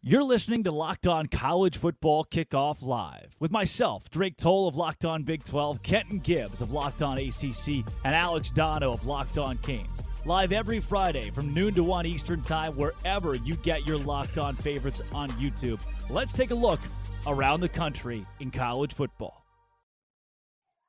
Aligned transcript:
You're 0.00 0.22
listening 0.22 0.62
to 0.62 0.70
Locked 0.70 1.08
On 1.08 1.26
College 1.26 1.76
Football 1.76 2.24
Kickoff 2.24 2.82
Live 2.82 3.34
with 3.40 3.50
myself, 3.50 4.08
Drake 4.10 4.36
Toll 4.36 4.68
of 4.68 4.76
Locked 4.76 5.04
On 5.04 5.24
Big 5.24 5.42
12, 5.42 5.82
Kenton 5.82 6.20
Gibbs 6.20 6.62
of 6.62 6.70
Locked 6.70 7.02
On 7.02 7.18
ACC, 7.18 7.84
and 8.04 8.14
Alex 8.14 8.52
Donno 8.52 8.92
of 8.92 9.04
Locked 9.06 9.38
On 9.38 9.58
Canes. 9.58 10.04
Live 10.24 10.52
every 10.52 10.78
Friday 10.78 11.30
from 11.30 11.52
noon 11.52 11.74
to 11.74 11.82
1 11.82 12.06
Eastern 12.06 12.42
Time, 12.42 12.76
wherever 12.76 13.34
you 13.34 13.56
get 13.56 13.88
your 13.88 13.98
Locked 13.98 14.38
On 14.38 14.54
favorites 14.54 15.02
on 15.12 15.30
YouTube. 15.30 15.80
Let's 16.08 16.32
take 16.32 16.52
a 16.52 16.54
look 16.54 16.80
around 17.26 17.60
the 17.60 17.68
country 17.68 18.24
in 18.38 18.52
college 18.52 18.94
football. 18.94 19.47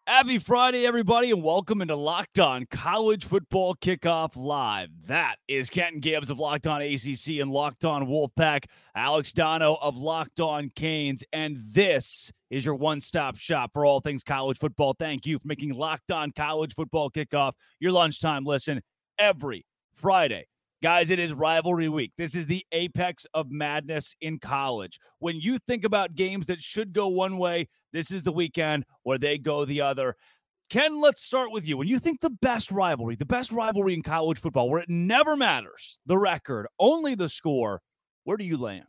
Happy 0.09 0.39
Friday, 0.39 0.87
everybody, 0.87 1.29
and 1.29 1.43
welcome 1.43 1.83
into 1.83 1.95
Locked 1.95 2.39
On 2.39 2.65
College 2.65 3.25
Football 3.25 3.75
Kickoff 3.75 4.35
Live. 4.35 4.89
That 5.05 5.35
is 5.47 5.69
Kenton 5.69 5.99
Gibbs 5.99 6.31
of 6.31 6.39
Locked 6.39 6.65
On 6.65 6.81
ACC 6.81 7.39
and 7.39 7.51
Locked 7.51 7.85
On 7.85 8.07
Wolfpack, 8.07 8.65
Alex 8.95 9.31
Donno 9.33 9.77
of 9.79 9.97
Locked 9.97 10.39
On 10.39 10.71
Canes, 10.75 11.23
and 11.31 11.57
this 11.59 12.31
is 12.49 12.65
your 12.65 12.73
one 12.73 13.01
stop 13.01 13.37
shop 13.37 13.69
for 13.71 13.85
all 13.85 14.01
things 14.01 14.23
college 14.23 14.57
football. 14.57 14.95
Thank 14.97 15.27
you 15.27 15.37
for 15.37 15.47
making 15.47 15.75
Locked 15.75 16.11
On 16.11 16.31
College 16.31 16.73
Football 16.73 17.11
Kickoff 17.11 17.53
your 17.79 17.91
lunchtime 17.91 18.45
listen 18.45 18.81
every 19.19 19.63
Friday. 19.93 20.47
Guys, 20.81 21.09
it 21.09 21.19
is 21.19 21.33
rivalry 21.33 21.89
week. 21.89 22.13
This 22.17 22.35
is 22.35 22.47
the 22.47 22.65
apex 22.71 23.27
of 23.33 23.51
madness 23.51 24.15
in 24.21 24.39
college. 24.39 24.97
When 25.19 25.35
you 25.35 25.57
think 25.57 25.83
about 25.83 26.15
games 26.15 26.45
that 26.45 26.61
should 26.61 26.93
go 26.93 27.09
one 27.09 27.37
way, 27.37 27.67
this 27.91 28.11
is 28.11 28.23
the 28.23 28.31
weekend 28.31 28.85
where 29.03 29.17
they 29.17 29.37
go 29.37 29.65
the 29.65 29.81
other. 29.81 30.15
Ken, 30.69 31.01
let's 31.01 31.21
start 31.21 31.51
with 31.51 31.67
you. 31.67 31.75
When 31.75 31.89
you 31.89 31.99
think 31.99 32.21
the 32.21 32.29
best 32.29 32.71
rivalry, 32.71 33.15
the 33.15 33.25
best 33.25 33.51
rivalry 33.51 33.93
in 33.93 34.03
college 34.03 34.39
football, 34.39 34.69
where 34.69 34.81
it 34.81 34.89
never 34.89 35.35
matters 35.35 35.99
the 36.05 36.17
record, 36.17 36.67
only 36.79 37.13
the 37.13 37.27
score, 37.27 37.81
where 38.23 38.37
do 38.37 38.45
you 38.45 38.57
land? 38.57 38.85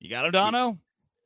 You 0.00 0.10
got 0.10 0.26
it, 0.26 0.32
Donno? 0.32 0.78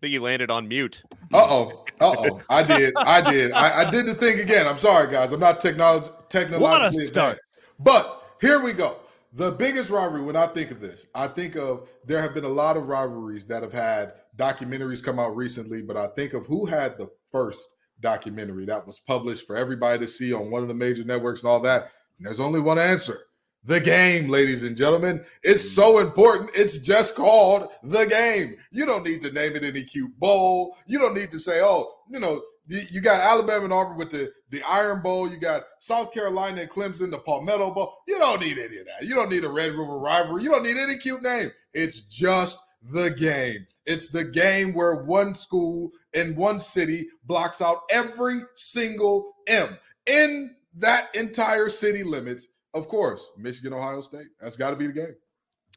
I 0.03 0.07
think 0.07 0.15
he 0.15 0.19
landed 0.19 0.51
on 0.51 0.67
mute. 0.67 1.01
Uh 1.33 1.47
oh. 1.49 1.85
Uh 2.01 2.15
oh. 2.19 2.41
I 2.51 2.65
did. 2.65 2.93
I 2.97 3.31
did. 3.31 3.53
I, 3.53 3.83
I, 3.83 3.91
did 3.93 4.05
the 4.05 4.15
thing 4.15 4.41
again. 4.41 4.67
I'm 4.67 4.77
sorry, 4.77 5.09
guys. 5.09 5.31
I'm 5.31 5.39
not 5.39 5.61
technology 5.61 6.09
technologically 6.29 7.05
advanced. 7.05 7.41
But 7.79 8.21
here 8.41 8.59
we 8.59 8.73
go. 8.73 8.97
The 9.35 9.53
biggest 9.53 9.91
rivalry, 9.91 10.23
when 10.23 10.35
I 10.35 10.49
think 10.49 10.73
of 10.73 10.81
this, 10.81 11.07
I 11.15 11.29
think 11.29 11.55
of 11.55 11.89
there 12.05 12.21
have 12.21 12.35
been 12.35 12.43
a 12.43 12.49
lot 12.49 12.77
of 12.77 12.89
rivalries 12.89 13.45
that 13.45 13.63
have 13.63 13.73
had 13.73 14.15
documentaries 14.37 15.05
come 15.05 15.21
out 15.21 15.37
recently, 15.37 15.83
but 15.83 15.97
I 15.97 16.09
think 16.09 16.35
of 16.35 16.47
who 16.47 16.67
had 16.67 16.99
the 16.99 17.09
first 17.31 17.69
documentary 18.01 18.65
that 18.65 18.85
was 18.85 18.99
published 18.99 19.47
for 19.47 19.55
everybody 19.55 20.01
to 20.01 20.09
see 20.09 20.33
on 20.33 20.51
one 20.51 20.63
of 20.63 20.69
the 20.69 20.75
major 20.75 21.05
networks 21.05 21.43
and 21.43 21.49
all 21.49 21.61
that. 21.61 21.93
And 22.19 22.27
there's 22.27 22.41
only 22.41 22.59
one 22.59 22.81
answer 22.81 23.21
the 23.65 23.81
game, 23.81 24.29
ladies 24.29 24.63
and 24.63 24.77
gentlemen. 24.77 25.25
It's 25.43 25.71
so 25.71 25.99
important. 25.99 26.51
It's 26.55 26.79
just 26.79 27.15
called 27.15 27.69
the 27.83 28.05
game. 28.07 28.57
You 28.71 28.87
don't 28.87 29.05
need 29.05 29.23
to 29.23 29.33
name 29.33 29.55
it 29.57 29.65
any 29.65 29.85
cute 29.85 30.19
bowl. 30.19 30.77
You 30.87 30.99
don't 30.99 31.15
need 31.15 31.31
to 31.31 31.39
say, 31.39 31.61
oh, 31.63 31.93
you 32.11 32.19
know, 32.19 32.43
you 32.67 33.01
got 33.01 33.21
Alabama 33.21 33.65
and 33.65 33.73
Auburn 33.73 33.99
with 33.99 34.11
the, 34.11 34.33
the 34.51 34.63
Iron 34.63 35.03
Bowl. 35.03 35.29
You 35.29 35.37
got 35.37 35.65
South 35.81 36.13
Carolina 36.13 36.63
and 36.63 36.71
Clemson, 36.71 37.11
the 37.11 37.19
Palmetto 37.19 37.73
Bowl. 37.73 37.99
You 38.07 38.19
don't 38.19 38.41
need 38.41 38.59
any 38.59 38.79
of 38.79 38.87
that. 38.87 39.07
You 39.07 39.15
don't 39.15 39.31
need 39.31 39.45
a 39.45 39.49
Red 39.49 39.73
River 39.73 39.99
rivalry. 39.99 40.43
You 40.45 40.51
don't 40.51 40.63
need 40.63 40.77
any 40.77 40.97
cute 40.97 41.23
name. 41.23 41.51
It's 41.75 42.01
just 42.01 42.59
the 42.93 43.11
game. 43.11 43.67
It's 43.85 44.09
the 44.09 44.25
game 44.25 44.75
where 44.75 45.03
one 45.05 45.35
school 45.35 45.91
in 46.15 46.37
one 46.37 46.61
city 46.61 47.09
blocks 47.25 47.61
out 47.61 47.81
every 47.91 48.41
single 48.55 49.35
M. 49.49 49.77
In 50.07 50.55
that 50.77 51.15
entire 51.15 51.69
city 51.69 52.05
limits, 52.05 52.49
of 52.75 52.89
course, 52.89 53.29
Michigan, 53.37 53.73
Ohio 53.73 54.01
State. 54.01 54.29
That's 54.41 54.57
got 54.57 54.71
to 54.71 54.77
be 54.77 54.87
the 54.87 54.93
game. 54.93 55.15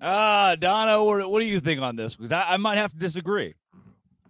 Ah, 0.02 0.50
uh, 0.50 0.56
Donno, 0.56 1.04
what 1.04 1.40
do 1.40 1.46
you 1.46 1.60
think 1.60 1.82
on 1.82 1.96
this? 1.96 2.16
Because 2.16 2.32
I, 2.32 2.42
I 2.42 2.58
might 2.58 2.78
have 2.78 2.92
to 2.92 2.98
disagree. 2.98 3.56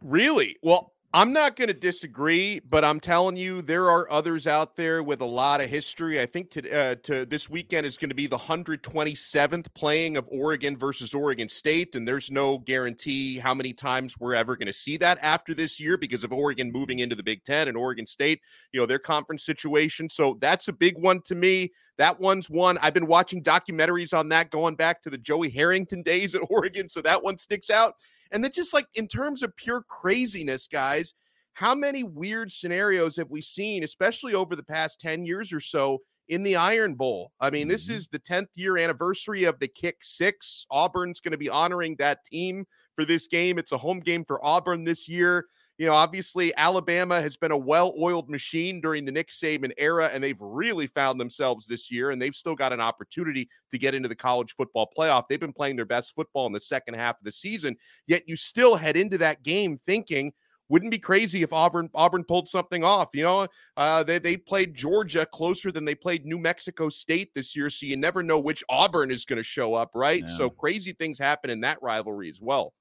Really? 0.03 0.55
Well, 0.61 0.93
I'm 1.15 1.31
not 1.31 1.55
going 1.55 1.69
to 1.69 1.73
disagree, 1.73 2.59
but 2.59 2.83
I'm 2.83 2.99
telling 2.99 3.37
you, 3.37 3.61
there 3.61 3.89
are 3.89 4.11
others 4.11 4.47
out 4.47 4.75
there 4.75 5.01
with 5.01 5.21
a 5.21 5.25
lot 5.25 5.61
of 5.61 5.69
history. 5.69 6.19
I 6.19 6.25
think 6.25 6.51
to, 6.51 6.69
uh, 6.69 6.95
to 7.03 7.25
this 7.25 7.49
weekend 7.49 7.85
is 7.85 7.97
going 7.97 8.09
to 8.09 8.15
be 8.15 8.27
the 8.27 8.37
127th 8.37 9.73
playing 9.73 10.17
of 10.17 10.27
Oregon 10.29 10.75
versus 10.75 11.13
Oregon 11.13 11.47
State, 11.47 11.95
and 11.95 12.05
there's 12.05 12.31
no 12.31 12.57
guarantee 12.57 13.37
how 13.37 13.53
many 13.53 13.71
times 13.71 14.19
we're 14.19 14.35
ever 14.35 14.57
going 14.57 14.67
to 14.67 14.73
see 14.73 14.97
that 14.97 15.17
after 15.21 15.53
this 15.53 15.79
year 15.79 15.95
because 15.95 16.25
of 16.25 16.33
Oregon 16.33 16.69
moving 16.69 16.99
into 16.99 17.15
the 17.15 17.23
Big 17.23 17.45
Ten 17.45 17.69
and 17.69 17.77
Oregon 17.77 18.05
State, 18.05 18.41
you 18.73 18.81
know, 18.81 18.85
their 18.85 18.99
conference 18.99 19.45
situation. 19.45 20.09
So 20.09 20.37
that's 20.41 20.67
a 20.67 20.73
big 20.73 20.97
one 20.97 21.21
to 21.27 21.35
me. 21.35 21.71
That 21.97 22.19
one's 22.19 22.49
one. 22.49 22.77
I've 22.81 22.93
been 22.93 23.07
watching 23.07 23.41
documentaries 23.41 24.13
on 24.13 24.27
that 24.29 24.51
going 24.51 24.75
back 24.75 25.01
to 25.03 25.09
the 25.09 25.17
Joey 25.17 25.49
Harrington 25.49 26.03
days 26.03 26.35
at 26.35 26.41
Oregon, 26.49 26.89
so 26.89 27.01
that 27.03 27.23
one 27.23 27.37
sticks 27.37 27.69
out. 27.69 27.93
And 28.31 28.43
then 28.43 28.51
just 28.51 28.73
like 28.73 28.87
in 28.95 29.07
terms 29.07 29.43
of 29.43 29.55
pure 29.55 29.83
craziness, 29.87 30.67
guys, 30.67 31.13
how 31.53 31.73
many 31.73 32.03
weird 32.03 32.51
scenarios 32.51 33.15
have 33.15 33.29
we 33.29 33.41
seen, 33.41 33.83
especially 33.83 34.33
over 34.33 34.55
the 34.55 34.63
past 34.63 34.99
10 34.99 35.25
years 35.25 35.53
or 35.53 35.61
so 35.61 35.99
in 36.27 36.43
the 36.43 36.55
Iron 36.55 36.95
Bowl? 36.95 37.31
I 37.39 37.49
mean, 37.49 37.63
mm-hmm. 37.63 37.69
this 37.69 37.89
is 37.89 38.07
the 38.07 38.19
10th 38.19 38.47
year 38.55 38.77
anniversary 38.77 39.45
of 39.45 39.57
the 39.59 39.67
kick 39.69 39.97
six. 40.01 40.65
Auburn's 40.69 41.21
going 41.21 41.31
to 41.31 41.37
be 41.37 41.49
honoring 41.49 41.95
that 41.99 42.25
team 42.25 42.65
for 42.95 43.05
this 43.05 43.27
game. 43.27 43.57
It's 43.57 43.71
a 43.71 43.77
home 43.77 44.01
game 44.01 44.25
for 44.25 44.43
Auburn 44.45 44.83
this 44.83 45.07
year. 45.07 45.45
You 45.77 45.87
know, 45.87 45.93
obviously, 45.93 46.55
Alabama 46.55 47.21
has 47.21 47.35
been 47.35 47.51
a 47.51 47.57
well 47.57 47.93
oiled 47.99 48.29
machine 48.29 48.79
during 48.79 49.03
the 49.03 49.11
Nick 49.11 49.29
Saban 49.29 49.71
era, 49.77 50.09
and 50.13 50.23
they've 50.23 50.39
really 50.39 50.87
found 50.87 51.19
themselves 51.19 51.67
this 51.67 51.91
year, 51.91 52.11
and 52.11 52.21
they've 52.21 52.35
still 52.35 52.55
got 52.55 52.71
an 52.71 52.79
opportunity 52.79 53.49
to 53.71 53.77
get 53.77 53.93
into 53.93 54.07
the 54.07 54.15
college 54.15 54.55
football 54.55 54.89
playoff. 54.97 55.23
They've 55.27 55.39
been 55.39 55.51
playing 55.51 55.75
their 55.75 55.85
best 55.85 56.15
football 56.15 56.47
in 56.47 56.53
the 56.53 56.61
second 56.61 56.93
half 56.93 57.17
of 57.17 57.25
the 57.25 57.31
season, 57.31 57.75
yet 58.07 58.23
you 58.25 58.37
still 58.37 58.75
head 58.75 58.95
into 58.95 59.17
that 59.17 59.43
game 59.43 59.77
thinking, 59.77 60.31
wouldn't 60.69 60.91
be 60.91 60.97
crazy 60.97 61.43
if 61.43 61.53
Auburn 61.53 61.89
Auburn 61.93 62.23
pulled 62.23 62.47
something 62.47 62.83
off. 62.83 63.09
You 63.13 63.23
know, 63.23 63.47
uh, 63.77 64.03
they 64.03 64.19
they 64.19 64.37
played 64.37 64.73
Georgia 64.73 65.25
closer 65.25 65.71
than 65.71 65.85
they 65.85 65.95
played 65.95 66.25
New 66.25 66.39
Mexico 66.39 66.89
State 66.89 67.33
this 67.35 67.55
year, 67.55 67.69
so 67.69 67.85
you 67.85 67.97
never 67.97 68.23
know 68.23 68.39
which 68.39 68.63
Auburn 68.69 69.11
is 69.11 69.25
going 69.25 69.37
to 69.37 69.43
show 69.43 69.73
up, 69.73 69.91
right? 69.93 70.23
Yeah. 70.25 70.37
So 70.37 70.49
crazy 70.49 70.93
things 70.93 71.19
happen 71.19 71.49
in 71.49 71.61
that 71.61 71.81
rivalry 71.81 72.29
as 72.29 72.41
well. 72.41 72.73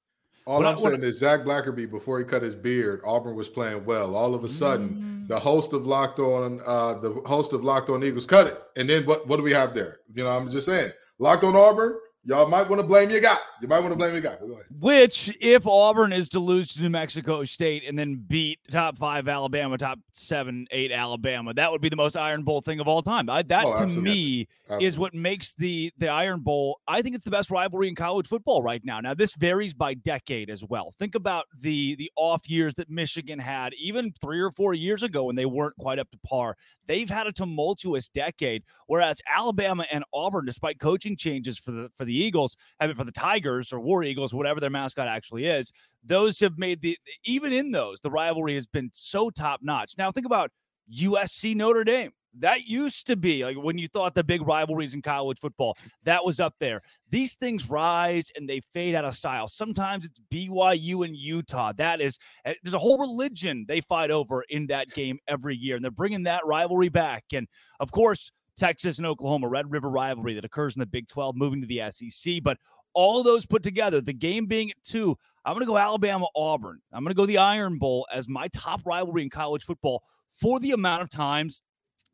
All 0.47 0.59
what 0.59 0.67
I'm 0.67 0.79
saying 0.79 1.03
is 1.03 1.19
Zach 1.19 1.41
Blackerby, 1.41 1.91
before 1.91 2.19
he 2.19 2.25
cut 2.25 2.43
his 2.43 2.55
beard, 2.55 3.01
Auburn 3.05 3.35
was 3.35 3.49
playing 3.49 3.85
well. 3.87 4.15
All 4.15 4.35
of 4.35 4.45
a 4.45 4.49
sudden, 4.49 5.25
mm. 5.25 5.29
the 5.29 5.41
host 5.41 5.73
of 5.73 5.87
Locked 5.87 6.19
On, 6.19 6.61
uh, 6.67 6.95
the 6.95 7.13
host 7.25 7.55
of 7.55 7.65
Locked 7.65 7.89
On 7.89 8.05
Eagles, 8.05 8.27
cut 8.27 8.49
it. 8.49 8.63
And 8.77 8.89
then 8.89 9.05
what? 9.05 9.27
What 9.27 9.39
do 9.39 9.43
we 9.43 9.53
have 9.53 9.73
there? 9.73 10.01
You 10.15 10.25
know, 10.25 10.31
I'm 10.31 10.51
just 10.51 10.67
saying, 10.67 10.93
Locked 11.19 11.45
On 11.45 11.57
Auburn, 11.57 11.99
Y'all 12.27 12.49
might 12.49 12.67
want 12.69 12.81
to 12.81 12.87
blame 12.87 13.11
your 13.11 13.21
guy. 13.21 13.37
You 13.61 13.69
might 13.69 13.81
want 13.81 13.93
to 13.93 13.97
blame 13.97 14.13
your 14.13 14.23
guy. 14.23 14.37
Which, 14.81 15.37
if 15.43 15.67
Auburn 15.67 16.11
is 16.11 16.31
to 16.31 16.41
lose 16.41 16.73
to 16.73 16.81
New 16.81 16.89
Mexico 16.89 17.45
State 17.45 17.85
and 17.87 17.99
then 17.99 18.25
beat 18.27 18.61
top 18.71 18.97
five 18.97 19.29
Alabama, 19.29 19.77
top 19.77 19.99
seven, 20.13 20.67
eight 20.71 20.91
Alabama, 20.91 21.53
that 21.53 21.71
would 21.71 21.83
be 21.83 21.91
the 21.91 21.97
most 21.97 22.17
Iron 22.17 22.43
Bowl 22.43 22.63
thing 22.63 22.81
of 22.81 22.89
all 22.89 23.03
time. 23.03 23.29
I, 23.29 23.43
that 23.43 23.67
oh, 23.67 23.75
to 23.75 23.87
me 23.87 24.49
absolutely. 24.63 24.87
is 24.87 24.99
what 24.99 25.13
makes 25.13 25.53
the 25.55 25.93
the 25.99 26.09
Iron 26.09 26.41
Bowl. 26.41 26.81
I 26.89 27.03
think 27.03 27.15
it's 27.15 27.27
the 27.27 27.31
best 27.31 27.51
rivalry 27.51 27.89
in 27.89 27.95
college 27.95 28.27
football 28.27 28.63
right 28.63 28.83
now. 28.85 29.01
Now 29.01 29.13
this 29.13 29.35
varies 29.35 29.75
by 29.75 29.93
decade 29.93 30.49
as 30.49 30.65
well. 30.65 30.95
Think 30.99 31.15
about 31.15 31.45
the 31.61 31.95
the 31.97 32.11
off 32.17 32.49
years 32.49 32.75
that 32.77 32.89
Michigan 32.89 33.39
had, 33.39 33.75
even 33.75 34.15
three 34.23 34.41
or 34.41 34.51
four 34.51 34.73
years 34.73 35.03
ago 35.03 35.25
when 35.25 35.37
they 35.37 35.47
weren't 35.47 35.77
quite 35.77 35.99
up 35.99 36.11
to 36.11 36.19
par. 36.27 36.57
They've 36.87 37.09
had 37.09 37.27
a 37.27 37.33
tumultuous 37.33 38.09
decade, 38.09 38.63
whereas 38.87 39.21
Alabama 39.29 39.85
and 39.91 40.05
Auburn, 40.15 40.47
despite 40.47 40.79
coaching 40.79 41.19
changes 41.19 41.59
for 41.59 41.71
the 41.71 41.91
for 41.95 42.07
the 42.07 42.14
the 42.15 42.25
Eagles, 42.25 42.57
have 42.81 42.91
it 42.91 42.97
for 42.97 43.05
the 43.05 43.13
Tigers 43.13 43.73
or 43.73 43.81
War 43.81 44.05
Eagles, 44.05 44.33
whatever 44.33 44.61
their 44.61 44.71
mascot 44.71 45.09
actually 45.09 45.47
is. 45.47 45.73
Those 46.05 46.39
have 46.41 46.59
made 46.59 46.81
the 46.81 46.97
even 47.25 47.53
in 47.53 47.73
those 47.73 48.01
the 48.01 48.11
rivalry 48.11 48.55
has 48.55 48.67
been 48.67 48.91
so 48.93 49.31
top 49.31 49.61
notch. 49.63 49.95
Now 49.99 50.13
think 50.13 50.27
about 50.27 50.51
USC 50.93 51.55
Notre 51.55 51.85
Dame. 51.85 52.13
That 52.41 52.67
used 52.67 53.07
to 53.07 53.15
be 53.15 53.45
like 53.45 53.57
when 53.57 53.79
you 53.79 53.87
thought 53.87 54.17
the 54.17 54.25
big 54.25 54.45
rivalries 54.47 54.93
in 54.93 55.03
college 55.03 55.39
football, 55.39 55.77
that 56.03 56.25
was 56.25 56.41
up 56.41 56.55
there. 56.59 56.83
These 57.11 57.37
things 57.37 57.71
rise 57.71 58.29
and 58.35 58.49
they 58.49 58.61
fade 58.73 58.97
out 58.97 59.05
of 59.05 59.15
style. 59.15 59.47
Sometimes 59.47 60.05
it's 60.05 60.21
BYU 60.33 61.05
and 61.05 61.17
Utah. 61.17 61.73
That 61.77 62.01
is, 62.01 62.19
eh, 62.45 62.55
there's 62.65 62.75
a 62.75 62.79
whole 62.79 62.99
religion 62.99 63.67
they 63.69 63.81
fight 63.81 64.11
over 64.11 64.43
in 64.49 64.67
that 64.67 64.91
game 64.91 65.19
every 65.29 65.57
year, 65.57 65.77
and 65.77 65.85
they're 65.85 65.93
bringing 65.93 66.25
that 66.25 66.45
rivalry 66.45 66.89
back. 66.89 67.23
And 67.33 67.47
of 67.79 67.93
course, 67.93 68.33
Texas 68.57 68.99
and 68.99 69.07
Oklahoma, 69.07 69.49
Red 69.49 69.71
River 69.71 69.91
rivalry 69.91 70.35
that 70.35 70.45
occurs 70.45 70.77
in 70.77 70.81
the 70.81 70.87
Big 70.87 71.09
12, 71.09 71.37
moving 71.37 71.61
to 71.61 71.67
the 71.67 71.83
SEC. 71.91 72.43
But 72.43 72.59
all 72.95 73.23
those 73.23 73.47
put 73.47 73.63
together, 73.63 74.01
the 74.01 74.13
game 74.13 74.47
being 74.47 74.71
at 74.71 74.77
two, 74.85 75.17
I'm 75.45 75.55
going 75.55 75.67
to 75.67 75.71
go 75.71 75.79
Alabama 75.79 76.27
Auburn. 76.37 76.81
I'm 76.93 77.03
going 77.03 77.15
to 77.15 77.17
go 77.17 77.27
the 77.27 77.39
Iron 77.39 77.79
Bowl 77.79 78.07
as 78.13 78.29
my 78.29 78.49
top 78.49 78.81
rivalry 78.87 79.23
in 79.23 79.31
college 79.31 79.65
football 79.65 80.03
for 80.29 80.61
the 80.61 80.73
amount 80.73 81.03
of 81.03 81.11
times 81.11 81.63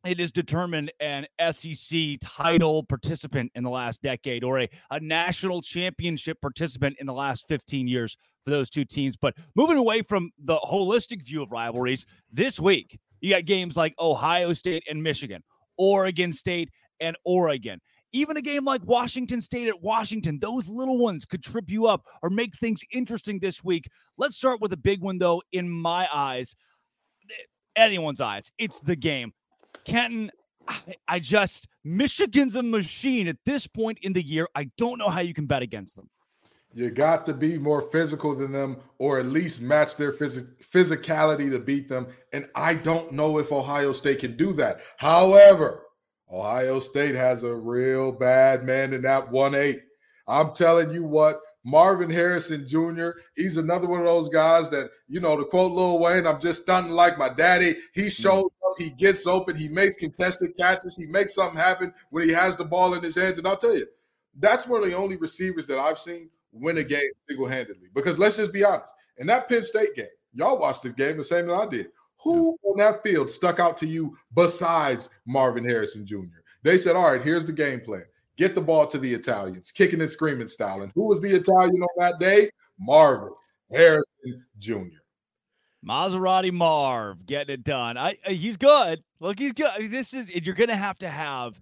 it 0.04 0.18
has 0.18 0.32
determined 0.32 0.90
an 1.00 1.26
SEC 1.50 2.16
title 2.20 2.82
participant 2.82 3.52
in 3.54 3.62
the 3.62 3.70
last 3.70 4.00
decade 4.02 4.42
or 4.42 4.60
a, 4.60 4.68
a 4.90 5.00
national 5.00 5.60
championship 5.60 6.40
participant 6.40 6.96
in 6.98 7.06
the 7.06 7.12
last 7.12 7.46
15 7.48 7.86
years 7.86 8.16
for 8.44 8.50
those 8.50 8.70
two 8.70 8.84
teams. 8.84 9.16
But 9.16 9.36
moving 9.54 9.76
away 9.76 10.02
from 10.02 10.30
the 10.42 10.56
holistic 10.56 11.22
view 11.22 11.42
of 11.42 11.52
rivalries, 11.52 12.06
this 12.32 12.58
week, 12.58 12.98
you 13.20 13.34
got 13.34 13.44
games 13.44 13.76
like 13.76 13.94
Ohio 13.98 14.54
State 14.54 14.84
and 14.88 15.02
Michigan. 15.02 15.42
Oregon 15.80 16.32
State, 16.32 16.68
and 17.00 17.16
Oregon. 17.24 17.80
Even 18.12 18.36
a 18.36 18.42
game 18.42 18.64
like 18.64 18.84
Washington 18.84 19.40
State 19.40 19.68
at 19.68 19.82
Washington, 19.82 20.38
those 20.38 20.68
little 20.68 20.98
ones 20.98 21.24
could 21.24 21.42
trip 21.42 21.70
you 21.70 21.86
up 21.86 22.02
or 22.22 22.28
make 22.28 22.54
things 22.56 22.82
interesting 22.92 23.38
this 23.38 23.64
week. 23.64 23.88
Let's 24.18 24.36
start 24.36 24.60
with 24.60 24.72
a 24.72 24.76
big 24.76 25.00
one, 25.00 25.18
though, 25.18 25.42
in 25.52 25.70
my 25.70 26.08
eyes, 26.12 26.54
anyone's 27.76 28.20
eyes. 28.20 28.50
It's 28.58 28.80
the 28.80 28.96
game. 28.96 29.32
Kenton, 29.84 30.30
I 31.08 31.20
just, 31.20 31.68
Michigan's 31.84 32.56
a 32.56 32.62
machine 32.62 33.28
at 33.28 33.38
this 33.46 33.66
point 33.66 33.98
in 34.02 34.12
the 34.12 34.22
year. 34.22 34.48
I 34.54 34.70
don't 34.76 34.98
know 34.98 35.08
how 35.08 35.20
you 35.20 35.32
can 35.32 35.46
bet 35.46 35.62
against 35.62 35.96
them. 35.96 36.10
You 36.72 36.90
got 36.90 37.26
to 37.26 37.34
be 37.34 37.58
more 37.58 37.82
physical 37.90 38.34
than 38.34 38.52
them 38.52 38.76
or 38.98 39.18
at 39.18 39.26
least 39.26 39.60
match 39.60 39.96
their 39.96 40.12
phys- 40.12 40.46
physicality 40.72 41.50
to 41.50 41.58
beat 41.58 41.88
them. 41.88 42.06
And 42.32 42.48
I 42.54 42.74
don't 42.74 43.12
know 43.12 43.38
if 43.38 43.50
Ohio 43.50 43.92
State 43.92 44.20
can 44.20 44.36
do 44.36 44.52
that. 44.54 44.80
However, 44.96 45.86
Ohio 46.30 46.78
State 46.78 47.16
has 47.16 47.42
a 47.42 47.54
real 47.54 48.12
bad 48.12 48.62
man 48.62 48.92
in 48.92 49.02
that 49.02 49.30
1 49.30 49.54
8. 49.54 49.80
I'm 50.28 50.54
telling 50.54 50.92
you 50.92 51.02
what, 51.02 51.40
Marvin 51.64 52.08
Harrison 52.08 52.66
Jr., 52.66 53.10
he's 53.34 53.56
another 53.56 53.88
one 53.88 53.98
of 53.98 54.06
those 54.06 54.28
guys 54.28 54.70
that, 54.70 54.90
you 55.08 55.18
know, 55.18 55.36
to 55.36 55.44
quote 55.44 55.72
Lil 55.72 55.98
Wayne, 55.98 56.26
I'm 56.26 56.40
just 56.40 56.62
stunting 56.62 56.92
like 56.92 57.18
my 57.18 57.30
daddy. 57.30 57.76
He 57.94 58.02
mm. 58.02 58.12
shows 58.12 58.44
up, 58.44 58.74
he 58.78 58.90
gets 58.90 59.26
open, 59.26 59.56
he 59.56 59.68
makes 59.68 59.96
contested 59.96 60.56
catches, 60.56 60.96
he 60.96 61.06
makes 61.06 61.34
something 61.34 61.58
happen 61.58 61.92
when 62.10 62.28
he 62.28 62.32
has 62.32 62.56
the 62.56 62.64
ball 62.64 62.94
in 62.94 63.02
his 63.02 63.16
hands. 63.16 63.38
And 63.38 63.48
I'll 63.48 63.56
tell 63.56 63.76
you, 63.76 63.86
that's 64.38 64.68
one 64.68 64.84
of 64.84 64.88
the 64.88 64.96
only 64.96 65.16
receivers 65.16 65.66
that 65.66 65.78
I've 65.78 65.98
seen 65.98 66.30
win 66.52 66.78
a 66.78 66.84
game 66.84 67.10
single 67.28 67.46
handedly. 67.46 67.88
Because 67.94 68.18
let's 68.18 68.36
just 68.36 68.52
be 68.52 68.64
honest, 68.64 68.92
in 69.18 69.26
that 69.26 69.48
Penn 69.48 69.62
State 69.62 69.94
game, 69.94 70.06
y'all 70.32 70.58
watched 70.58 70.82
this 70.82 70.92
game 70.92 71.16
the 71.16 71.24
same 71.24 71.46
that 71.46 71.54
I 71.54 71.66
did. 71.66 71.88
Who 72.22 72.56
on 72.64 72.78
that 72.78 73.02
field 73.02 73.30
stuck 73.30 73.60
out 73.60 73.78
to 73.78 73.86
you 73.86 74.16
besides 74.34 75.08
Marvin 75.26 75.64
Harrison 75.64 76.06
Jr.? 76.06 76.40
They 76.62 76.76
said, 76.76 76.96
all 76.96 77.10
right, 77.10 77.22
here's 77.22 77.46
the 77.46 77.52
game 77.52 77.80
plan. 77.80 78.04
Get 78.36 78.54
the 78.54 78.60
ball 78.60 78.86
to 78.88 78.98
the 78.98 79.12
Italians, 79.12 79.72
kicking 79.72 80.00
and 80.00 80.10
screaming 80.10 80.48
style. 80.48 80.82
And 80.82 80.92
who 80.94 81.06
was 81.06 81.20
the 81.20 81.34
Italian 81.34 81.82
on 81.82 81.88
that 81.98 82.18
day? 82.18 82.50
Marvin 82.78 83.32
Harrison 83.70 84.44
Jr. 84.58 85.00
Maserati 85.86 86.52
Marv 86.52 87.24
getting 87.26 87.54
it 87.54 87.64
done. 87.64 87.96
I, 87.96 88.16
I 88.26 88.32
he's 88.32 88.56
good. 88.56 89.02
Look, 89.18 89.38
he's 89.38 89.52
good. 89.52 89.90
This 89.90 90.12
is 90.12 90.34
you're 90.34 90.54
gonna 90.54 90.76
have 90.76 90.98
to 90.98 91.08
have. 91.08 91.60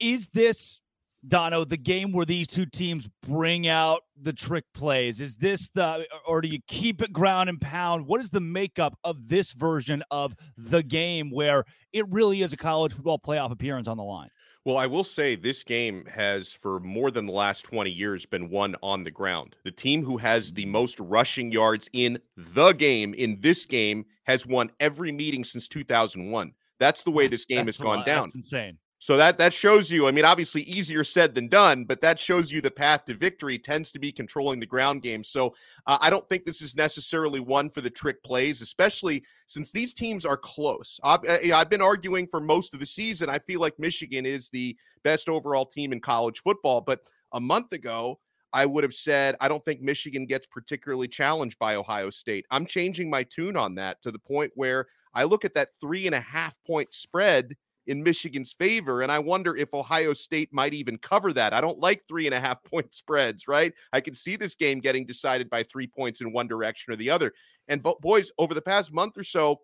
Is 0.00 0.28
this 0.28 0.80
Donno, 1.26 1.64
the 1.64 1.76
game 1.76 2.12
where 2.12 2.26
these 2.26 2.46
two 2.46 2.66
teams 2.66 3.08
bring 3.22 3.66
out 3.66 4.02
the 4.20 4.32
trick 4.32 4.64
plays? 4.74 5.20
Is 5.20 5.36
this 5.36 5.70
the, 5.70 6.06
or 6.26 6.40
do 6.40 6.48
you 6.48 6.60
keep 6.66 7.02
it 7.02 7.12
ground 7.12 7.48
and 7.48 7.60
pound? 7.60 8.06
What 8.06 8.20
is 8.20 8.30
the 8.30 8.40
makeup 8.40 8.98
of 9.04 9.28
this 9.28 9.52
version 9.52 10.02
of 10.10 10.34
the 10.56 10.82
game 10.82 11.30
where 11.30 11.64
it 11.92 12.08
really 12.10 12.42
is 12.42 12.52
a 12.52 12.56
college 12.56 12.92
football 12.92 13.18
playoff 13.18 13.50
appearance 13.50 13.88
on 13.88 13.96
the 13.96 14.04
line? 14.04 14.30
Well, 14.64 14.78
I 14.78 14.86
will 14.86 15.04
say 15.04 15.34
this 15.34 15.62
game 15.62 16.06
has, 16.06 16.50
for 16.50 16.80
more 16.80 17.10
than 17.10 17.26
the 17.26 17.32
last 17.32 17.64
20 17.66 17.90
years, 17.90 18.24
been 18.24 18.48
won 18.48 18.76
on 18.82 19.04
the 19.04 19.10
ground. 19.10 19.56
The 19.62 19.70
team 19.70 20.02
who 20.02 20.16
has 20.16 20.54
the 20.54 20.64
most 20.64 20.98
rushing 21.00 21.52
yards 21.52 21.88
in 21.92 22.18
the 22.36 22.72
game, 22.72 23.12
in 23.12 23.38
this 23.40 23.66
game, 23.66 24.06
has 24.24 24.46
won 24.46 24.70
every 24.80 25.12
meeting 25.12 25.44
since 25.44 25.68
2001. 25.68 26.52
That's 26.80 27.02
the 27.02 27.10
way 27.10 27.26
this 27.26 27.44
game 27.44 27.66
has 27.66 27.76
gone 27.76 28.00
uh, 28.00 28.04
down. 28.04 28.22
That's 28.28 28.36
insane. 28.36 28.78
So 29.04 29.18
that 29.18 29.36
that 29.36 29.52
shows 29.52 29.90
you. 29.90 30.08
I 30.08 30.12
mean, 30.12 30.24
obviously 30.24 30.62
easier 30.62 31.04
said 31.04 31.34
than 31.34 31.46
done, 31.46 31.84
but 31.84 32.00
that 32.00 32.18
shows 32.18 32.50
you 32.50 32.62
the 32.62 32.70
path 32.70 33.04
to 33.04 33.12
victory 33.12 33.58
tends 33.58 33.92
to 33.92 33.98
be 33.98 34.10
controlling 34.10 34.60
the 34.60 34.64
ground 34.64 35.02
game. 35.02 35.22
So 35.22 35.54
uh, 35.86 35.98
I 36.00 36.08
don't 36.08 36.26
think 36.30 36.46
this 36.46 36.62
is 36.62 36.74
necessarily 36.74 37.38
one 37.38 37.68
for 37.68 37.82
the 37.82 37.90
trick 37.90 38.22
plays, 38.22 38.62
especially 38.62 39.22
since 39.46 39.70
these 39.70 39.92
teams 39.92 40.24
are 40.24 40.38
close. 40.38 40.98
I've, 41.04 41.20
I've 41.52 41.68
been 41.68 41.82
arguing 41.82 42.26
for 42.26 42.40
most 42.40 42.72
of 42.72 42.80
the 42.80 42.86
season. 42.86 43.28
I 43.28 43.40
feel 43.40 43.60
like 43.60 43.78
Michigan 43.78 44.24
is 44.24 44.48
the 44.48 44.74
best 45.02 45.28
overall 45.28 45.66
team 45.66 45.92
in 45.92 46.00
college 46.00 46.40
football, 46.40 46.80
but 46.80 47.00
a 47.34 47.40
month 47.40 47.74
ago. 47.74 48.18
I 48.54 48.66
would 48.66 48.84
have 48.84 48.94
said 48.94 49.34
I 49.40 49.48
don't 49.48 49.64
think 49.64 49.80
Michigan 49.80 50.26
gets 50.26 50.46
particularly 50.46 51.08
challenged 51.08 51.58
by 51.58 51.74
Ohio 51.74 52.08
State. 52.08 52.46
I'm 52.52 52.66
changing 52.66 53.10
my 53.10 53.24
tune 53.24 53.56
on 53.56 53.74
that 53.74 54.00
to 54.02 54.12
the 54.12 54.18
point 54.20 54.52
where 54.54 54.86
I 55.12 55.24
look 55.24 55.44
at 55.44 55.54
that 55.54 55.70
three 55.80 56.06
and 56.06 56.14
a 56.14 56.20
half 56.20 56.54
point 56.64 56.94
spread 56.94 57.56
in 57.86 58.02
Michigan's 58.02 58.52
favor. 58.52 59.02
And 59.02 59.12
I 59.12 59.18
wonder 59.18 59.56
if 59.56 59.74
Ohio 59.74 60.14
State 60.14 60.52
might 60.52 60.74
even 60.74 60.98
cover 60.98 61.32
that. 61.32 61.52
I 61.52 61.60
don't 61.60 61.78
like 61.78 62.02
three 62.06 62.26
and 62.26 62.34
a 62.34 62.40
half 62.40 62.62
point 62.70 62.94
spreads, 62.94 63.48
right? 63.48 63.72
I 63.92 64.00
can 64.00 64.14
see 64.14 64.36
this 64.36 64.54
game 64.54 64.80
getting 64.80 65.06
decided 65.06 65.50
by 65.50 65.62
three 65.62 65.86
points 65.86 66.20
in 66.20 66.32
one 66.32 66.48
direction 66.48 66.92
or 66.92 66.96
the 66.96 67.10
other. 67.10 67.32
And 67.68 67.82
boys, 68.00 68.30
over 68.38 68.54
the 68.54 68.62
past 68.62 68.92
month 68.92 69.16
or 69.16 69.24
so, 69.24 69.60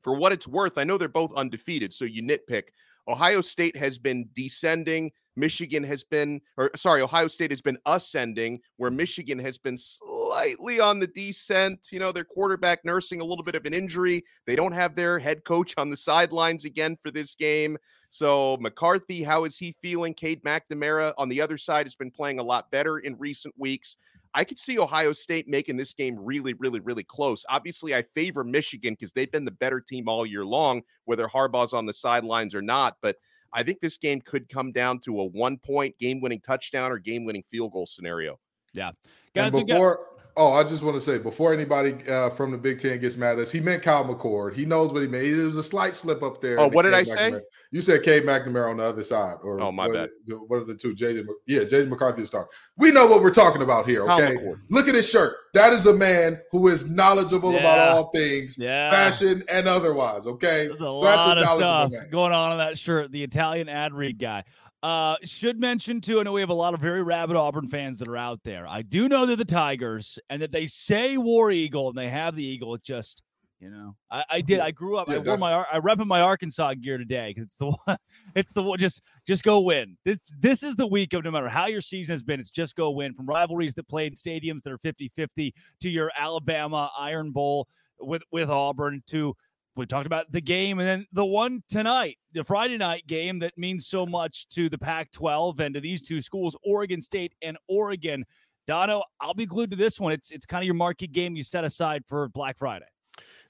for 0.00 0.14
what 0.14 0.32
it's 0.32 0.46
worth, 0.46 0.78
I 0.78 0.84
know 0.84 0.98
they're 0.98 1.08
both 1.08 1.34
undefeated. 1.34 1.94
So 1.94 2.04
you 2.04 2.22
nitpick. 2.22 2.64
Ohio 3.08 3.40
State 3.40 3.76
has 3.76 3.98
been 3.98 4.28
descending. 4.34 5.10
Michigan 5.36 5.82
has 5.84 6.04
been, 6.04 6.40
or 6.56 6.70
sorry, 6.76 7.02
Ohio 7.02 7.28
State 7.28 7.50
has 7.50 7.60
been 7.60 7.78
ascending, 7.86 8.60
where 8.76 8.90
mm-hmm. 8.90 8.98
Michigan 8.98 9.38
has 9.38 9.58
been 9.58 9.76
slightly 9.76 10.80
on 10.80 11.00
the 11.00 11.06
descent. 11.06 11.88
You 11.90 11.98
know, 11.98 12.12
their 12.12 12.24
quarterback 12.24 12.84
nursing 12.84 13.20
a 13.20 13.24
little 13.24 13.44
bit 13.44 13.54
of 13.54 13.64
an 13.66 13.74
injury. 13.74 14.24
They 14.46 14.56
don't 14.56 14.72
have 14.72 14.94
their 14.94 15.18
head 15.18 15.44
coach 15.44 15.74
on 15.76 15.90
the 15.90 15.96
sidelines 15.96 16.64
again 16.64 16.96
for 17.02 17.10
this 17.10 17.34
game. 17.34 17.76
So, 18.10 18.56
McCarthy, 18.60 19.24
how 19.24 19.44
is 19.44 19.58
he 19.58 19.74
feeling? 19.82 20.14
Cade 20.14 20.42
McNamara 20.44 21.14
on 21.18 21.28
the 21.28 21.40
other 21.40 21.58
side 21.58 21.86
has 21.86 21.96
been 21.96 22.12
playing 22.12 22.38
a 22.38 22.44
lot 22.44 22.70
better 22.70 22.98
in 22.98 23.18
recent 23.18 23.54
weeks. 23.58 23.96
I 24.34 24.44
could 24.44 24.58
see 24.58 24.78
Ohio 24.78 25.12
State 25.12 25.48
making 25.48 25.76
this 25.76 25.94
game 25.94 26.16
really, 26.18 26.54
really, 26.54 26.80
really 26.80 27.04
close. 27.04 27.44
Obviously, 27.48 27.94
I 27.94 28.02
favor 28.02 28.42
Michigan 28.42 28.94
because 28.94 29.12
they've 29.12 29.30
been 29.30 29.44
the 29.44 29.50
better 29.52 29.80
team 29.80 30.08
all 30.08 30.26
year 30.26 30.44
long, 30.44 30.82
whether 31.04 31.28
Harbaugh's 31.28 31.72
on 31.72 31.86
the 31.86 31.92
sidelines 31.92 32.54
or 32.54 32.62
not. 32.62 32.96
But 33.00 33.16
I 33.54 33.62
think 33.62 33.80
this 33.80 33.96
game 33.96 34.20
could 34.20 34.48
come 34.48 34.72
down 34.72 34.98
to 35.00 35.20
a 35.20 35.24
one 35.24 35.58
point 35.58 35.96
game 35.98 36.20
winning 36.20 36.40
touchdown 36.40 36.90
or 36.90 36.98
game 36.98 37.24
winning 37.24 37.44
field 37.44 37.72
goal 37.72 37.86
scenario. 37.86 38.38
Yeah. 38.74 38.90
Guys, 39.34 39.54
and 39.54 39.66
before, 39.66 40.08
Oh, 40.36 40.52
I 40.52 40.64
just 40.64 40.82
want 40.82 40.96
to 40.96 41.00
say 41.00 41.18
before 41.18 41.52
anybody 41.52 41.94
uh, 42.08 42.30
from 42.30 42.50
the 42.50 42.58
Big 42.58 42.80
Ten 42.80 42.98
gets 42.98 43.16
mad 43.16 43.38
at 43.38 43.44
us, 43.44 43.52
he 43.52 43.60
meant 43.60 43.84
Kyle 43.84 44.04
McCord. 44.04 44.54
He 44.54 44.64
knows 44.64 44.90
what 44.90 45.02
he 45.02 45.08
meant. 45.08 45.24
It 45.24 45.46
was 45.46 45.56
a 45.56 45.62
slight 45.62 45.94
slip 45.94 46.24
up 46.24 46.40
there. 46.40 46.58
Oh, 46.58 46.68
what 46.68 46.82
did 46.82 46.94
I 46.94 47.04
say? 47.04 47.40
You 47.70 47.82
said 47.82 48.02
Cade 48.02 48.24
McNamara 48.24 48.70
on 48.70 48.76
the 48.76 48.84
other 48.84 49.02
side. 49.02 49.36
Or 49.42 49.60
oh, 49.60 49.72
my 49.72 49.86
what 49.88 49.94
bad. 49.94 50.08
Are, 50.30 50.36
what 50.36 50.56
are 50.56 50.64
the 50.64 50.74
two? 50.74 50.94
Jaden, 50.94 51.26
yeah, 51.46 51.60
Jaden 51.60 51.88
McCarthy 51.88 52.22
is 52.22 52.28
star. 52.28 52.48
We 52.76 52.90
know 52.90 53.06
what 53.06 53.22
we're 53.22 53.34
talking 53.34 53.62
about 53.62 53.86
here. 53.86 54.08
Okay, 54.08 54.36
look 54.70 54.88
at 54.88 54.94
his 54.94 55.08
shirt. 55.08 55.36
That 55.54 55.72
is 55.72 55.86
a 55.86 55.92
man 55.92 56.40
who 56.50 56.68
is 56.68 56.90
knowledgeable 56.90 57.52
yeah. 57.52 57.58
about 57.58 57.78
all 57.78 58.10
things, 58.10 58.56
yeah. 58.58 58.90
fashion 58.90 59.44
and 59.48 59.68
otherwise. 59.68 60.26
Okay, 60.26 60.66
there's 60.66 60.80
a 60.80 60.84
so 60.84 60.94
lot 60.94 61.38
of 61.38 61.44
stuff 61.44 61.92
man. 61.92 62.08
going 62.10 62.32
on 62.32 62.52
in 62.52 62.58
that 62.58 62.76
shirt. 62.76 63.12
The 63.12 63.22
Italian 63.22 63.68
ad 63.68 63.92
read 63.92 64.18
guy. 64.18 64.44
Uh, 64.84 65.16
should 65.24 65.58
mention 65.58 65.98
too, 65.98 66.20
I 66.20 66.24
know 66.24 66.32
we 66.32 66.42
have 66.42 66.50
a 66.50 66.54
lot 66.54 66.74
of 66.74 66.80
very 66.80 67.02
rabid 67.02 67.36
Auburn 67.36 67.68
fans 67.68 68.00
that 68.00 68.08
are 68.08 68.18
out 68.18 68.40
there. 68.44 68.68
I 68.68 68.82
do 68.82 69.08
know 69.08 69.24
they're 69.24 69.34
the 69.34 69.42
Tigers 69.46 70.18
and 70.28 70.42
that 70.42 70.52
they 70.52 70.66
say 70.66 71.16
War 71.16 71.50
Eagle 71.50 71.88
and 71.88 71.96
they 71.96 72.10
have 72.10 72.36
the 72.36 72.44
Eagle. 72.44 72.74
It 72.74 72.82
just, 72.82 73.22
you 73.60 73.70
know, 73.70 73.96
I, 74.10 74.24
I 74.28 74.40
did. 74.42 74.60
I 74.60 74.72
grew 74.72 74.98
up. 74.98 75.08
Yeah, 75.08 75.14
I 75.14 75.18
wore 75.20 75.38
my. 75.38 75.52
I 75.54 75.78
rep 75.78 76.00
in 76.00 76.06
my 76.06 76.20
Arkansas 76.20 76.74
gear 76.74 76.98
today 76.98 77.32
because 77.34 77.44
it's 77.44 77.54
the 77.54 77.64
one. 77.86 77.96
It's 78.34 78.52
the 78.52 78.62
one. 78.62 78.78
Just, 78.78 79.00
just 79.26 79.42
go 79.42 79.60
win. 79.60 79.96
This, 80.04 80.18
this 80.38 80.62
is 80.62 80.76
the 80.76 80.86
week 80.86 81.14
of 81.14 81.24
no 81.24 81.30
matter 81.30 81.48
how 81.48 81.64
your 81.64 81.80
season 81.80 82.12
has 82.12 82.22
been. 82.22 82.38
It's 82.38 82.50
just 82.50 82.76
go 82.76 82.90
win. 82.90 83.14
From 83.14 83.24
rivalries 83.24 83.72
that 83.74 83.88
play 83.88 84.04
in 84.04 84.12
stadiums 84.12 84.64
that 84.64 84.72
are 84.72 84.78
50-50 84.78 85.54
to 85.80 85.88
your 85.88 86.10
Alabama 86.14 86.90
Iron 86.98 87.30
Bowl 87.30 87.68
with 88.00 88.22
with 88.30 88.50
Auburn 88.50 89.02
to 89.06 89.34
we 89.76 89.86
talked 89.86 90.06
about 90.06 90.30
the 90.30 90.40
game 90.40 90.78
and 90.78 90.88
then 90.88 91.06
the 91.12 91.24
one 91.24 91.62
tonight, 91.68 92.18
the 92.32 92.44
Friday 92.44 92.76
night 92.76 93.06
game 93.06 93.40
that 93.40 93.56
means 93.56 93.86
so 93.86 94.06
much 94.06 94.48
to 94.50 94.68
the 94.68 94.78
Pac 94.78 95.10
12 95.12 95.60
and 95.60 95.74
to 95.74 95.80
these 95.80 96.02
two 96.02 96.20
schools, 96.20 96.56
Oregon 96.64 97.00
State 97.00 97.32
and 97.42 97.56
Oregon. 97.68 98.24
Donno, 98.66 99.02
I'll 99.20 99.34
be 99.34 99.46
glued 99.46 99.70
to 99.72 99.76
this 99.76 100.00
one. 100.00 100.12
It's 100.12 100.30
it's 100.30 100.46
kind 100.46 100.62
of 100.62 100.66
your 100.66 100.74
market 100.74 101.12
game 101.12 101.36
you 101.36 101.42
set 101.42 101.64
aside 101.64 102.04
for 102.06 102.28
Black 102.28 102.56
Friday. 102.56 102.86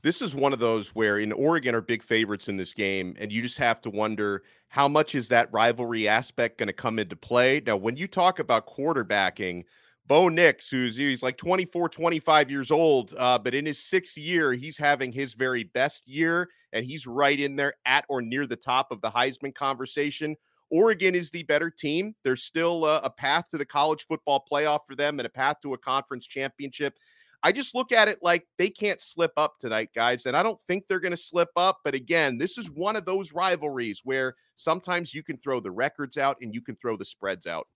This 0.02 0.21
is 0.21 0.35
one 0.35 0.52
of 0.52 0.59
those 0.59 0.90
where 0.90 1.19
in 1.19 1.33
Oregon 1.33 1.75
are 1.75 1.81
big 1.81 2.02
favorites 2.02 2.49
in 2.49 2.57
this 2.57 2.75
game, 2.75 3.14
and 3.19 3.33
you 3.33 3.40
just 3.40 3.57
have 3.59 3.81
to 3.83 3.90
wonder 3.90 4.43
how 4.69 4.87
much 4.87 5.14
is 5.14 5.28
that 5.28 5.50
rivalry 5.52 6.09
aspect 6.09 6.59
going 6.59 6.66
to 6.66 6.75
come 6.75 6.99
into 6.99 7.16
play. 7.16 7.62
Now, 7.64 7.76
when 7.76 7.97
you 7.97 8.07
talk 8.07 8.38
about 8.38 8.66
quarterbacking, 8.66 9.64
Bo 10.06 10.28
Nix, 10.28 10.68
who's 10.68 10.96
he's 10.96 11.23
like 11.23 11.38
24, 11.38 11.88
25 11.88 12.50
years 12.50 12.70
old, 12.70 13.14
uh, 13.16 13.38
but 13.38 13.54
in 13.54 13.64
his 13.64 13.82
sixth 13.82 14.18
year, 14.18 14.52
he's 14.52 14.76
having 14.76 15.11
his 15.11 15.32
very 15.32 15.64
best 15.64 16.06
year, 16.06 16.50
and 16.73 16.84
he's 16.84 17.06
right 17.06 17.40
in 17.40 17.56
there 17.56 17.75
at 17.87 18.04
or 18.08 18.20
near 18.20 18.46
the 18.46 18.56
top 18.56 18.90
of 18.90 19.00
the 19.00 19.11
Heisman 19.11 19.54
conversation. 19.54 20.37
Oregon 20.70 21.14
is 21.14 21.30
the 21.30 21.42
better 21.44 21.70
team. 21.70 22.14
There's 22.23 22.42
still 22.42 22.84
a, 22.84 22.99
a 22.99 23.11
path 23.11 23.49
to 23.50 23.58
the 23.58 23.64
college 23.64 24.06
football 24.06 24.44
playoff 24.50 24.80
for 24.87 24.94
them 24.94 25.20
and 25.20 25.26
a 25.26 25.30
path 25.30 25.56
to 25.62 25.75
a 25.75 25.78
conference 25.78 26.26
championship. 26.26 26.99
I 27.42 27.52
just 27.52 27.75
look 27.75 27.92
at 27.92 28.08
it 28.08 28.18
like 28.23 28.46
they 28.58 28.70
can't 28.70 29.00
slip 29.00 29.32
up 29.37 29.58
tonight, 29.58 29.90
guys. 29.94 30.25
And 30.26 30.37
I 30.37 30.42
don't 30.42 30.61
think 30.62 30.84
they're 30.88 30.99
going 30.99 31.12
to 31.12 31.16
slip 31.16 31.50
up. 31.56 31.80
But 31.84 31.94
again, 31.94 32.38
this 32.38 32.56
is 32.56 32.70
one 32.70 32.96
of 32.96 33.04
those 33.04 33.32
rivalries 33.32 34.00
where 34.02 34.34
sometimes 34.56 35.14
you 35.14 35.23
can 35.23 35.37
throw 35.37 35.61
the 35.61 35.70
records 35.70 36.16
out 36.16 36.38
and 36.40 36.54
you 36.54 36.62
can 36.62 36.75
throw 36.75 36.96
the 36.96 37.04
spreads 37.04 37.46
out. 37.46 37.68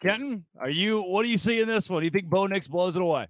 Kenton, 0.00 0.44
are 0.60 0.70
you 0.70 1.02
what 1.02 1.22
do 1.22 1.28
you 1.28 1.38
see 1.38 1.60
in 1.60 1.68
this 1.68 1.88
one? 1.88 2.00
Do 2.00 2.04
you 2.04 2.10
think 2.10 2.26
Bo 2.26 2.46
Nix 2.46 2.68
blows 2.68 2.96
it 2.96 3.02
away? 3.02 3.26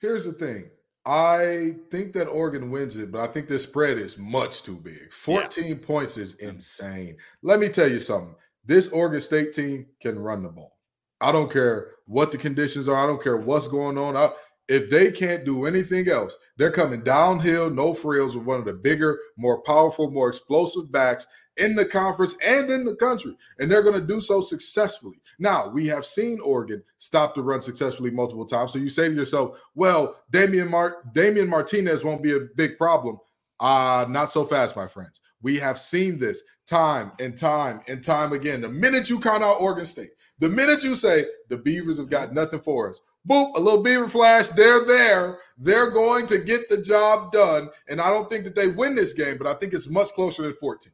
Here's 0.00 0.24
the 0.24 0.32
thing. 0.32 0.70
I 1.04 1.74
think 1.90 2.12
that 2.12 2.26
Oregon 2.26 2.70
wins 2.70 2.96
it, 2.96 3.10
but 3.10 3.20
I 3.20 3.26
think 3.26 3.48
this 3.48 3.64
spread 3.64 3.98
is 3.98 4.18
much 4.18 4.62
too 4.62 4.76
big. 4.76 5.12
14 5.12 5.64
yeah. 5.64 5.74
points 5.84 6.16
is 6.16 6.34
insane. 6.34 7.16
Let 7.42 7.58
me 7.58 7.68
tell 7.68 7.90
you 7.90 8.00
something. 8.00 8.34
this 8.64 8.88
Oregon 8.88 9.20
State 9.20 9.52
team 9.52 9.86
can 10.00 10.18
run 10.18 10.42
the 10.42 10.48
ball. 10.48 10.78
I 11.20 11.32
don't 11.32 11.52
care 11.52 11.92
what 12.06 12.30
the 12.30 12.38
conditions 12.38 12.88
are. 12.88 12.96
I 12.96 13.06
don't 13.06 13.22
care 13.22 13.36
what's 13.36 13.68
going 13.68 13.98
on. 13.98 14.16
I, 14.16 14.30
if 14.68 14.90
they 14.90 15.10
can't 15.10 15.44
do 15.44 15.66
anything 15.66 16.08
else, 16.08 16.36
they're 16.56 16.70
coming 16.70 17.02
downhill, 17.02 17.68
no 17.68 17.94
frills, 17.94 18.36
with 18.36 18.44
one 18.44 18.60
of 18.60 18.64
the 18.64 18.72
bigger, 18.72 19.18
more 19.36 19.60
powerful, 19.62 20.10
more 20.10 20.28
explosive 20.28 20.90
backs 20.92 21.26
in 21.56 21.74
the 21.74 21.84
conference 21.84 22.34
and 22.44 22.70
in 22.70 22.84
the 22.84 22.94
country. 22.94 23.36
And 23.58 23.70
they're 23.70 23.82
going 23.82 24.00
to 24.00 24.06
do 24.06 24.20
so 24.20 24.40
successfully. 24.40 25.16
Now, 25.38 25.68
we 25.68 25.86
have 25.88 26.06
seen 26.06 26.40
Oregon 26.40 26.82
stop 26.98 27.34
the 27.34 27.42
run 27.42 27.62
successfully 27.62 28.10
multiple 28.10 28.46
times. 28.46 28.72
So 28.72 28.78
you 28.78 28.88
say 28.88 29.08
to 29.08 29.14
yourself, 29.14 29.58
well, 29.74 30.16
Damien, 30.30 30.70
Mar- 30.70 31.02
Damien 31.12 31.48
Martinez 31.48 32.04
won't 32.04 32.22
be 32.22 32.32
a 32.32 32.40
big 32.56 32.78
problem. 32.78 33.18
Uh, 33.60 34.06
not 34.08 34.32
so 34.32 34.44
fast, 34.44 34.76
my 34.76 34.86
friends. 34.86 35.20
We 35.42 35.58
have 35.58 35.78
seen 35.78 36.18
this 36.18 36.42
time 36.66 37.12
and 37.20 37.36
time 37.36 37.80
and 37.88 38.02
time 38.02 38.32
again. 38.32 38.60
The 38.60 38.68
minute 38.68 39.10
you 39.10 39.20
count 39.20 39.42
out 39.42 39.60
Oregon 39.60 39.84
State, 39.84 40.10
the 40.38 40.48
minute 40.48 40.82
you 40.82 40.96
say 40.96 41.26
the 41.48 41.58
Beavers 41.58 41.98
have 41.98 42.10
got 42.10 42.32
nothing 42.32 42.60
for 42.60 42.88
us, 42.88 43.00
boop, 43.28 43.54
a 43.56 43.60
little 43.60 43.82
Beaver 43.82 44.08
flash, 44.08 44.48
they're 44.48 44.84
there. 44.84 45.38
They're 45.58 45.90
going 45.90 46.26
to 46.28 46.38
get 46.38 46.68
the 46.68 46.82
job 46.82 47.32
done. 47.32 47.68
And 47.88 48.00
I 48.00 48.10
don't 48.10 48.28
think 48.28 48.44
that 48.44 48.54
they 48.54 48.68
win 48.68 48.94
this 48.94 49.12
game, 49.12 49.38
but 49.38 49.46
I 49.46 49.54
think 49.54 49.74
it's 49.74 49.88
much 49.88 50.08
closer 50.10 50.42
than 50.42 50.54
14. 50.54 50.92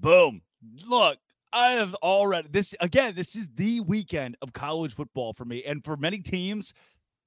Boom. 0.00 0.42
Look, 0.88 1.18
I 1.52 1.72
have 1.72 1.94
already 1.96 2.48
this 2.50 2.74
again, 2.80 3.14
this 3.14 3.36
is 3.36 3.48
the 3.54 3.80
weekend 3.80 4.36
of 4.42 4.52
college 4.52 4.94
football 4.94 5.32
for 5.32 5.44
me. 5.44 5.62
And 5.64 5.84
for 5.84 5.96
many 5.96 6.18
teams, 6.18 6.74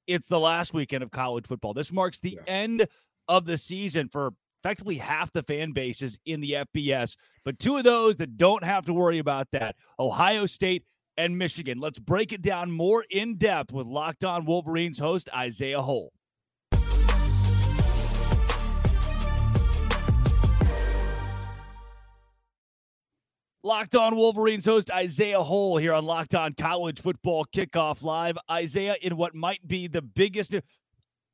it's 0.06 0.28
the 0.28 0.40
last 0.40 0.74
weekend 0.74 1.04
of 1.04 1.12
college 1.12 1.46
football. 1.46 1.74
This 1.74 1.92
marks 1.92 2.20
the 2.20 2.38
yeah. 2.38 2.52
end 2.52 2.88
of 3.28 3.46
the 3.46 3.58
season 3.58 4.10
for 4.10 4.34
effectively 4.64 4.96
half 4.96 5.32
the 5.32 5.44
fan 5.44 5.72
bases 5.72 6.18
in 6.26 6.42
the 6.42 6.66
FBS. 6.76 7.16
But 7.46 7.60
two 7.60 7.78
of 7.78 7.84
those 7.84 8.18
that 8.18 8.38
don't 8.38 8.64
have 8.64 8.86
to 8.86 8.94
worry 8.94 9.20
about 9.20 9.48
that 9.52 9.76
Ohio 10.00 10.46
State 10.46 10.84
and 11.18 11.38
Michigan. 11.38 11.80
Let's 11.80 12.00
break 12.00 12.32
it 12.32 12.42
down 12.42 12.72
more 12.72 13.06
in 13.10 13.38
depth 13.38 13.72
with 13.72 13.88
Locked 13.88 14.24
On 14.24 14.46
Wolverines 14.46 15.00
host 15.00 15.30
Isaiah 15.36 15.82
Hole. 15.82 16.12
Locked 23.68 23.96
On 23.96 24.16
Wolverines 24.16 24.64
host 24.64 24.90
Isaiah 24.92 25.44
Hole 25.44 25.76
here 25.76 25.92
on 25.92 26.06
Locked 26.06 26.36
On 26.36 26.54
College 26.54 27.02
Football 27.02 27.46
Kickoff 27.54 28.02
Live. 28.02 28.38
Isaiah, 28.50 28.96
in 29.02 29.18
what 29.18 29.36
might 29.36 29.68
be 29.68 29.90
the 29.90 30.02
biggest. 30.02 30.56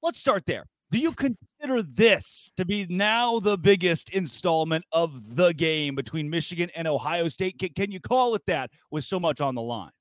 Let's 0.02 0.18
start 0.18 0.48
there. 0.48 0.66
Do 0.90 0.98
you 0.98 1.12
consider 1.12 1.84
this 1.84 2.52
to 2.58 2.66
be 2.66 2.88
now 2.90 3.40
the 3.40 3.56
biggest 3.56 4.10
installment 4.10 4.84
of 4.92 5.36
the 5.36 5.54
game 5.54 5.94
between 5.94 6.28
Michigan 6.28 6.72
and 6.76 6.88
Ohio 6.88 7.28
State? 7.28 7.62
Can, 7.76 7.92
you 7.92 8.00
call 8.00 8.34
it 8.34 8.42
that 8.48 8.72
with 8.90 9.04
so 9.04 9.20
much 9.20 9.40
on 9.40 9.54
the 9.54 9.62
line? 9.62 9.92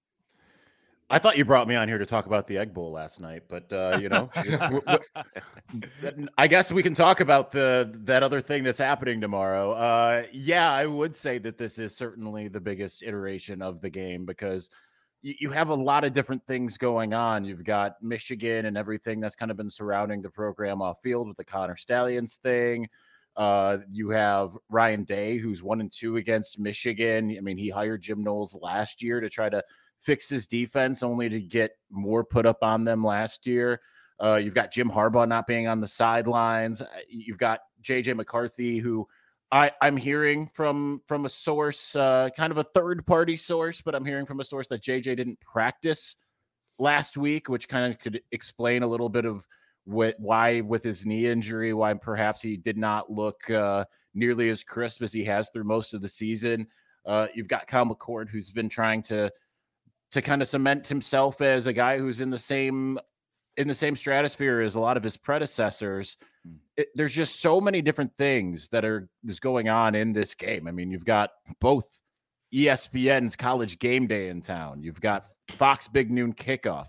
I 1.13 1.19
thought 1.19 1.37
you 1.37 1.45
brought 1.45 1.69
me 1.69 1.75
on 1.75 1.89
here 1.89 1.99
to 1.99 2.07
talk 2.07 2.25
about 2.25 2.47
the 2.47 2.57
Egg 2.57 2.73
Bowl 2.73 2.91
last 2.91 3.21
night, 3.21 3.43
but 3.47 3.71
uh, 3.71 3.99
you 4.01 4.09
know, 4.09 4.31
I 6.39 6.47
guess 6.47 6.73
we 6.73 6.83
can 6.83 6.95
talk 6.95 7.21
about 7.21 7.53
the 7.53 7.93
that 8.05 8.23
other 8.23 8.41
thing 8.41 8.65
that's 8.65 8.79
happening 8.79 9.21
tomorrow. 9.21 9.73
Uh, 9.73 10.25
yeah, 10.33 10.73
I 10.73 10.87
would 10.87 11.15
say 11.15 11.37
that 11.41 11.59
this 11.59 11.79
is 11.79 11.95
certainly 11.95 12.49
the 12.49 12.61
biggest 12.61 13.03
iteration 13.03 13.61
of 13.61 13.83
the 13.83 13.91
game 13.91 14.25
because 14.25 14.71
you, 15.21 15.35
you 15.39 15.51
have 15.51 15.69
a 15.69 15.75
lot 15.75 16.05
of 16.05 16.15
different 16.15 16.47
things 16.47 16.79
going 16.79 17.13
on. 17.13 17.45
You've 17.45 17.63
got 17.63 18.03
Michigan 18.03 18.65
and 18.65 18.79
everything 18.79 19.21
that's 19.21 19.37
kind 19.37 19.51
of 19.51 19.59
been 19.59 19.69
surrounding 19.69 20.23
the 20.23 20.31
program 20.31 20.81
off 20.81 20.97
field 21.03 21.29
with 21.29 21.37
the 21.37 21.45
Connor 21.45 21.77
Stalions 21.77 22.37
thing. 22.37 22.89
Uh, 23.37 23.79
you 23.91 24.09
have 24.09 24.57
Ryan 24.71 25.05
Day, 25.05 25.37
who's 25.37 25.63
one 25.63 25.81
and 25.81 25.93
two 25.93 26.17
against 26.17 26.59
Michigan. 26.59 27.37
I 27.37 27.43
mean, 27.43 27.59
he 27.59 27.69
hired 27.69 28.01
Jim 28.01 28.25
Knowles 28.25 28.55
last 28.55 29.03
year 29.03 29.21
to 29.21 29.29
try 29.29 29.51
to 29.51 29.63
fix 30.03 30.29
his 30.29 30.47
defense, 30.47 31.03
only 31.03 31.29
to 31.29 31.41
get 31.41 31.73
more 31.91 32.25
put 32.25 32.47
up 32.47 32.59
on 32.63 32.85
them 32.85 33.05
last 33.05 33.47
year. 33.47 33.81
Uh, 34.23 34.37
you've 34.37 34.55
got 34.55 34.73
Jim 34.73 34.91
Harbaugh 34.91 35.27
not 35.27 35.47
being 35.47 35.67
on 35.67 35.81
the 35.81 35.89
sidelines. 35.89 36.81
Uh, 36.81 36.87
you've 37.09 37.39
got 37.39 37.61
JJ 37.83 38.17
McCarthy, 38.17 38.79
who 38.79 39.07
I, 39.51 39.71
I'm 39.81 39.97
hearing 39.97 40.47
from 40.47 41.03
from 41.07 41.27
a 41.27 41.29
source, 41.29 41.95
uh, 41.97 42.31
kind 42.37 42.51
of 42.51 42.59
a 42.59 42.65
third 42.65 43.07
party 43.07 43.37
source, 43.37 43.81
but 43.81 43.95
I'm 43.95 44.05
hearing 44.05 44.27
from 44.27 44.41
a 44.41 44.45
source 44.45 44.69
that 44.69 44.83
JJ 44.83 45.17
didn't 45.17 45.41
practice 45.41 46.17
last 46.79 47.17
week, 47.17 47.49
which 47.49 47.69
kind 47.69 47.93
of 47.93 47.99
could 47.99 48.23
explain 48.33 48.83
a 48.83 48.87
little 48.87 49.09
bit 49.09 49.25
of 49.25 49.47
why 49.85 50.61
with 50.61 50.83
his 50.83 51.05
knee 51.05 51.27
injury, 51.27 51.75
why 51.75 51.93
perhaps 51.95 52.41
he 52.41 52.57
did 52.57 52.79
not 52.79 53.11
look 53.11 53.51
uh, 53.51 53.85
nearly 54.15 54.49
as 54.49 54.63
crisp 54.63 55.03
as 55.03 55.13
he 55.13 55.25
has 55.25 55.51
through 55.51 55.65
most 55.65 55.93
of 55.93 56.01
the 56.01 56.09
season. 56.09 56.67
Uh, 57.05 57.27
you've 57.35 57.49
got 57.49 57.67
Kyle 57.67 57.85
McCord, 57.85 58.29
who's 58.29 58.51
been 58.51 58.69
trying 58.69 59.03
to 59.03 59.31
to 60.13 60.23
kind 60.23 60.43
of 60.43 60.49
cement 60.49 60.87
himself 60.87 61.41
as 61.41 61.67
a 61.67 61.73
guy 61.73 61.99
who's 61.99 62.21
in 62.21 62.31
the 62.31 62.39
same 62.39 62.99
in 63.59 63.69
the 63.69 63.75
same 63.75 63.95
stratosphere 63.95 64.61
as 64.61 64.77
a 64.77 64.81
lot 64.81 64.97
of 64.97 65.03
his 65.03 65.17
predecessors. 65.17 66.17
Hmm. 66.47 66.55
It, 66.77 66.89
there's 66.95 67.15
just 67.15 67.41
so 67.41 67.61
many 67.61 67.83
different 67.83 68.13
things 68.17 68.69
that 68.71 68.85
are 68.85 69.09
is 69.27 69.41
going 69.41 69.69
on 69.69 69.95
in 69.95 70.13
this 70.13 70.35
game. 70.35 70.67
I 70.67 70.73
mean, 70.73 70.91
you've 70.91 71.05
got 71.05 71.31
both 71.61 71.87
ESPN's 72.55 73.37
College 73.37 73.79
Game 73.79 74.07
Day 74.07 74.29
in 74.29 74.41
town. 74.41 74.83
You've 74.83 75.01
got 75.01 75.27
Fox 75.49 75.89
Big 75.89 76.11
Noon 76.11 76.33
Kickoff. 76.33 76.89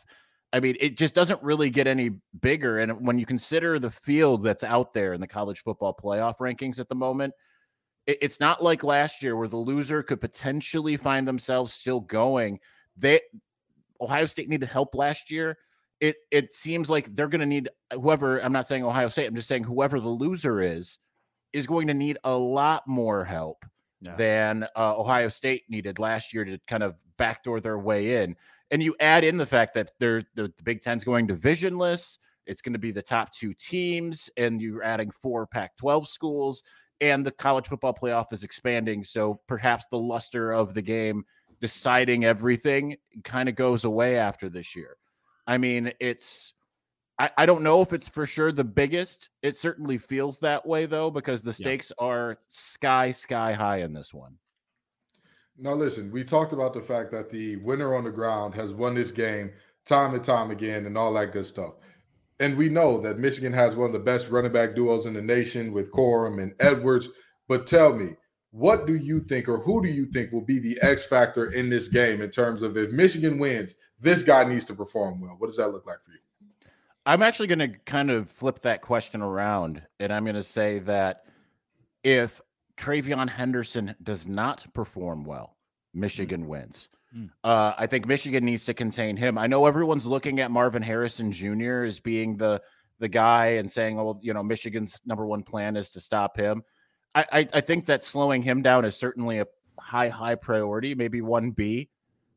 I 0.51 0.59
mean, 0.59 0.77
it 0.79 0.97
just 0.97 1.15
doesn't 1.15 1.41
really 1.41 1.69
get 1.69 1.87
any 1.87 2.11
bigger. 2.39 2.79
And 2.79 3.05
when 3.05 3.17
you 3.17 3.25
consider 3.25 3.79
the 3.79 3.89
field 3.89 4.43
that's 4.43 4.63
out 4.63 4.93
there 4.93 5.13
in 5.13 5.21
the 5.21 5.27
college 5.27 5.63
football 5.63 5.97
playoff 6.01 6.37
rankings 6.37 6.79
at 6.79 6.89
the 6.89 6.95
moment, 6.95 7.33
it, 8.05 8.19
it's 8.21 8.39
not 8.39 8.63
like 8.63 8.83
last 8.83 9.23
year 9.23 9.35
where 9.35 9.47
the 9.47 9.57
loser 9.57 10.03
could 10.03 10.21
potentially 10.21 10.95
find 10.95 11.27
themselves 11.27 11.73
still 11.73 11.99
going 11.99 12.59
they 12.97 13.21
Ohio 14.01 14.25
State 14.25 14.49
needed 14.49 14.67
help 14.67 14.95
last 14.95 15.31
year. 15.31 15.57
It 15.99 16.15
it 16.31 16.55
seems 16.55 16.89
like 16.89 17.15
they're 17.15 17.27
going 17.27 17.41
to 17.41 17.45
need 17.45 17.69
whoever. 17.93 18.39
I'm 18.39 18.51
not 18.53 18.67
saying 18.67 18.83
Ohio 18.83 19.07
State. 19.07 19.27
I'm 19.27 19.35
just 19.35 19.47
saying 19.47 19.63
whoever 19.63 19.99
the 19.99 20.09
loser 20.09 20.61
is 20.61 20.99
is 21.53 21.67
going 21.67 21.87
to 21.87 21.93
need 21.93 22.17
a 22.23 22.35
lot 22.35 22.87
more 22.87 23.23
help 23.23 23.63
than 24.17 24.63
uh, 24.75 24.97
Ohio 24.97 25.29
State 25.29 25.63
needed 25.69 25.99
last 25.99 26.33
year 26.33 26.43
to 26.43 26.59
kind 26.67 26.83
of 26.83 26.95
backdoor 27.17 27.61
their 27.61 27.77
way 27.77 28.23
in. 28.23 28.35
And 28.71 28.81
you 28.81 28.95
add 28.99 29.23
in 29.23 29.37
the 29.37 29.45
fact 29.45 29.73
that 29.75 29.91
they're 29.99 30.23
the 30.35 30.51
Big 30.63 30.81
Ten's 30.81 31.03
going 31.03 31.27
divisionless. 31.27 32.17
It's 32.45 32.61
going 32.61 32.73
to 32.73 32.79
be 32.79 32.91
the 32.91 33.01
top 33.01 33.31
two 33.31 33.53
teams, 33.53 34.29
and 34.35 34.61
you're 34.61 34.83
adding 34.83 35.11
four 35.11 35.47
Pac-12 35.47 36.07
schools, 36.07 36.63
and 36.99 37.25
the 37.25 37.31
college 37.31 37.67
football 37.67 37.93
playoff 37.93 38.33
is 38.33 38.43
expanding. 38.43 39.03
So 39.03 39.39
perhaps 39.47 39.85
the 39.89 39.99
luster 39.99 40.51
of 40.51 40.73
the 40.73 40.81
game 40.81 41.23
deciding 41.63 42.25
everything 42.25 42.97
kind 43.23 43.47
of 43.47 43.55
goes 43.55 43.85
away 43.85 44.17
after 44.17 44.49
this 44.49 44.75
year. 44.75 44.97
I 45.47 45.57
mean, 45.57 45.93
it's 46.01 46.51
I, 47.17 47.29
I 47.37 47.45
don't 47.45 47.63
know 47.63 47.81
if 47.81 47.93
it's 47.93 48.09
for 48.09 48.25
sure 48.25 48.51
the 48.51 48.65
biggest. 48.65 49.29
It 49.41 49.55
certainly 49.55 49.97
feels 49.97 50.39
that 50.39 50.65
way 50.65 50.85
though, 50.87 51.09
because 51.09 51.41
the 51.41 51.53
stakes 51.53 51.89
yeah. 51.97 52.05
are 52.05 52.37
sky, 52.49 53.11
sky 53.13 53.53
high 53.53 53.77
in 53.77 53.93
this 53.93 54.13
one. 54.13 54.35
Now 55.57 55.71
listen, 55.71 56.11
we 56.11 56.25
talked 56.25 56.51
about 56.51 56.73
the 56.73 56.81
fact 56.81 57.11
that 57.13 57.29
the 57.29 57.55
winner 57.57 57.95
on 57.95 58.03
the 58.03 58.11
ground 58.11 58.53
has 58.55 58.73
won 58.73 58.93
this 58.93 59.13
game 59.13 59.49
time 59.85 60.15
and 60.15 60.23
time 60.23 60.51
again 60.51 60.85
and 60.85 60.97
all 60.97 61.13
that 61.13 61.31
good 61.31 61.45
stuff. 61.45 61.75
And 62.41 62.57
we 62.57 62.67
know 62.67 62.99
that 62.99 63.19
Michigan 63.19 63.53
has 63.53 63.73
one 63.73 63.87
of 63.87 63.93
the 63.93 63.99
best 63.99 64.27
running 64.27 64.51
back 64.51 64.75
duos 64.75 65.05
in 65.05 65.13
the 65.13 65.21
nation 65.21 65.71
with 65.71 65.93
Corum 65.93 66.41
and 66.41 66.53
Edwards. 66.59 67.07
But 67.47 67.67
tell 67.67 67.93
me, 67.93 68.17
what 68.53 68.85
do 68.85 68.93
you 68.93 69.19
think, 69.19 69.49
or 69.49 69.57
who 69.57 69.81
do 69.81 69.89
you 69.89 70.05
think 70.05 70.31
will 70.31 70.45
be 70.45 70.59
the 70.59 70.79
X 70.83 71.03
factor 71.03 71.51
in 71.53 71.71
this 71.71 71.87
game 71.87 72.21
in 72.21 72.29
terms 72.29 72.61
of 72.61 72.77
if 72.77 72.91
Michigan 72.91 73.39
wins, 73.39 73.73
this 73.99 74.21
guy 74.21 74.43
needs 74.43 74.63
to 74.65 74.75
perform 74.75 75.19
well? 75.19 75.35
What 75.39 75.47
does 75.47 75.57
that 75.57 75.69
look 75.69 75.87
like 75.87 75.97
for 76.05 76.11
you? 76.11 76.19
I'm 77.03 77.23
actually 77.23 77.47
going 77.47 77.59
to 77.59 77.69
kind 77.69 78.11
of 78.11 78.29
flip 78.29 78.59
that 78.59 78.83
question 78.83 79.23
around, 79.23 79.81
and 79.99 80.13
I'm 80.13 80.23
going 80.23 80.35
to 80.35 80.43
say 80.43 80.77
that 80.79 81.25
if 82.03 82.39
TreVeyon 82.77 83.27
Henderson 83.27 83.95
does 84.03 84.27
not 84.27 84.71
perform 84.75 85.25
well, 85.25 85.57
Michigan 85.95 86.43
mm. 86.43 86.47
wins. 86.47 86.91
Mm. 87.17 87.31
Uh, 87.43 87.73
I 87.75 87.87
think 87.87 88.05
Michigan 88.05 88.45
needs 88.45 88.65
to 88.65 88.75
contain 88.75 89.17
him. 89.17 89.39
I 89.39 89.47
know 89.47 89.65
everyone's 89.65 90.05
looking 90.05 90.39
at 90.39 90.51
Marvin 90.51 90.83
Harrison 90.83 91.31
Jr. 91.31 91.85
as 91.85 91.99
being 91.99 92.37
the 92.37 92.61
the 92.99 93.09
guy 93.09 93.47
and 93.47 93.69
saying, 93.69 93.99
"Oh, 93.99 94.19
you 94.21 94.33
know, 94.33 94.43
Michigan's 94.43 95.01
number 95.07 95.25
one 95.25 95.41
plan 95.41 95.75
is 95.75 95.89
to 95.89 95.99
stop 95.99 96.37
him." 96.37 96.63
I, 97.15 97.47
I 97.53 97.61
think 97.61 97.85
that 97.85 98.03
slowing 98.03 98.41
him 98.41 98.61
down 98.61 98.85
is 98.85 98.95
certainly 98.95 99.39
a 99.39 99.47
high, 99.79 100.09
high 100.09 100.35
priority, 100.35 100.95
maybe 100.95 101.21
one 101.21 101.51
B. 101.51 101.89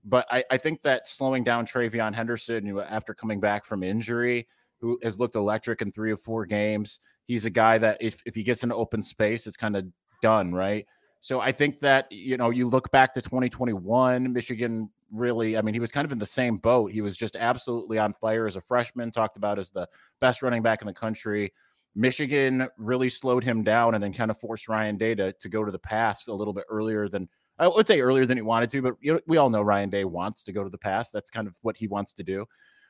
But 0.05 0.27
I, 0.31 0.45
I 0.51 0.57
think 0.59 0.83
that 0.83 1.09
slowing 1.09 1.45
down 1.45 1.67
TreVeyon 1.67 2.15
Henderson 2.15 2.79
after 2.79 3.15
coming 3.15 3.41
back 3.41 3.65
from 3.65 3.83
injury, 3.83 4.47
who 4.79 4.99
has 5.03 5.19
looked 5.19 5.35
electric 5.35 5.83
in 5.83 5.91
three 5.91 6.13
or 6.13 6.17
four 6.17 6.47
games, 6.47 7.01
he's 7.25 7.45
a 7.45 7.51
guy 7.51 7.79
that 7.79 7.97
if, 8.01 8.23
if 8.27 8.35
he 8.35 8.43
gets 8.43 8.63
an 8.63 8.71
open 8.71 9.03
space, 9.03 9.47
it's 9.47 9.57
kind 9.57 9.77
of 9.77 9.87
done, 10.23 10.53
right? 10.53 10.87
So 11.23 11.41
I 11.41 11.51
think 11.51 11.81
that, 11.81 12.07
you 12.13 12.37
know, 12.37 12.51
you 12.51 12.69
look 12.69 12.91
back 12.93 13.15
to 13.15 13.23
2021, 13.23 14.33
Michigan 14.33 14.91
really, 15.11 15.57
I 15.57 15.63
mean, 15.63 15.75
he 15.75 15.81
was 15.81 15.91
kind 15.91 16.05
of 16.05 16.13
in 16.13 16.19
the 16.19 16.27
same 16.27 16.57
boat. 16.57 16.93
He 16.93 17.01
was 17.01 17.17
just 17.17 17.35
absolutely 17.35 17.99
on 17.99 18.13
fire 18.13 18.47
as 18.47 18.57
a 18.57 18.61
freshman, 18.61 19.11
talked 19.11 19.37
about 19.37 19.59
as 19.59 19.71
the 19.71 19.89
best 20.21 20.43
running 20.43 20.63
back 20.63 20.83
in 20.83 20.87
the 20.87 20.93
country. 20.93 21.53
Michigan 21.97 22.69
really 22.77 23.09
slowed 23.09 23.43
him 23.43 23.63
down 23.63 23.95
and 23.95 24.05
then 24.05 24.13
kind 24.13 24.31
of 24.31 24.39
forced 24.39 24.69
Ryan 24.69 24.97
Day 24.97 25.15
to, 25.15 25.33
to 25.33 25.49
go 25.49 25.65
to 25.65 25.73
the 25.73 25.79
pass 25.79 26.29
a 26.29 26.35
little 26.35 26.53
bit 26.53 26.65
earlier 26.69 27.09
than 27.09 27.29
I 27.59 27.67
would 27.67 27.87
say 27.87 28.01
earlier 28.01 28.27
than 28.27 28.37
he 28.37 28.43
wanted 28.43 28.69
to, 28.71 28.83
but 28.83 28.95
you 29.01 29.15
know, 29.15 29.21
we 29.27 29.39
all 29.39 29.49
know 29.49 29.63
Ryan 29.63 29.89
Day 29.89 30.05
wants 30.05 30.43
to 30.43 30.53
go 30.53 30.63
to 30.63 30.69
the 30.69 30.77
pass. 30.77 31.11
That's 31.11 31.31
kind 31.31 31.49
of 31.49 31.55
what 31.63 31.77
he 31.77 31.89
wants 31.89 32.13
to 32.13 32.23
do. 32.23 32.45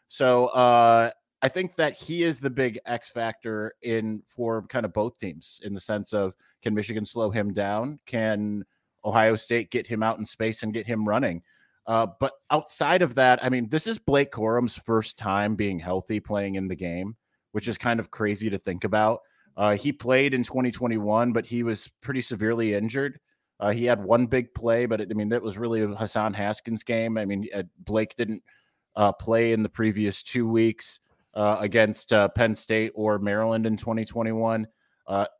So 0.08 0.46
uh, 0.48 1.10
I 1.40 1.48
think 1.48 1.76
that 1.76 1.94
he 1.94 2.24
is 2.24 2.40
the 2.40 2.50
big 2.50 2.80
X 2.84 3.10
factor 3.10 3.74
in 3.82 4.22
for 4.34 4.62
kind 4.68 4.84
of 4.84 4.92
both 4.92 5.18
teams 5.18 5.60
in 5.62 5.72
the 5.72 5.80
sense 5.80 6.12
of 6.12 6.34
can 6.62 6.74
Michigan 6.74 7.06
slow 7.06 7.30
him 7.30 7.52
down? 7.52 8.00
Can 8.06 8.64
Ohio 9.04 9.36
State 9.36 9.70
get 9.70 9.86
him 9.86 10.02
out 10.02 10.18
in 10.18 10.24
space 10.24 10.64
and 10.64 10.74
get 10.74 10.86
him 10.86 11.08
running? 11.08 11.42
Uh, 11.86 12.08
but 12.18 12.32
outside 12.50 13.02
of 13.02 13.14
that, 13.14 13.38
I 13.44 13.48
mean, 13.48 13.68
this 13.68 13.86
is 13.86 13.98
Blake 13.98 14.32
Corum's 14.32 14.76
first 14.76 15.16
time 15.16 15.54
being 15.54 15.78
healthy 15.78 16.18
playing 16.18 16.56
in 16.56 16.66
the 16.66 16.74
game, 16.74 17.16
which 17.56 17.68
is 17.68 17.78
kind 17.78 17.98
of 17.98 18.10
crazy 18.10 18.50
to 18.50 18.58
think 18.58 18.84
about. 18.84 19.22
Uh, 19.56 19.74
he 19.74 19.90
played 19.90 20.34
in 20.34 20.42
2021, 20.42 21.32
but 21.32 21.46
he 21.46 21.62
was 21.62 21.88
pretty 22.02 22.20
severely 22.20 22.74
injured. 22.74 23.18
Uh, 23.58 23.70
he 23.70 23.86
had 23.86 24.04
one 24.04 24.26
big 24.26 24.52
play, 24.52 24.84
but 24.84 25.00
it, 25.00 25.08
I 25.10 25.14
mean, 25.14 25.30
that 25.30 25.40
was 25.40 25.56
really 25.56 25.80
a 25.80 25.86
Hassan 25.86 26.34
Haskins 26.34 26.82
game. 26.82 27.16
I 27.16 27.24
mean, 27.24 27.48
uh, 27.54 27.62
Blake 27.78 28.14
didn't 28.14 28.42
uh, 28.94 29.10
play 29.10 29.54
in 29.54 29.62
the 29.62 29.70
previous 29.70 30.22
two 30.22 30.46
weeks 30.46 31.00
uh, 31.32 31.56
against 31.58 32.12
uh, 32.12 32.28
Penn 32.28 32.54
State 32.54 32.92
or 32.94 33.18
Maryland 33.18 33.64
in 33.64 33.78
2021. 33.78 34.66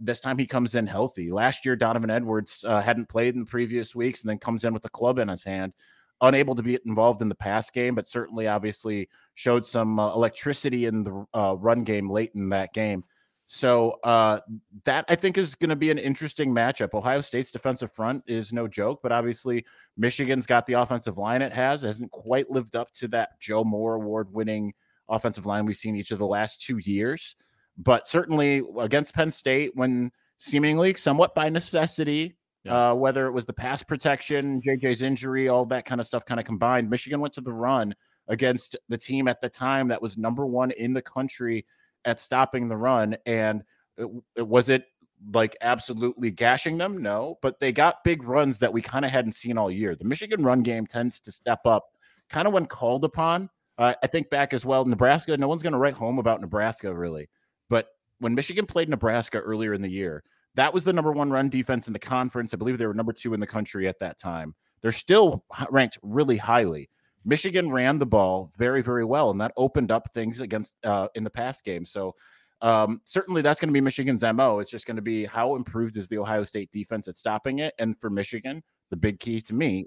this 0.01 0.21
time 0.21 0.39
he 0.39 0.47
comes 0.47 0.75
in 0.75 0.87
healthy. 0.87 1.31
Last 1.31 1.67
year, 1.67 1.77
Donovan 1.77 2.09
Edwards 2.09 2.65
hadn't 2.67 3.11
played 3.11 3.35
in 3.35 3.41
the 3.41 3.47
previous 3.47 3.95
weeks 3.95 4.23
and 4.23 4.31
then 4.31 4.39
comes 4.39 4.65
in 4.65 4.73
with 4.73 4.87
a 4.87 4.91
club 4.91 5.19
in 5.19 5.29
his 5.29 5.45
hand 5.45 5.75
unable 6.21 6.55
to 6.55 6.63
be 6.63 6.79
involved 6.87 7.23
in 7.23 7.29
the 7.29 7.35
pass 7.35 7.71
game, 7.71 7.95
but 7.95 8.09
certainly 8.09 8.49
obviously 8.49 9.09
showed 9.35 9.67
some 9.67 9.99
uh, 9.99 10.15
electricity 10.15 10.87
in 10.87 11.05
the 11.05 11.27
uh, 11.35 11.57
run 11.59 11.85
game 11.85 12.11
late 12.11 12.33
in 12.35 12.49
that 12.51 12.73
game. 12.73 13.05
So 13.49 13.99
uh, 14.03 14.41
that 14.85 15.05
I 15.09 15.15
think 15.15 15.39
is 15.39 15.55
going 15.55 15.71
to 15.71 15.77
be 15.77 15.91
an 15.91 15.99
interesting 15.99 16.53
matchup. 16.53 16.95
Ohio 16.95 17.21
State's 17.21 17.53
defensive 17.53 17.93
front 17.93 18.25
is 18.27 18.53
no 18.53 18.67
joke, 18.67 19.01
but 19.03 19.13
obviously 19.13 19.65
Michigan's 19.97 20.47
got 20.47 20.67
the 20.67 20.75
offensive 20.75 21.17
line 21.17 21.43
it 21.43 21.53
has 21.53 21.83
hasn't 21.83 22.11
quite 22.11 22.51
lived 22.51 22.75
up 22.75 22.93
to 22.95 23.09
that 23.09 23.39
Joe 23.41 23.63
Moore 23.63 23.95
award 23.95 24.33
winning 24.33 24.75
offensive 25.09 25.47
line 25.47 25.65
we've 25.65 25.77
seen 25.77 25.95
each 25.95 26.11
of 26.11 26.19
the 26.19 26.27
last 26.27 26.61
two 26.61 26.79
years. 26.79 27.37
But 27.79 28.09
certainly 28.09 28.63
against 28.79 29.15
Penn 29.15 29.31
State, 29.31 29.71
when 29.75 30.11
seemingly 30.39 30.95
somewhat 30.97 31.35
by 31.35 31.49
necessity, 31.49 32.37
yeah. 32.67 32.91
uh, 32.91 32.95
whether 32.95 33.27
it 33.27 33.33
was 33.33 33.45
the 33.45 33.53
pass 33.53 33.83
protection, 33.83 34.61
JJ's 34.61 35.03
injury, 35.03 35.49
all 35.49 35.65
that 35.67 35.87
kind 35.87 36.01
of 36.01 36.07
stuff 36.07 36.25
kind 36.25 36.41
of 36.41 36.47
combined, 36.47 36.91
Michigan 36.91 37.21
went 37.21 37.35
to 37.35 37.41
the 37.41 37.53
run 37.53 37.95
against 38.29 38.77
the 38.89 38.99
team 38.99 39.29
at 39.29 39.41
the 39.41 39.49
time 39.49 39.89
that 39.89 40.03
was 40.03 40.19
number 40.19 40.47
one 40.47 40.71
in 40.73 40.93
the 40.93 41.03
country 41.03 41.65
at 42.05 42.21
stopping 42.21 42.69
the 42.69 42.77
run. 42.77 43.17
And 43.27 43.63
it, 43.97 44.09
it, 44.37 44.47
was 44.47 44.69
it 44.69 44.85
like 45.33 45.57
absolutely 45.61 46.31
gashing 46.31 46.79
them? 46.79 47.01
No, 47.01 47.39
but 47.43 47.61
they 47.61 47.73
got 47.73 48.05
big 48.05 48.23
runs 48.23 48.59
that 48.59 48.73
we 48.73 48.83
kind 48.83 49.05
of 49.05 49.11
hadn't 49.11 49.33
seen 49.33 49.59
all 49.59 49.71
year. 49.71 49.95
The 49.95 50.05
Michigan 50.05 50.43
run 50.43 50.63
game 50.63 50.87
tends 50.87 51.21
to 51.21 51.33
step 51.33 51.61
up 51.65 51.87
kind 52.29 52.47
of 52.49 52.55
when 52.55 52.67
called 52.67 53.05
upon. 53.05 53.49
Uh, 53.79 53.95
I 54.03 54.07
think 54.07 54.31
back 54.31 54.55
as 54.55 54.65
well, 54.65 54.85
Nebraska, 54.85 55.37
no 55.37 55.49
one's 55.49 55.63
going 55.63 55.75
to 55.75 55.79
write 55.79 55.95
home 55.95 56.19
about 56.19 56.41
Nebraska 56.41 56.95
really. 56.95 57.29
But 57.69 57.89
when 58.19 58.35
Michigan 58.35 58.67
played 58.67 58.89
Nebraska 58.89 59.39
earlier 59.39 59.75
in 59.75 59.83
the 59.83 59.91
year, 59.91 60.25
that 60.57 60.75
was 60.75 60.85
the 60.85 60.93
number 60.93 61.13
one 61.13 61.31
run 61.31 61.49
defense 61.49 61.87
in 61.87 61.93
the 61.93 61.99
conference. 61.99 62.53
I 62.53 62.57
believe 62.57 62.79
they 62.79 62.87
were 62.87 62.95
number 62.95 63.13
two 63.13 63.35
in 63.35 63.41
the 63.41 63.47
country 63.47 63.87
at 63.87 64.01
that 64.01 64.19
time. 64.19 64.55
They're 64.81 64.93
still 64.93 65.45
ranked 65.71 65.99
really 66.03 66.37
highly. 66.37 66.91
Michigan 67.25 67.71
ran 67.71 67.99
the 67.99 68.07
ball 68.07 68.53
very, 68.57 68.83
very 68.83 69.05
well, 69.05 69.31
and 69.31 69.41
that 69.41 69.53
opened 69.57 69.91
up 69.91 70.13
things 70.13 70.41
against 70.41 70.75
uh, 70.85 71.09
in 71.15 71.25
the 71.25 71.31
past 71.31 71.65
game. 71.65 71.85
So 71.85 72.15
um, 72.63 73.01
certainly 73.05 73.43
that's 73.43 73.61
going 73.61 73.69
to 73.69 73.73
be 73.73 73.81
Michigan's 73.81 74.23
mo. 74.23 74.61
It's 74.61 74.71
just 74.71 74.87
going 74.87 74.97
to 74.97 75.03
be 75.03 75.25
how 75.25 75.57
improved 75.57 75.97
is 75.97 76.09
the 76.09 76.19
Ohio 76.19 76.45
State 76.45 76.71
defense 76.73 77.09
at 77.09 77.17
stopping 77.17 77.59
it. 77.59 77.75
And 77.79 77.99
for 78.01 78.11
Michigan, 78.11 78.63
the 78.91 78.97
big 78.97 79.21
key 79.21 79.41
to 79.43 79.55
me, 79.55 79.87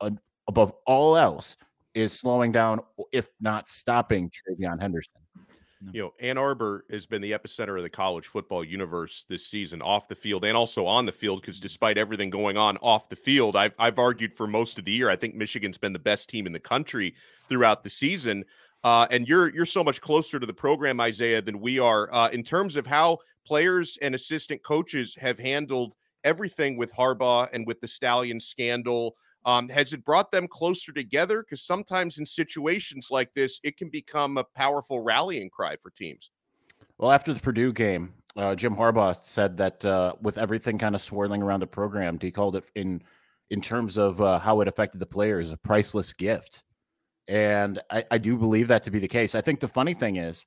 uh, 0.00 0.10
above 0.48 0.72
all 0.86 1.16
else, 1.16 1.56
is 1.94 2.12
slowing 2.12 2.52
down, 2.52 2.80
if 3.12 3.28
not 3.40 3.68
stopping 3.68 4.30
TreVeyon 4.30 4.80
Henderson. 4.80 5.20
No. 5.80 5.90
You 5.92 6.02
know, 6.02 6.14
Ann 6.20 6.38
Arbor 6.38 6.84
has 6.90 7.06
been 7.06 7.22
the 7.22 7.32
epicenter 7.32 7.76
of 7.76 7.82
the 7.82 7.90
college 7.90 8.26
football 8.26 8.64
universe 8.64 9.24
this 9.28 9.46
season, 9.46 9.80
off 9.80 10.08
the 10.08 10.14
field 10.14 10.44
and 10.44 10.56
also 10.56 10.86
on 10.86 11.06
the 11.06 11.12
field. 11.12 11.40
Because 11.40 11.60
despite 11.60 11.98
everything 11.98 12.30
going 12.30 12.56
on 12.56 12.76
off 12.78 13.08
the 13.08 13.16
field, 13.16 13.54
I've 13.54 13.74
I've 13.78 13.98
argued 13.98 14.32
for 14.32 14.46
most 14.46 14.78
of 14.78 14.84
the 14.84 14.92
year. 14.92 15.08
I 15.08 15.16
think 15.16 15.34
Michigan's 15.34 15.78
been 15.78 15.92
the 15.92 15.98
best 15.98 16.28
team 16.28 16.46
in 16.46 16.52
the 16.52 16.60
country 16.60 17.14
throughout 17.48 17.84
the 17.84 17.90
season. 17.90 18.44
Uh, 18.84 19.06
and 19.10 19.28
you're 19.28 19.52
you're 19.54 19.66
so 19.66 19.84
much 19.84 20.00
closer 20.00 20.38
to 20.38 20.46
the 20.46 20.54
program, 20.54 21.00
Isaiah, 21.00 21.42
than 21.42 21.60
we 21.60 21.78
are 21.78 22.12
uh, 22.12 22.28
in 22.30 22.42
terms 22.42 22.76
of 22.76 22.86
how 22.86 23.18
players 23.46 23.98
and 24.02 24.14
assistant 24.14 24.62
coaches 24.62 25.14
have 25.18 25.38
handled 25.38 25.94
everything 26.24 26.76
with 26.76 26.92
Harbaugh 26.92 27.48
and 27.52 27.66
with 27.66 27.80
the 27.80 27.88
Stallion 27.88 28.40
scandal. 28.40 29.16
Um, 29.44 29.68
has 29.68 29.92
it 29.92 30.04
brought 30.04 30.30
them 30.32 30.48
closer 30.48 30.92
together? 30.92 31.42
Because 31.42 31.62
sometimes 31.62 32.18
in 32.18 32.26
situations 32.26 33.08
like 33.10 33.32
this, 33.34 33.60
it 33.62 33.76
can 33.76 33.88
become 33.88 34.36
a 34.36 34.44
powerful 34.44 35.00
rallying 35.00 35.48
cry 35.48 35.76
for 35.76 35.90
teams. 35.90 36.30
Well, 36.98 37.12
after 37.12 37.32
the 37.32 37.40
Purdue 37.40 37.72
game, 37.72 38.12
uh, 38.36 38.54
Jim 38.54 38.74
Harbaugh 38.74 39.16
said 39.22 39.56
that 39.56 39.84
uh, 39.84 40.14
with 40.20 40.38
everything 40.38 40.78
kind 40.78 40.94
of 40.94 41.00
swirling 41.00 41.42
around 41.42 41.60
the 41.60 41.66
program, 41.66 42.18
he 42.20 42.30
called 42.30 42.56
it 42.56 42.64
in 42.74 43.02
in 43.50 43.60
terms 43.60 43.96
of 43.96 44.20
uh, 44.20 44.38
how 44.38 44.60
it 44.60 44.68
affected 44.68 44.98
the 44.98 45.06
players 45.06 45.50
a 45.50 45.56
priceless 45.56 46.12
gift. 46.12 46.64
And 47.26 47.80
I, 47.90 48.04
I, 48.10 48.18
do 48.18 48.36
believe 48.36 48.68
that 48.68 48.82
to 48.82 48.90
be 48.90 48.98
the 48.98 49.08
case. 49.08 49.34
I 49.34 49.40
think 49.40 49.60
the 49.60 49.68
funny 49.68 49.94
thing 49.94 50.16
is, 50.16 50.44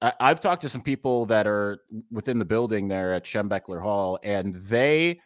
I, 0.00 0.12
have 0.20 0.40
talked 0.40 0.62
to 0.62 0.68
some 0.68 0.80
people 0.80 1.26
that 1.26 1.46
are 1.46 1.80
within 2.12 2.38
the 2.38 2.44
building 2.44 2.86
there 2.86 3.12
at 3.12 3.24
Schembechler 3.24 3.82
Hall, 3.82 4.18
and 4.22 4.54
they 4.54 5.20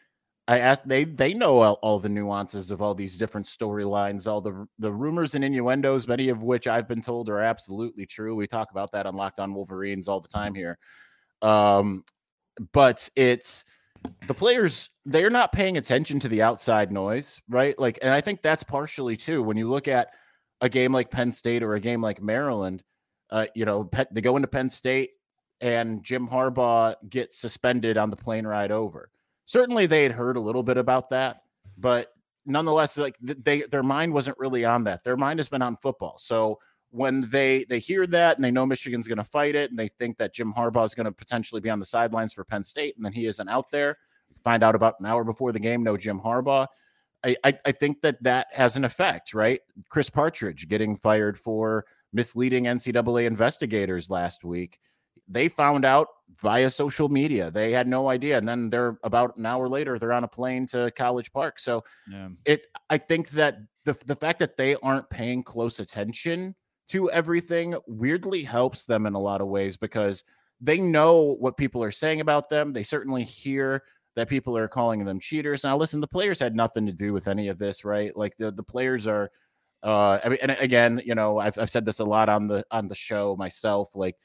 I 0.52 0.58
asked 0.58 0.86
they 0.86 1.04
they 1.04 1.32
know 1.32 1.60
all, 1.60 1.78
all, 1.80 1.98
the 1.98 2.10
nuances 2.10 2.70
of 2.70 2.82
all 2.82 2.94
these 2.94 3.16
different 3.16 3.46
storylines, 3.46 4.26
all 4.26 4.42
the 4.42 4.66
the 4.78 4.92
rumors 4.92 5.34
and 5.34 5.42
innuendos, 5.42 6.06
many 6.06 6.28
of 6.28 6.42
which 6.42 6.66
I've 6.66 6.86
been 6.86 7.00
told 7.00 7.30
are 7.30 7.38
absolutely 7.38 8.04
true. 8.04 8.34
We 8.34 8.46
talk 8.46 8.70
about 8.70 8.92
that 8.92 9.06
on 9.06 9.16
Locked 9.16 9.40
On 9.40 9.54
Wolverines 9.54 10.08
all 10.08 10.20
the 10.20 10.28
time 10.28 10.54
here. 10.54 10.76
Um, 11.40 12.04
but 12.74 13.08
it's 13.16 13.64
the 14.26 14.34
players 14.34 14.90
they're 15.06 15.30
not 15.30 15.52
paying 15.52 15.78
attention 15.78 16.20
to 16.20 16.28
the 16.28 16.42
outside 16.42 16.92
noise, 16.92 17.40
right? 17.48 17.78
Like, 17.78 17.98
and 18.02 18.12
I 18.12 18.20
think 18.20 18.42
that's 18.42 18.62
partially 18.62 19.16
too 19.16 19.42
when 19.42 19.56
you 19.56 19.70
look 19.70 19.88
at 19.88 20.08
a 20.60 20.68
game 20.68 20.92
like 20.92 21.10
Penn 21.10 21.32
State 21.32 21.62
or 21.62 21.76
a 21.76 21.80
game 21.80 22.02
like 22.02 22.20
Maryland. 22.20 22.82
Uh, 23.30 23.46
you 23.54 23.64
know, 23.64 23.88
they 24.10 24.20
go 24.20 24.36
into 24.36 24.48
Penn 24.48 24.68
State 24.68 25.12
and 25.62 26.04
Jim 26.04 26.28
Harbaugh 26.28 26.94
gets 27.08 27.38
suspended 27.38 27.96
on 27.96 28.10
the 28.10 28.16
plane 28.16 28.46
ride 28.46 28.70
over 28.70 29.08
certainly 29.52 29.86
they 29.86 30.02
had 30.02 30.12
heard 30.12 30.38
a 30.38 30.40
little 30.40 30.62
bit 30.62 30.78
about 30.78 31.10
that, 31.10 31.42
but 31.76 32.14
nonetheless, 32.46 32.96
like 32.96 33.16
they 33.20 33.62
their 33.62 33.82
mind 33.82 34.12
wasn't 34.14 34.38
really 34.38 34.64
on 34.64 34.84
that. 34.84 35.04
Their 35.04 35.16
mind 35.16 35.38
has 35.38 35.48
been 35.50 35.60
on 35.60 35.76
football. 35.76 36.16
So 36.18 36.58
when 36.90 37.28
they 37.30 37.64
they 37.64 37.78
hear 37.78 38.06
that 38.06 38.36
and 38.36 38.44
they 38.44 38.50
know 38.50 38.64
Michigan's 38.64 39.06
going 39.06 39.18
to 39.18 39.24
fight 39.24 39.54
it, 39.54 39.68
and 39.70 39.78
they 39.78 39.88
think 39.88 40.16
that 40.16 40.32
Jim 40.32 40.54
Harbaugh 40.54 40.86
is 40.86 40.94
going 40.94 41.04
to 41.04 41.12
potentially 41.12 41.60
be 41.60 41.68
on 41.68 41.78
the 41.78 41.84
sidelines 41.84 42.32
for 42.32 42.44
Penn 42.44 42.64
State, 42.64 42.96
and 42.96 43.04
then 43.04 43.12
he 43.12 43.26
isn't 43.26 43.48
out 43.48 43.70
there. 43.70 43.98
Find 44.42 44.62
out 44.62 44.74
about 44.74 44.98
an 45.00 45.06
hour 45.06 45.22
before 45.22 45.52
the 45.52 45.60
game, 45.60 45.82
no 45.82 45.96
Jim 45.98 46.18
Harbaugh. 46.18 46.66
I, 47.24 47.36
I, 47.44 47.54
I 47.66 47.72
think 47.72 48.00
that 48.00 48.20
that 48.24 48.48
has 48.52 48.76
an 48.76 48.84
effect, 48.84 49.32
right? 49.34 49.60
Chris 49.90 50.10
Partridge 50.10 50.66
getting 50.66 50.96
fired 50.96 51.38
for 51.38 51.84
misleading 52.12 52.64
NCAA 52.64 53.26
investigators 53.26 54.10
last 54.10 54.42
week 54.42 54.80
they 55.28 55.48
found 55.48 55.84
out 55.84 56.08
via 56.40 56.70
social 56.70 57.08
media. 57.08 57.50
They 57.50 57.72
had 57.72 57.86
no 57.86 58.08
idea. 58.08 58.38
And 58.38 58.48
then 58.48 58.70
they're 58.70 58.98
about 59.04 59.36
an 59.36 59.46
hour 59.46 59.68
later, 59.68 59.98
they're 59.98 60.12
on 60.12 60.24
a 60.24 60.28
plane 60.28 60.66
to 60.68 60.90
College 60.96 61.32
Park. 61.32 61.60
So 61.60 61.84
yeah. 62.10 62.28
it 62.44 62.66
I 62.90 62.98
think 62.98 63.30
that 63.30 63.58
the 63.84 63.96
the 64.06 64.16
fact 64.16 64.38
that 64.40 64.56
they 64.56 64.76
aren't 64.76 65.08
paying 65.10 65.42
close 65.42 65.80
attention 65.80 66.54
to 66.88 67.10
everything 67.10 67.74
weirdly 67.86 68.42
helps 68.42 68.84
them 68.84 69.06
in 69.06 69.14
a 69.14 69.20
lot 69.20 69.40
of 69.40 69.48
ways 69.48 69.76
because 69.76 70.24
they 70.60 70.78
know 70.78 71.36
what 71.38 71.56
people 71.56 71.82
are 71.82 71.90
saying 71.90 72.20
about 72.20 72.48
them. 72.48 72.72
They 72.72 72.82
certainly 72.82 73.24
hear 73.24 73.82
that 74.14 74.28
people 74.28 74.56
are 74.56 74.68
calling 74.68 75.04
them 75.04 75.18
cheaters. 75.18 75.64
Now, 75.64 75.76
listen, 75.76 76.00
the 76.00 76.06
players 76.06 76.38
had 76.38 76.54
nothing 76.54 76.86
to 76.86 76.92
do 76.92 77.12
with 77.12 77.28
any 77.28 77.48
of 77.48 77.58
this, 77.58 77.84
right? 77.84 78.14
Like 78.16 78.36
the, 78.36 78.52
the 78.52 78.62
players 78.62 79.06
are 79.06 79.30
uh 79.82 80.20
I 80.24 80.28
mean 80.28 80.38
and 80.42 80.52
again, 80.52 81.00
you 81.04 81.14
know, 81.14 81.38
I've 81.38 81.58
I've 81.58 81.70
said 81.70 81.84
this 81.84 81.98
a 82.00 82.04
lot 82.04 82.28
on 82.28 82.46
the 82.46 82.64
on 82.70 82.88
the 82.88 82.94
show 82.94 83.36
myself, 83.36 83.88
like 83.94 84.16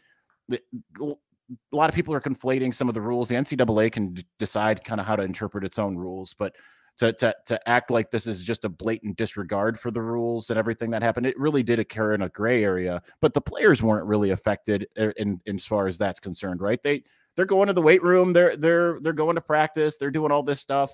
a 0.52 1.76
lot 1.76 1.90
of 1.90 1.96
people 1.96 2.14
are 2.14 2.22
conflating 2.22 2.74
some 2.74 2.88
of 2.88 2.94
the 2.94 3.02
rules. 3.02 3.30
The 3.30 3.36
NCAA 3.36 3.92
can 3.92 4.14
d- 4.14 4.26
decide 4.40 4.84
kind 4.84 5.00
of 5.00 5.08
how 5.08 5.16
to 5.16 5.24
interpret 5.24 5.64
its 5.64 5.80
own 5.80 5.96
rules, 5.96 6.34
but 6.34 6.56
to, 6.98 7.14
to 7.14 7.36
to 7.46 7.70
act 7.70 7.92
like 7.92 8.10
this 8.10 8.26
is 8.26 8.44
just 8.44 8.66
a 8.66 8.70
blatant 8.70 9.18
disregard 9.18 9.80
for 9.80 9.92
the 9.92 10.02
rules 10.02 10.50
and 10.50 10.58
everything 10.58 10.90
that 10.92 11.04
happened, 11.04 11.26
it 11.26 11.40
really 11.40 11.64
did 11.64 11.80
occur 11.80 12.14
in 12.14 12.24
a 12.24 12.30
gray 12.30 12.64
area. 12.64 13.02
But 13.22 13.34
the 13.34 13.42
players 13.42 13.84
weren't 13.84 14.08
really 14.08 14.32
affected 14.32 14.88
uh, 14.98 15.10
in, 15.10 15.14
in, 15.18 15.42
in 15.46 15.56
as 15.56 15.66
far 15.66 15.88
as 15.88 15.98
that's 15.98 16.20
concerned, 16.20 16.62
right? 16.62 16.82
They 16.82 17.04
they're 17.36 17.46
going 17.46 17.68
to 17.68 17.74
the 17.74 17.82
weight 17.82 18.04
room, 18.04 18.34
they're 18.34 18.58
they're 18.58 19.00
they're 19.00 19.14
going 19.14 19.36
to 19.36 19.42
practice, 19.42 19.98
they're 19.98 20.12
doing 20.12 20.32
all 20.32 20.44
this 20.44 20.60
stuff. 20.60 20.92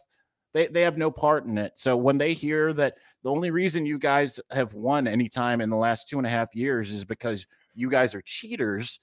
They 0.54 0.68
they 0.68 0.82
have 0.82 0.98
no 0.98 1.10
part 1.10 1.46
in 1.46 1.58
it. 1.58 1.74
So 1.76 1.96
when 1.96 2.18
they 2.18 2.34
hear 2.34 2.74
that 2.74 2.98
the 3.24 3.32
only 3.32 3.52
reason 3.52 3.86
you 3.86 3.98
guys 3.98 4.42
have 4.52 4.74
won 4.74 5.08
any 5.08 5.30
time 5.30 5.62
in 5.62 5.70
the 5.70 5.78
last 5.78 6.10
two 6.10 6.18
and 6.18 6.28
a 6.28 6.30
half 6.30 6.54
years 6.54 6.92
is 6.92 7.06
because 7.06 7.48
you 7.74 7.90
guys 7.90 8.14
are 8.14 8.22
cheaters 8.22 9.00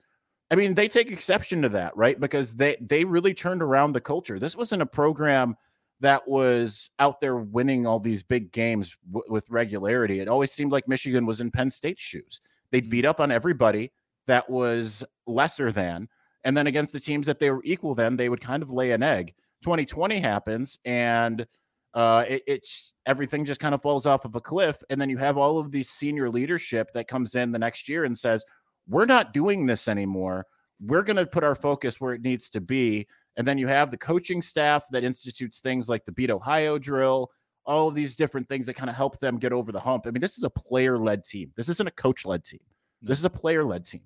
I 0.51 0.57
mean, 0.57 0.75
they 0.75 0.89
take 0.89 1.11
exception 1.11 1.63
to 1.63 1.69
that, 1.71 1.97
right? 1.97 2.19
Because 2.19 2.55
they 2.55 2.77
they 2.81 3.05
really 3.05 3.35
turned 3.35 3.63
around 3.63 3.93
the 3.93 4.01
culture. 4.01 4.39
This 4.39 4.57
wasn't 4.57 4.83
a 4.83 4.87
program 4.87 5.57
that 6.01 6.27
was 6.27 6.91
out 6.99 7.21
there 7.21 7.37
winning 7.37 7.87
all 7.87 8.01
these 8.01 8.23
big 8.23 8.51
games 8.53 8.97
w- 9.13 9.31
with 9.33 9.49
regularity. 9.51 10.21
It 10.21 10.29
always 10.29 10.51
seemed 10.51 10.73
like 10.73 10.89
Michigan 10.89 11.27
was 11.27 11.41
in 11.41 11.51
Penn 11.51 11.71
State's 11.71 12.01
shoes. 12.01 12.41
They'd 12.73 12.91
beat 12.91 13.05
up 13.05 13.21
on 13.21 13.31
everybody 13.31 13.93
that 14.27 14.49
was 14.49 15.05
lesser 15.27 15.71
than. 15.71 16.09
And 16.45 16.57
then 16.57 16.67
against 16.67 16.93
the 16.93 17.01
teams 17.01 17.27
that 17.27 17.39
they 17.39 17.51
were 17.51 17.63
equal 17.65 17.95
then, 17.95 18.17
they 18.17 18.31
would 18.31 18.41
kind 18.41 18.63
of 18.63 18.71
lay 18.71 18.93
an 18.93 19.03
egg. 19.03 19.35
2020 19.63 20.19
happens 20.21 20.79
and 20.87 21.47
uh, 21.93 22.25
it, 22.27 22.43
it's 22.47 22.95
everything 23.07 23.45
just 23.45 23.61
kind 23.61 23.75
of 23.75 23.83
falls 23.83 24.07
off 24.07 24.25
of 24.25 24.35
a 24.37 24.41
cliff. 24.41 24.83
And 24.89 25.01
then 25.01 25.11
you 25.11 25.19
have 25.19 25.37
all 25.37 25.59
of 25.59 25.71
these 25.71 25.91
senior 25.91 26.31
leadership 26.31 26.93
that 26.95 27.09
comes 27.09 27.35
in 27.35 27.53
the 27.53 27.59
next 27.59 27.89
year 27.89 28.05
and 28.05 28.17
says, 28.17 28.45
We're 28.89 29.07
not 29.07 29.33
doing 29.33 29.67
this 29.67 29.89
anymore. 29.89 30.47
We're 30.81 31.03
going 31.03 31.17
to 31.17 31.27
put 31.27 31.45
our 31.45 31.55
focus 31.55 32.01
where 32.01 32.15
it 32.15 32.23
needs 32.23 32.51
to 32.51 32.61
be. 32.61 33.07
And 33.37 33.47
then 33.47 33.59
you 33.59 33.69
have 33.69 33.91
the 33.91 33.97
coaching 33.97 34.43
staff 34.43 34.85
that 34.91 35.05
institutes 35.05 35.61
things 35.61 35.89
like 35.89 36.05
the 36.05 36.13
Beat 36.13 36.31
Ohio 36.31 36.79
drill, 36.79 37.31
all 37.65 37.89
of 37.89 37.95
these 37.95 38.17
different 38.17 38.49
things 38.49 38.67
that 38.67 38.75
kind 38.75 38.91
of 38.91 38.97
help 38.97 39.21
them 39.21 39.39
get 39.39 39.53
over 39.53 39.73
the 39.73 39.81
hump. 39.81 40.07
I 40.07 40.11
mean, 40.11 40.21
this 40.21 40.39
is 40.39 40.45
a 40.45 40.51
player 40.51 40.99
led 40.99 41.25
team. 41.25 41.53
This 41.57 41.69
isn't 41.69 41.87
a 41.87 41.93
coach 41.93 42.25
led 42.27 42.45
team. 42.45 42.61
This 43.03 43.19
is 43.19 43.25
a 43.25 43.31
player 43.31 43.65
led 43.65 43.87
team. 43.87 44.03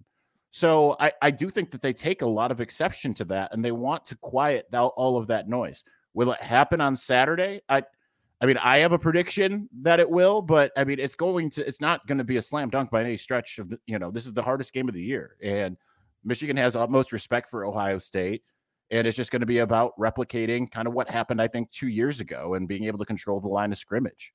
So 0.50 0.96
I, 1.00 1.12
I 1.20 1.30
do 1.32 1.50
think 1.50 1.72
that 1.72 1.82
they 1.82 1.92
take 1.92 2.22
a 2.22 2.26
lot 2.26 2.52
of 2.52 2.60
exception 2.60 3.12
to 3.14 3.24
that 3.24 3.52
and 3.52 3.64
they 3.64 3.72
want 3.72 4.04
to 4.06 4.16
quiet 4.16 4.66
all 4.72 5.16
of 5.16 5.26
that 5.28 5.48
noise. 5.48 5.82
Will 6.12 6.30
it 6.30 6.40
happen 6.40 6.80
on 6.80 6.94
Saturday? 6.94 7.60
I 7.68 7.82
I 8.44 8.46
mean, 8.46 8.58
I 8.58 8.76
have 8.80 8.92
a 8.92 8.98
prediction 8.98 9.70
that 9.80 10.00
it 10.00 10.10
will, 10.10 10.42
but 10.42 10.70
I 10.76 10.84
mean, 10.84 11.00
it's 11.00 11.14
going 11.14 11.48
to 11.48 11.66
it's 11.66 11.80
not 11.80 12.06
going 12.06 12.18
to 12.18 12.24
be 12.24 12.36
a 12.36 12.42
slam 12.42 12.68
dunk 12.68 12.90
by 12.90 13.02
any 13.02 13.16
stretch 13.16 13.58
of 13.58 13.70
the, 13.70 13.80
you 13.86 13.98
know, 13.98 14.10
this 14.10 14.26
is 14.26 14.34
the 14.34 14.42
hardest 14.42 14.74
game 14.74 14.86
of 14.86 14.94
the 14.94 15.02
year. 15.02 15.38
And 15.42 15.78
Michigan 16.24 16.54
has 16.58 16.76
utmost 16.76 17.10
respect 17.10 17.48
for 17.48 17.64
Ohio 17.64 17.96
State. 17.96 18.42
And 18.90 19.06
it's 19.06 19.16
just 19.16 19.30
going 19.30 19.40
to 19.40 19.46
be 19.46 19.60
about 19.60 19.98
replicating 19.98 20.70
kind 20.70 20.86
of 20.86 20.92
what 20.92 21.08
happened, 21.08 21.40
I 21.40 21.48
think, 21.48 21.70
two 21.70 21.88
years 21.88 22.20
ago 22.20 22.52
and 22.52 22.68
being 22.68 22.84
able 22.84 22.98
to 22.98 23.06
control 23.06 23.40
the 23.40 23.48
line 23.48 23.72
of 23.72 23.78
scrimmage. 23.78 24.34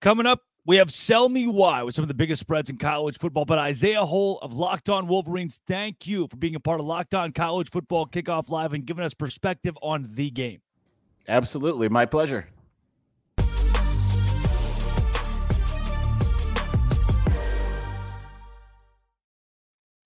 Coming 0.00 0.26
up, 0.26 0.42
we 0.64 0.76
have 0.76 0.92
Sell 0.92 1.28
Me 1.28 1.48
Why 1.48 1.82
with 1.82 1.96
some 1.96 2.04
of 2.04 2.08
the 2.08 2.14
biggest 2.14 2.40
spreads 2.40 2.70
in 2.70 2.76
college 2.76 3.18
football. 3.18 3.46
But 3.46 3.58
Isaiah 3.58 4.06
Hole 4.06 4.38
of 4.42 4.52
Locked 4.52 4.90
On 4.90 5.08
Wolverines, 5.08 5.58
thank 5.66 6.06
you 6.06 6.28
for 6.28 6.36
being 6.36 6.54
a 6.54 6.60
part 6.60 6.78
of 6.78 6.86
Locked 6.86 7.16
On 7.16 7.32
College 7.32 7.68
Football 7.68 8.06
Kickoff 8.06 8.48
Live 8.48 8.74
and 8.74 8.86
giving 8.86 9.04
us 9.04 9.12
perspective 9.12 9.76
on 9.82 10.06
the 10.14 10.30
game. 10.30 10.60
Absolutely. 11.26 11.88
My 11.88 12.06
pleasure. 12.06 12.46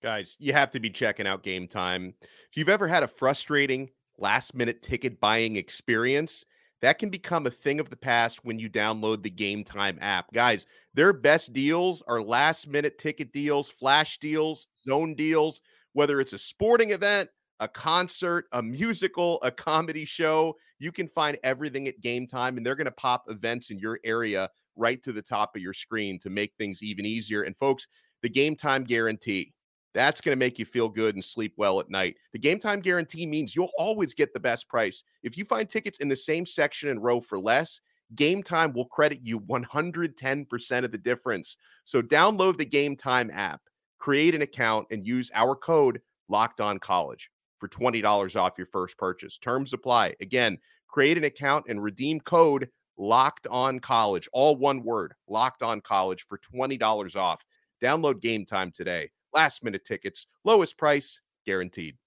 Guys, 0.03 0.35
you 0.37 0.51
have 0.51 0.69
to 0.69 0.81
be 0.81 0.89
checking 0.89 1.25
out 1.25 1.43
game 1.43 1.65
time. 1.65 2.13
If 2.21 2.57
you've 2.57 2.67
ever 2.67 2.89
had 2.89 3.03
a 3.03 3.07
frustrating 3.07 3.89
last 4.17 4.53
minute 4.53 4.81
ticket 4.81 5.21
buying 5.21 5.55
experience, 5.55 6.43
that 6.81 6.99
can 6.99 7.09
become 7.09 7.47
a 7.47 7.51
thing 7.51 7.79
of 7.79 7.89
the 7.89 7.95
past 7.95 8.43
when 8.43 8.59
you 8.59 8.69
download 8.69 9.23
the 9.23 9.29
Game 9.29 9.63
Time 9.63 9.97
app. 10.01 10.25
Guys, 10.33 10.65
their 10.93 11.13
best 11.13 11.53
deals 11.53 12.03
are 12.05 12.21
last 12.21 12.67
minute 12.67 12.97
ticket 12.97 13.31
deals, 13.31 13.69
flash 13.69 14.17
deals, 14.17 14.67
zone 14.85 15.15
deals, 15.15 15.61
whether 15.93 16.19
it's 16.19 16.33
a 16.33 16.37
sporting 16.37 16.91
event, 16.91 17.29
a 17.61 17.67
concert, 17.69 18.47
a 18.51 18.61
musical, 18.61 19.39
a 19.41 19.51
comedy 19.51 20.03
show. 20.03 20.53
You 20.79 20.91
can 20.91 21.07
find 21.07 21.37
everything 21.45 21.87
at 21.87 22.01
Game 22.01 22.27
Time, 22.27 22.57
and 22.57 22.65
they're 22.65 22.75
going 22.75 22.85
to 22.85 22.91
pop 22.91 23.23
events 23.29 23.69
in 23.69 23.79
your 23.79 24.01
area 24.03 24.49
right 24.75 25.01
to 25.03 25.13
the 25.13 25.21
top 25.21 25.55
of 25.55 25.61
your 25.61 25.73
screen 25.73 26.19
to 26.19 26.29
make 26.29 26.51
things 26.57 26.83
even 26.83 27.05
easier. 27.05 27.43
And 27.43 27.55
folks, 27.55 27.87
the 28.21 28.27
Game 28.29 28.57
Time 28.57 28.83
guarantee. 28.83 29.53
That's 29.93 30.21
going 30.21 30.31
to 30.31 30.39
make 30.39 30.57
you 30.57 30.65
feel 30.65 30.89
good 30.89 31.15
and 31.15 31.23
sleep 31.23 31.53
well 31.57 31.79
at 31.79 31.89
night. 31.89 32.15
The 32.31 32.39
game 32.39 32.59
time 32.59 32.79
guarantee 32.79 33.25
means 33.25 33.55
you'll 33.55 33.69
always 33.77 34.13
get 34.13 34.33
the 34.33 34.39
best 34.39 34.67
price. 34.67 35.03
If 35.21 35.37
you 35.37 35.45
find 35.45 35.69
tickets 35.69 35.99
in 35.99 36.09
the 36.09 36.15
same 36.15 36.45
section 36.45 36.89
and 36.89 37.03
row 37.03 37.21
for 37.21 37.39
less, 37.39 37.79
Game 38.15 38.43
Time 38.43 38.73
will 38.73 38.85
credit 38.85 39.19
you 39.23 39.39
110% 39.39 40.83
of 40.83 40.91
the 40.91 40.97
difference. 40.97 41.57
So 41.85 42.01
download 42.01 42.57
the 42.57 42.65
Game 42.65 42.95
Time 42.95 43.31
app, 43.31 43.61
create 43.97 44.35
an 44.35 44.41
account, 44.41 44.87
and 44.91 45.05
use 45.05 45.31
our 45.33 45.55
code 45.55 46.01
Locked 46.29 46.61
On 46.61 46.79
College 46.79 47.29
for 47.59 47.67
$20 47.67 48.35
off 48.35 48.57
your 48.57 48.67
first 48.67 48.97
purchase. 48.97 49.37
Terms 49.37 49.73
apply. 49.73 50.15
Again, 50.21 50.57
create 50.87 51.17
an 51.17 51.23
account 51.23 51.65
and 51.69 51.81
redeem 51.81 52.19
code 52.19 52.69
Locked 52.97 53.47
On 53.47 53.79
College, 53.79 54.29
all 54.33 54.55
one 54.55 54.83
word, 54.83 55.13
Locked 55.27 55.63
On 55.63 55.81
College 55.81 56.25
for 56.27 56.37
$20 56.37 57.15
off. 57.15 57.43
Download 57.81 58.21
Game 58.21 58.45
Time 58.45 58.71
today 58.71 59.09
last 59.33 59.63
minute 59.63 59.85
tickets, 59.85 60.27
lowest 60.43 60.77
price 60.77 61.19
guaranteed. 61.45 61.97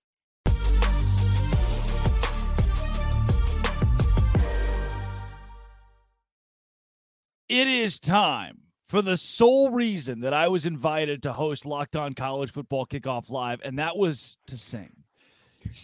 It 7.49 7.69
is 7.69 8.01
time 8.01 8.59
for 8.89 9.03
the 9.03 9.17
sole 9.17 9.71
reason 9.71 10.21
that 10.21 10.35
I 10.35 10.49
was 10.49 10.67
invited 10.67 11.23
to 11.23 11.33
host 11.33 11.65
Locked 11.65 11.95
On 11.95 12.13
College 12.13 12.51
Football 12.51 12.87
Kickoff 12.87 13.31
Live, 13.31 13.61
and 13.65 13.79
that 13.79 13.97
was 13.97 14.37
to 14.49 14.57
sing. 14.57 15.05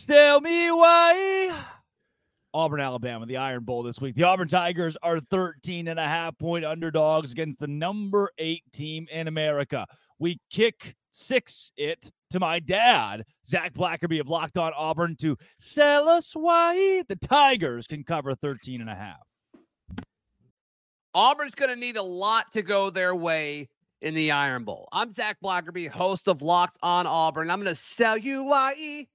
Tell 0.06 0.40
me 0.40 0.70
why. 0.70 1.56
Auburn, 2.54 2.80
Alabama, 2.80 3.26
the 3.26 3.38
Iron 3.38 3.64
Bowl 3.64 3.82
this 3.82 4.00
week. 4.00 4.14
The 4.14 4.24
Auburn 4.24 4.48
Tigers 4.48 4.96
are 5.02 5.20
13 5.20 5.88
and 5.88 5.98
a 5.98 6.04
half 6.04 6.36
point 6.36 6.64
underdogs 6.64 7.32
against 7.32 7.58
the 7.58 7.66
number 7.66 8.30
eight 8.38 8.64
team 8.72 9.06
in 9.10 9.26
America. 9.26 9.86
We 10.18 10.38
kick 10.50 10.96
six 11.14 11.72
it 11.76 12.10
to 12.30 12.40
my 12.40 12.58
dad, 12.58 13.24
Zach 13.46 13.74
Blackerby 13.74 14.20
of 14.20 14.28
Locked 14.28 14.58
On 14.58 14.72
Auburn, 14.76 15.16
to 15.16 15.36
sell 15.58 16.08
us 16.08 16.34
why 16.34 17.02
the 17.08 17.16
Tigers 17.16 17.86
can 17.86 18.04
cover 18.04 18.34
13 18.34 18.80
and 18.80 18.90
a 18.90 18.94
half. 18.94 19.20
Auburn's 21.14 21.54
going 21.54 21.70
to 21.72 21.78
need 21.78 21.96
a 21.96 22.02
lot 22.02 22.50
to 22.52 22.62
go 22.62 22.88
their 22.88 23.14
way 23.14 23.68
in 24.00 24.14
the 24.14 24.30
Iron 24.30 24.64
Bowl. 24.64 24.88
I'm 24.92 25.12
Zach 25.12 25.36
Blackerby, 25.44 25.88
host 25.88 26.26
of 26.26 26.42
Locked 26.42 26.78
On 26.82 27.06
Auburn. 27.06 27.50
I'm 27.50 27.60
going 27.60 27.74
to 27.74 27.80
sell 27.80 28.16
you 28.16 28.44
why 28.44 29.06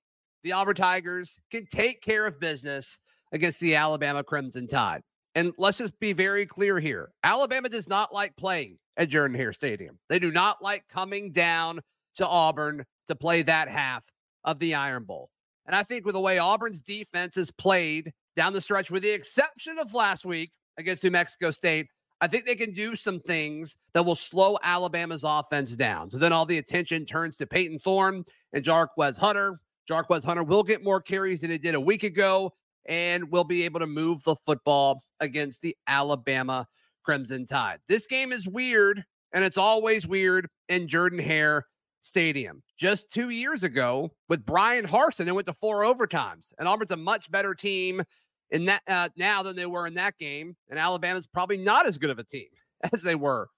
the 0.43 0.51
Auburn 0.51 0.75
Tigers 0.75 1.39
can 1.51 1.65
take 1.65 2.01
care 2.01 2.25
of 2.25 2.39
business 2.39 2.99
against 3.31 3.59
the 3.59 3.75
Alabama 3.75 4.23
Crimson 4.23 4.67
Tide. 4.67 5.01
And 5.37 5.53
let's 5.59 5.77
just 5.77 5.99
be 5.99 6.13
very 6.13 6.47
clear 6.47 6.79
here 6.79 7.11
Alabama 7.23 7.69
does 7.69 7.87
not 7.87 8.11
like 8.11 8.35
playing 8.37 8.79
at 8.97 9.09
Jordan 9.09 9.37
Hare 9.37 9.53
Stadium. 9.53 9.99
They 10.09 10.17
do 10.17 10.31
not 10.31 10.63
like 10.63 10.87
coming 10.89 11.31
down 11.31 11.79
to 12.15 12.27
Auburn 12.27 12.83
to 13.07 13.15
play 13.15 13.43
that 13.43 13.69
half 13.69 14.03
of 14.45 14.57
the 14.57 14.73
Iron 14.73 15.03
Bowl. 15.03 15.29
And 15.67 15.75
I 15.75 15.83
think 15.83 16.07
with 16.07 16.13
the 16.13 16.19
way 16.19 16.39
Auburn's 16.39 16.81
defense 16.81 17.35
has 17.35 17.51
played 17.51 18.11
down 18.35 18.51
the 18.51 18.61
stretch, 18.61 18.89
with 18.89 19.03
the 19.03 19.11
exception 19.11 19.77
of 19.77 19.93
last 19.93 20.25
week 20.25 20.49
against 20.79 21.03
New 21.03 21.11
Mexico 21.11 21.51
State, 21.51 21.85
I 22.19 22.27
think 22.27 22.47
they 22.47 22.55
can 22.55 22.73
do 22.73 22.95
some 22.95 23.19
things 23.19 23.77
that 23.93 24.03
will 24.03 24.15
slow 24.15 24.57
Alabama's 24.63 25.23
offense 25.23 25.75
down. 25.75 26.09
So 26.09 26.17
then 26.17 26.33
all 26.33 26.47
the 26.47 26.57
attention 26.57 27.05
turns 27.05 27.37
to 27.37 27.45
Payton 27.45 27.77
Thorne 27.83 28.25
and 28.53 28.65
Jarquez 28.65 29.19
Hunter. 29.19 29.59
Jarquez 29.87 30.25
Hunter 30.25 30.43
will 30.43 30.63
get 30.63 30.83
more 30.83 30.99
carries 30.99 31.41
than 31.41 31.51
he 31.51 31.59
did 31.59 31.75
a 31.75 31.79
week 31.79 32.01
ago 32.01 32.53
and 32.87 33.29
will 33.31 33.43
be 33.43 33.63
able 33.63 33.79
to 33.79 33.87
move 33.87 34.23
the 34.23 34.35
football 34.45 35.01
against 35.19 35.61
the 35.61 35.75
Alabama 35.87 36.67
Crimson 37.03 37.45
Tide. 37.45 37.79
This 37.87 38.07
game 38.07 38.31
is 38.31 38.47
weird, 38.47 39.03
and 39.33 39.43
it's 39.43 39.57
always 39.57 40.07
weird 40.07 40.47
in 40.69 40.87
Jordan 40.87 41.19
Hare 41.19 41.65
Stadium. 42.01 42.63
Just 42.77 43.11
two 43.11 43.29
years 43.29 43.63
ago, 43.63 44.11
with 44.29 44.45
Bryan 44.45 44.85
Harsin, 44.85 45.27
it 45.27 45.33
went 45.33 45.47
to 45.47 45.53
four 45.53 45.81
overtimes, 45.81 46.53
and 46.57 46.67
Auburn's 46.67 46.91
a 46.91 46.97
much 46.97 47.29
better 47.31 47.53
team 47.53 48.03
in 48.51 48.65
that 48.65 48.81
uh, 48.87 49.09
now 49.17 49.43
than 49.43 49.55
they 49.55 49.65
were 49.65 49.87
in 49.87 49.95
that 49.95 50.17
game, 50.17 50.55
and 50.69 50.79
Alabama's 50.79 51.27
probably 51.27 51.57
not 51.57 51.87
as 51.87 51.97
good 51.97 52.09
of 52.09 52.19
a 52.19 52.23
team 52.23 52.47
as 52.93 53.01
they 53.01 53.15
were 53.15 53.49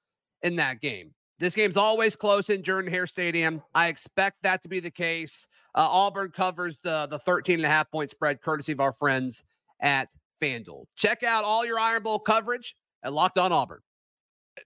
in 0.42 0.56
that 0.56 0.82
game. 0.82 1.14
This 1.40 1.56
game's 1.56 1.78
always 1.78 2.18
close 2.18 2.50
in 2.50 2.64
Jordan 2.64 2.92
Hare 2.92 3.08
Stadium. 3.08 3.64
I 3.74 3.88
expect 3.88 4.44
that 4.44 4.62
to 4.64 4.70
be 4.70 4.82
the 4.82 4.92
case. 4.92 5.48
Uh, 5.74 5.88
Auburn 5.90 6.32
covers 6.32 6.78
the, 6.84 7.08
the 7.10 7.20
13 7.20 7.60
and 7.60 7.66
a 7.66 7.70
half 7.70 7.90
point 7.90 8.12
spread, 8.12 8.42
courtesy 8.42 8.74
of 8.74 8.82
our 8.82 8.92
friends 8.92 9.44
at 9.80 10.10
FanDuel. 10.42 10.84
Check 10.98 11.24
out 11.24 11.46
all 11.46 11.66
your 11.66 11.80
Iron 11.80 12.04
Bowl 12.04 12.20
coverage 12.20 12.76
at 13.04 13.14
Locked 13.14 13.38
On 13.38 13.54
Auburn. 13.54 13.80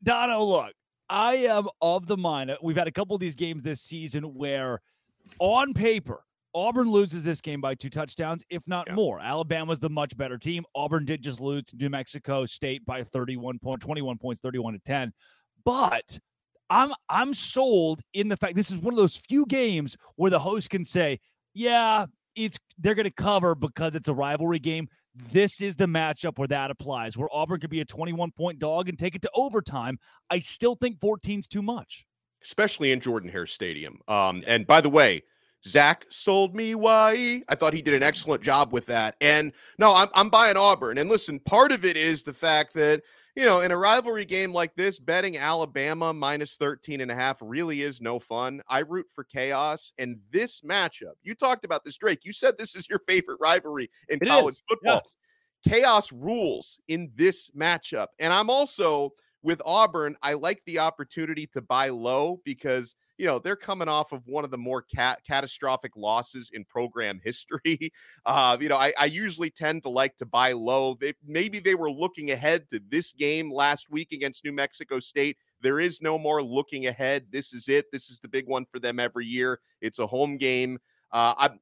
Donno, 0.04 0.44
look, 0.44 0.74
I 1.10 1.36
am 1.36 1.68
of 1.80 2.08
the 2.08 2.18
mind. 2.18 2.50
Uh, 2.50 2.58
we've 2.64 2.76
had 2.76 2.88
a 2.88 2.92
couple 2.92 3.16
of 3.16 3.20
these 3.20 3.36
games 3.36 3.62
this 3.62 3.82
season 3.82 4.24
where, 4.34 4.82
on 5.40 5.76
paper, 5.76 6.24
Auburn 6.56 6.90
loses 6.90 7.24
this 7.24 7.42
game 7.42 7.62
by 7.62 7.76
two 7.76 7.92
touchdowns, 7.92 8.44
if 8.50 8.68
not 8.68 8.88
yeah. 8.88 8.96
more. 8.96 9.20
Alabama's 9.20 9.80
the 9.80 9.90
much 9.90 10.18
better 10.18 10.40
team. 10.40 10.66
Auburn 10.74 11.06
did 11.06 11.22
just 11.22 11.40
lose 11.40 11.66
to 11.66 11.76
New 11.76 11.90
Mexico 11.90 12.46
State 12.46 12.84
by 12.86 13.04
31 13.04 13.60
point, 13.60 13.80
21 13.80 14.18
points, 14.18 14.42
31 14.42 14.74
to 14.74 14.80
10. 14.80 15.14
But 15.66 16.20
I'm 16.74 16.92
I'm 17.08 17.34
sold 17.36 18.02
in 18.14 18.30
the 18.30 18.36
fact 18.36 18.56
this 18.56 18.72
is 18.72 18.78
one 18.78 18.94
of 18.94 18.98
those 18.98 19.16
few 19.16 19.46
games 19.46 19.96
where 20.16 20.32
the 20.32 20.40
host 20.40 20.72
can 20.72 20.84
say, 20.84 21.20
"Yeah, 21.54 22.08
it's 22.36 22.58
they're 22.80 22.96
going 22.96 23.06
to 23.06 23.12
cover 23.12 23.54
because 23.54 23.96
it's 23.96 24.08
a 24.08 24.14
rivalry 24.14 24.60
game. 24.60 24.88
This 25.32 25.62
is 25.62 25.76
the 25.76 25.86
matchup 25.86 26.40
where 26.40 26.48
that 26.48 26.72
applies, 26.72 27.16
where 27.16 27.30
Auburn 27.32 27.60
could 27.60 27.70
be 27.70 27.82
a 27.82 27.86
21 27.86 28.32
point 28.32 28.58
dog 28.58 28.90
and 28.90 28.98
take 28.98 29.14
it 29.14 29.22
to 29.22 29.30
overtime. 29.36 30.00
I 30.32 30.40
still 30.40 30.76
think 30.76 31.00
14's 31.00 31.48
too 31.48 31.62
much, 31.62 32.06
especially 32.44 32.92
in 32.92 33.00
Jordan 33.00 33.30
Hare 33.30 33.46
Stadium. 33.46 34.00
Um, 34.08 34.44
and 34.48 34.66
by 34.66 34.82
the 34.82 34.90
way, 34.90 35.22
Zach 35.68 36.06
sold 36.10 36.56
me 36.56 36.74
why. 36.74 37.44
I 37.48 37.56
thought 37.56 37.74
he 37.74 37.84
did 37.84 37.94
an 37.94 38.04
excellent 38.04 38.42
job 38.42 38.74
with 38.74 38.88
that. 38.88 39.16
And 39.22 39.54
no, 39.78 39.94
I'm, 39.94 40.10
I'm 40.16 40.30
buying 40.30 40.58
Auburn. 40.58 40.98
And 40.98 41.10
listen, 41.10 41.40
part 41.40 41.72
of 41.72 41.86
it 41.86 41.96
is 41.96 42.24
the 42.24 42.34
fact 42.34 42.74
that, 42.74 43.04
you 43.36 43.46
know, 43.46 43.62
in 43.62 43.72
a 43.72 43.78
rivalry 43.78 44.26
game 44.26 44.54
like 44.54 44.76
this, 44.76 45.00
betting 45.00 45.38
Alabama 45.38 46.14
minus 46.14 46.56
13 46.56 47.02
and 47.02 47.10
a 47.10 47.16
half 47.16 47.38
really 47.42 47.82
is 47.82 48.00
no 48.00 48.20
fun. 48.20 48.62
I 48.68 48.80
root 48.80 49.08
for 49.14 49.24
chaos. 49.24 49.92
And 49.98 50.20
this 50.32 50.62
matchup, 50.62 51.14
you 51.24 51.34
talked 51.34 51.66
about 51.66 51.84
this, 51.84 51.98
Drake. 51.98 52.20
You 52.24 52.34
said 52.34 52.58
this 52.58 52.76
is 52.76 52.88
your 52.88 53.00
favorite 53.08 53.40
rivalry 53.42 53.90
in 54.10 54.20
it 54.22 54.28
college 54.28 54.56
is. 54.56 54.64
football. 54.70 55.02
Yeah. 55.66 55.72
Chaos 55.72 56.12
rules 56.12 56.78
in 56.90 57.12
this 57.16 57.50
matchup. 57.52 58.08
And 58.20 58.32
I'm 58.32 58.50
also 58.50 59.14
with 59.44 59.62
Auburn, 59.66 60.16
I 60.24 60.34
like 60.34 60.62
the 60.66 60.80
opportunity 60.80 61.48
to 61.48 61.62
buy 61.62 61.90
low 61.90 62.42
because 62.46 62.96
you 63.18 63.28
know 63.28 63.38
they're 63.38 63.56
coming 63.56 63.88
off 63.88 64.12
of 64.12 64.26
one 64.26 64.44
of 64.44 64.52
the 64.52 64.58
more 64.58 64.82
cat- 64.82 65.20
catastrophic 65.28 65.92
losses 65.96 66.50
in 66.54 66.66
program 66.66 67.20
history. 67.24 67.92
Uh, 68.26 68.58
you 68.60 68.70
know, 68.70 68.78
I, 68.78 68.94
I, 68.98 69.06
usually 69.06 69.50
tend 69.50 69.84
to 69.84 69.90
like 69.90 70.16
to 70.18 70.26
buy 70.26 70.54
low. 70.54 70.98
They, 71.00 71.14
maybe 71.26 71.60
they 71.60 71.76
were 71.76 71.92
looking 71.92 72.32
ahead 72.32 72.66
to 72.72 72.82
this 72.90 73.12
game 73.12 73.54
last 73.54 73.92
week 73.92 74.14
against 74.14 74.44
New 74.44 74.54
Mexico 74.54 75.00
State. 75.00 75.38
There 75.62 75.80
is 75.80 76.02
no 76.02 76.18
more 76.18 76.42
looking 76.42 76.88
ahead. 76.88 77.26
This 77.32 77.54
is 77.54 77.68
it. 77.68 77.92
This 77.92 78.10
is 78.10 78.20
the 78.20 78.28
big 78.28 78.48
one 78.48 78.66
for 78.66 78.80
them 78.80 79.00
every 79.00 79.26
year. 79.26 79.60
It's 79.82 80.00
a 80.00 80.08
home 80.08 80.38
game. 80.38 80.80
Uh, 81.12 81.34
I'm 81.38 81.60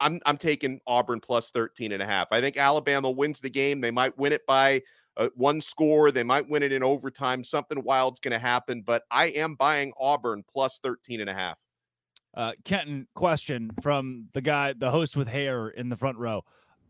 I'm 0.00 0.20
I'm 0.26 0.36
taking 0.36 0.80
Auburn 0.86 1.20
plus 1.20 1.50
13 1.50 1.92
and 1.92 2.02
a 2.02 2.06
half. 2.06 2.28
I 2.30 2.40
think 2.40 2.56
Alabama 2.56 3.10
wins 3.10 3.40
the 3.40 3.50
game. 3.50 3.80
They 3.80 3.90
might 3.90 4.16
win 4.18 4.32
it 4.32 4.46
by 4.46 4.82
uh, 5.16 5.28
one 5.34 5.60
score. 5.60 6.10
They 6.10 6.22
might 6.22 6.48
win 6.48 6.62
it 6.62 6.72
in 6.72 6.82
overtime. 6.82 7.44
Something 7.44 7.82
wild's 7.82 8.20
going 8.20 8.32
to 8.32 8.38
happen, 8.38 8.82
but 8.82 9.02
I 9.10 9.26
am 9.26 9.54
buying 9.54 9.92
Auburn 9.98 10.44
plus 10.52 10.78
13 10.82 11.20
and 11.20 11.30
a 11.30 11.34
half. 11.34 11.58
Uh, 12.34 12.52
Kenton, 12.64 13.06
question 13.14 13.70
from 13.82 14.28
the 14.32 14.40
guy, 14.40 14.72
the 14.72 14.90
host 14.90 15.16
with 15.16 15.28
hair 15.28 15.68
in 15.68 15.88
the 15.88 15.96
front 15.96 16.16
row. 16.16 16.44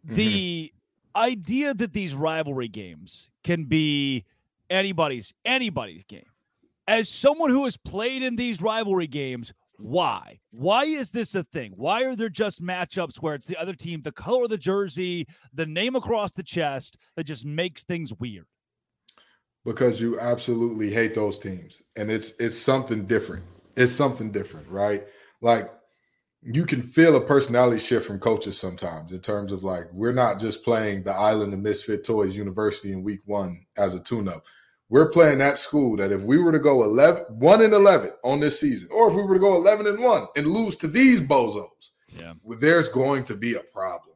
Mm-hmm. 0.07 0.15
The 0.15 0.73
idea 1.17 1.75
that 1.75 1.93
these 1.93 2.15
rivalry 2.15 2.69
games 2.69 3.29
can 3.43 3.65
be 3.65 4.25
anybody's 4.71 5.35
anybody's 5.45 6.05
game. 6.05 6.27
As 6.87 7.09
someone 7.09 7.51
who 7.51 7.65
has 7.65 7.77
played 7.77 8.23
in 8.23 8.37
these 8.37 8.61
rivalry 8.61 9.07
games, 9.07 9.53
why? 9.83 10.39
Why 10.53 10.85
is 10.85 11.11
this 11.11 11.35
a 11.35 11.43
thing? 11.43 11.73
Why 11.75 12.05
are 12.05 12.15
there 12.15 12.29
just 12.29 12.63
matchups 12.63 13.17
where 13.17 13.35
it's 13.35 13.47
the 13.47 13.61
other 13.61 13.75
team, 13.75 14.01
the 14.03 14.13
color 14.13 14.45
of 14.45 14.51
the 14.51 14.57
jersey, 14.57 15.27
the 15.53 15.67
name 15.67 15.97
across 15.97 16.31
the 16.31 16.45
chest 16.45 16.99
that 17.17 17.25
just 17.25 17.45
makes 17.45 17.83
things 17.83 18.15
weird? 18.15 18.47
Because 19.65 20.01
you 20.01 20.21
absolutely 20.21 20.93
hate 20.93 21.17
those 21.17 21.39
teams. 21.39 21.83
And 21.97 22.13
it's 22.13 22.33
it's 22.39 22.57
something 22.57 23.05
different. 23.05 23.45
It's 23.77 23.93
something 23.93 24.31
different, 24.31 24.69
right? 24.69 25.05
Like 25.41 25.73
you 26.43 26.65
can 26.65 26.83
feel 26.83 27.17
a 27.17 27.21
personality 27.21 27.81
shift 27.81 28.07
from 28.07 28.21
coaches 28.21 28.57
sometimes 28.57 29.11
in 29.11 29.21
terms 29.21 29.51
of 29.51 29.65
like 29.65 29.93
we're 29.93 30.13
not 30.13 30.39
just 30.39 30.63
playing 30.63 31.03
the 31.03 31.13
Island 31.13 31.55
of 31.55 31.61
Misfit 31.61 32.05
Toys 32.05 32.37
University 32.37 32.93
in 32.93 33.03
week 33.03 33.21
one 33.25 33.67
as 33.77 33.95
a 33.95 34.01
tune-up 34.01 34.45
we're 34.93 35.09
playing 35.09 35.39
that 35.39 35.57
school 35.57 35.97
that 35.97 36.13
if 36.13 36.21
we 36.21 36.37
were 36.37 36.53
to 36.53 36.59
go 36.59 36.85
11, 36.85 37.25
1 37.31 37.63
and 37.63 37.73
11 37.73 38.11
on 38.23 38.41
this 38.41 38.61
season, 38.61 38.91
or 38.93 39.09
if 39.09 39.15
we 39.15 39.23
were 39.23 39.33
to 39.33 39.41
go 39.41 39.57
11 39.57 39.87
and 39.87 40.05
1 40.05 40.27
and 40.37 40.47
lose 40.47 40.77
to 40.77 40.87
these 40.87 41.19
bozos, 41.19 41.93
yeah. 42.21 42.35
there's 42.61 42.91
going 42.91 43.25
to 43.25 43.35
be 43.35 43.55
a 43.55 43.61
problem. 43.61 44.15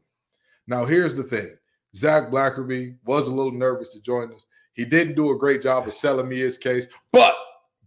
Now, 0.67 0.85
here's 0.85 1.15
the 1.15 1.23
thing 1.23 1.57
Zach 1.95 2.25
Blackerby 2.25 2.99
was 3.07 3.27
a 3.27 3.33
little 3.33 3.53
nervous 3.53 3.89
to 3.95 4.03
join 4.03 4.31
us. 4.35 4.45
He 4.75 4.85
didn't 4.85 5.15
do 5.15 5.31
a 5.31 5.39
great 5.39 5.63
job 5.63 5.87
of 5.87 5.95
selling 5.95 6.29
me 6.29 6.41
his 6.41 6.59
case, 6.59 6.89
but, 7.11 7.35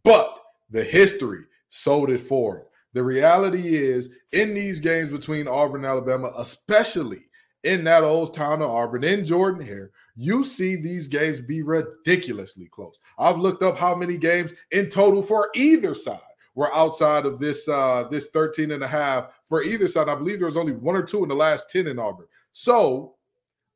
but 0.04 0.40
the 0.72 0.84
history 0.84 1.44
sold 1.70 2.10
it 2.10 2.22
for 2.22 2.58
him. 2.58 2.64
The 2.94 3.04
reality 3.04 3.76
is, 3.76 4.10
in 4.32 4.56
these 4.56 4.80
games 4.80 5.12
between 5.12 5.48
Auburn 5.48 5.82
and 5.82 5.92
Alabama, 5.92 6.34
especially 6.40 7.22
in 7.64 7.84
that 7.84 8.04
old 8.04 8.34
town 8.34 8.64
of 8.64 8.72
Auburn, 8.72 9.04
in 9.04 9.26
Jordan 9.26 9.64
Hare, 9.64 9.92
you 10.20 10.44
see 10.44 10.76
these 10.76 11.08
games 11.08 11.40
be 11.40 11.62
ridiculously 11.62 12.68
close. 12.68 13.00
I've 13.18 13.38
looked 13.38 13.64
up 13.64 13.78
how 13.78 13.96
many 13.96 14.18
games 14.18 14.54
in 14.72 14.90
total 14.90 15.24
for 15.24 15.50
either 15.56 15.96
side 15.96 16.20
were 16.56 16.76
outside 16.76 17.26
of 17.26 17.40
this 17.40 17.70
uh 17.70 18.06
this 18.12 18.28
13 18.28 18.72
and 18.72 18.84
a 18.84 18.88
half 18.88 19.30
for 19.48 19.64
either 19.64 19.88
side. 19.88 20.10
I 20.10 20.16
believe 20.16 20.40
there 20.40 20.48
was 20.48 20.58
only 20.58 20.74
one 20.74 20.98
or 20.98 21.04
two 21.04 21.24
in 21.24 21.30
the 21.30 21.36
last 21.36 21.70
10 21.70 21.88
in 21.88 22.00
Auburn. 22.00 22.28
So 22.52 23.16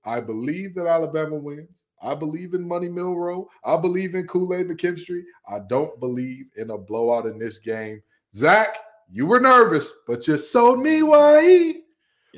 I 0.04 0.20
believe 0.20 0.76
that 0.76 0.86
Alabama 0.86 1.38
wins. 1.38 1.70
I 2.02 2.14
believe 2.14 2.54
in 2.54 2.68
Money 2.68 2.90
Milroe. 2.90 3.48
I 3.64 3.78
believe 3.78 4.14
in 4.14 4.28
Kool-Aid 4.28 4.68
McKinstry. 4.68 5.22
I 5.48 5.60
don't 5.70 5.98
believe 6.02 6.48
in 6.58 6.72
a 6.72 6.78
blowout 6.78 7.26
in 7.26 7.40
this 7.40 7.58
game. 7.58 8.04
Zach, 8.36 8.80
you 9.10 9.26
were 9.26 9.40
nervous, 9.40 9.90
but 10.06 10.28
you 10.28 10.38
sold 10.38 10.82
me 10.82 11.04
why 11.04 11.76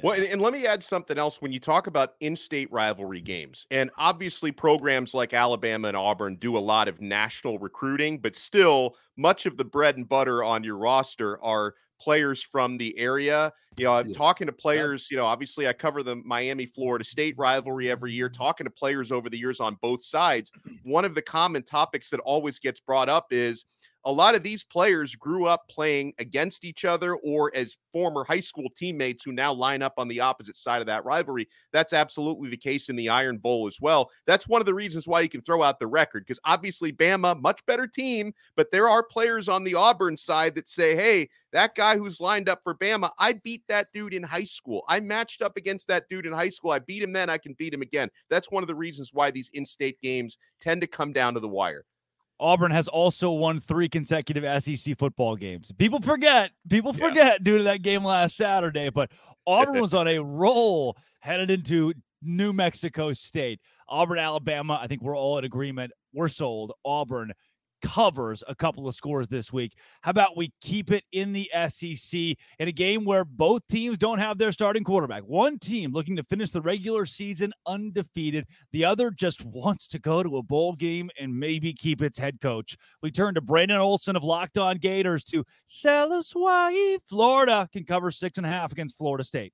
well, 0.03 0.13
and, 0.13 0.25
and, 0.25 0.41
let 0.41 0.53
me 0.53 0.65
add 0.65 0.83
something 0.83 1.17
else 1.17 1.41
when 1.41 1.51
you 1.51 1.59
talk 1.59 1.87
about 1.87 2.15
in 2.19 2.35
state 2.35 2.71
rivalry 2.71 3.21
games. 3.21 3.65
And 3.71 3.89
obviously, 3.97 4.51
programs 4.51 5.13
like 5.13 5.33
Alabama 5.33 5.87
and 5.87 5.97
Auburn 5.97 6.35
do 6.35 6.57
a 6.57 6.59
lot 6.59 6.87
of 6.87 7.01
national 7.01 7.59
recruiting, 7.59 8.17
but 8.17 8.35
still, 8.35 8.95
much 9.17 9.45
of 9.45 9.57
the 9.57 9.65
bread 9.65 9.97
and 9.97 10.07
butter 10.07 10.43
on 10.43 10.63
your 10.63 10.77
roster 10.77 11.41
are 11.43 11.75
players 11.99 12.41
from 12.41 12.77
the 12.77 12.97
area. 12.97 13.51
You 13.77 13.85
know, 13.85 13.93
I'm 13.93 14.07
yeah. 14.07 14.13
talking 14.13 14.47
to 14.47 14.53
players, 14.53 15.09
you 15.09 15.17
know, 15.17 15.25
obviously 15.25 15.67
I 15.67 15.73
cover 15.73 16.03
the 16.03 16.15
Miami 16.17 16.65
Florida 16.65 17.03
State 17.03 17.35
rivalry 17.37 17.89
every 17.89 18.13
year, 18.13 18.29
mm-hmm. 18.29 18.41
talking 18.41 18.65
to 18.65 18.71
players 18.71 19.11
over 19.11 19.29
the 19.29 19.37
years 19.37 19.59
on 19.59 19.77
both 19.81 20.03
sides. 20.03 20.51
One 20.83 21.05
of 21.05 21.15
the 21.15 21.21
common 21.21 21.63
topics 21.63 22.09
that 22.09 22.19
always 22.21 22.59
gets 22.59 22.79
brought 22.79 23.09
up 23.09 23.27
is 23.31 23.65
a 24.05 24.11
lot 24.11 24.35
of 24.35 24.43
these 24.43 24.63
players 24.63 25.15
grew 25.15 25.45
up 25.45 25.67
playing 25.67 26.13
against 26.19 26.63
each 26.63 26.85
other 26.85 27.15
or 27.15 27.51
as 27.55 27.75
former 27.91 28.23
high 28.23 28.39
school 28.39 28.69
teammates 28.77 29.23
who 29.23 29.31
now 29.31 29.51
line 29.51 29.81
up 29.81 29.93
on 29.97 30.07
the 30.07 30.19
opposite 30.19 30.57
side 30.57 30.79
of 30.79 30.85
that 30.85 31.03
rivalry. 31.03 31.47
That's 31.73 31.91
absolutely 31.91 32.49
the 32.49 32.57
case 32.57 32.89
in 32.89 32.95
the 32.95 33.09
Iron 33.09 33.37
Bowl 33.37 33.67
as 33.67 33.81
well. 33.81 34.11
That's 34.27 34.47
one 34.47 34.61
of 34.61 34.67
the 34.67 34.75
reasons 34.75 35.07
why 35.07 35.21
you 35.21 35.29
can 35.29 35.41
throw 35.41 35.63
out 35.63 35.79
the 35.79 35.87
record 35.87 36.23
because 36.25 36.39
obviously 36.45 36.93
Bama, 36.93 37.41
much 37.41 37.65
better 37.65 37.87
team, 37.87 38.31
but 38.55 38.71
there 38.71 38.87
are 38.87 39.01
players 39.01 39.49
on 39.49 39.63
the 39.63 39.73
Auburn 39.73 40.15
side 40.15 40.53
that 40.53 40.69
say, 40.69 40.95
hey, 40.95 41.27
that 41.51 41.73
guy 41.73 41.97
who's 41.97 42.21
lined 42.21 42.47
up 42.47 42.59
for 42.63 42.75
Bama, 42.75 43.09
I 43.17 43.33
beat 43.33 43.63
that 43.69 43.87
dude 43.91 44.13
in 44.13 44.21
high 44.21 44.43
school. 44.43 44.83
I 44.87 44.99
matched 44.99 45.41
up 45.41 45.57
against 45.57 45.87
that 45.87 46.07
dude 46.09 46.27
in 46.27 46.33
high 46.33 46.49
school. 46.49 46.71
I 46.71 46.79
beat 46.79 47.01
him 47.01 47.13
then, 47.13 47.29
I 47.29 47.39
can 47.39 47.55
beat 47.57 47.73
him 47.73 47.81
again. 47.81 48.09
That's 48.29 48.51
one 48.51 48.61
of 48.61 48.67
the 48.67 48.75
reasons 48.75 49.11
why 49.13 49.31
these 49.31 49.49
in 49.53 49.65
state 49.65 49.99
games 50.01 50.37
tend 50.61 50.81
to 50.81 50.87
come 50.87 51.11
down 51.11 51.33
to 51.33 51.39
the 51.39 51.49
wire. 51.49 51.85
Auburn 52.39 52.71
has 52.71 52.87
also 52.87 53.31
won 53.31 53.59
three 53.59 53.87
consecutive 53.87 54.61
SEC 54.61 54.97
football 54.97 55.35
games. 55.35 55.71
People 55.77 56.01
forget, 56.01 56.51
people 56.69 56.91
forget 56.93 57.15
yeah. 57.15 57.37
due 57.41 57.57
to 57.59 57.63
that 57.65 57.81
game 57.81 58.03
last 58.03 58.35
Saturday, 58.35 58.89
but 58.89 59.11
Auburn 59.47 59.79
was 59.79 59.93
on 59.93 60.07
a 60.07 60.19
roll 60.21 60.97
headed 61.21 61.49
into 61.49 61.93
New 62.21 62.51
Mexico 62.51 63.13
State. 63.13 63.59
Auburn, 63.87 64.19
Alabama, 64.19 64.79
I 64.81 64.87
think 64.87 65.01
we're 65.01 65.17
all 65.17 65.37
in 65.37 65.45
agreement. 65.45 65.91
We're 66.13 66.27
sold. 66.27 66.73
Auburn 66.83 67.31
covers 67.85 68.43
a 68.47 68.55
couple 68.55 68.87
of 68.87 68.95
scores 68.95 69.27
this 69.27 69.53
week. 69.53 69.77
How 70.01 70.09
about 70.09 70.35
we 70.35 70.51
keep 70.59 70.91
it 70.91 71.03
in 71.11 71.33
the 71.33 71.49
SEC 71.67 72.19
in 72.59 72.67
a 72.67 72.71
game 72.71 73.05
where 73.05 73.23
both 73.23 73.61
teams 73.67 73.99
don't 73.99 74.17
have 74.17 74.39
their 74.39 74.51
starting 74.51 74.83
quarterback? 74.83 75.21
One 75.23 75.59
team 75.59 75.93
looking 75.93 76.15
to 76.15 76.23
finish 76.23 76.49
the 76.49 76.61
regular 76.61 77.05
season 77.05 77.53
undefeated, 77.67 78.47
the 78.71 78.85
other 78.85 79.11
just 79.11 79.45
wants 79.45 79.87
to 79.87 79.99
go 79.99 80.23
to 80.23 80.37
a 80.37 80.43
bowl 80.43 80.73
game 80.73 81.11
and 81.19 81.39
maybe 81.39 81.73
keep 81.73 82.01
its 82.01 82.17
head 82.17 82.41
coach. 82.41 82.75
We 83.03 83.11
turn 83.11 83.35
to 83.35 83.41
Brandon 83.41 83.77
Olson 83.77 84.15
of 84.15 84.23
Locked 84.23 84.57
On 84.57 84.77
Gators 84.77 85.23
to 85.25 85.45
sell 85.65 86.11
us 86.11 86.31
why 86.31 86.97
Florida 87.07 87.69
can 87.71 87.85
cover 87.85 88.09
six 88.09 88.37
and 88.37 88.47
a 88.47 88.49
half 88.49 88.71
against 88.71 88.97
Florida 88.97 89.23
State. 89.23 89.53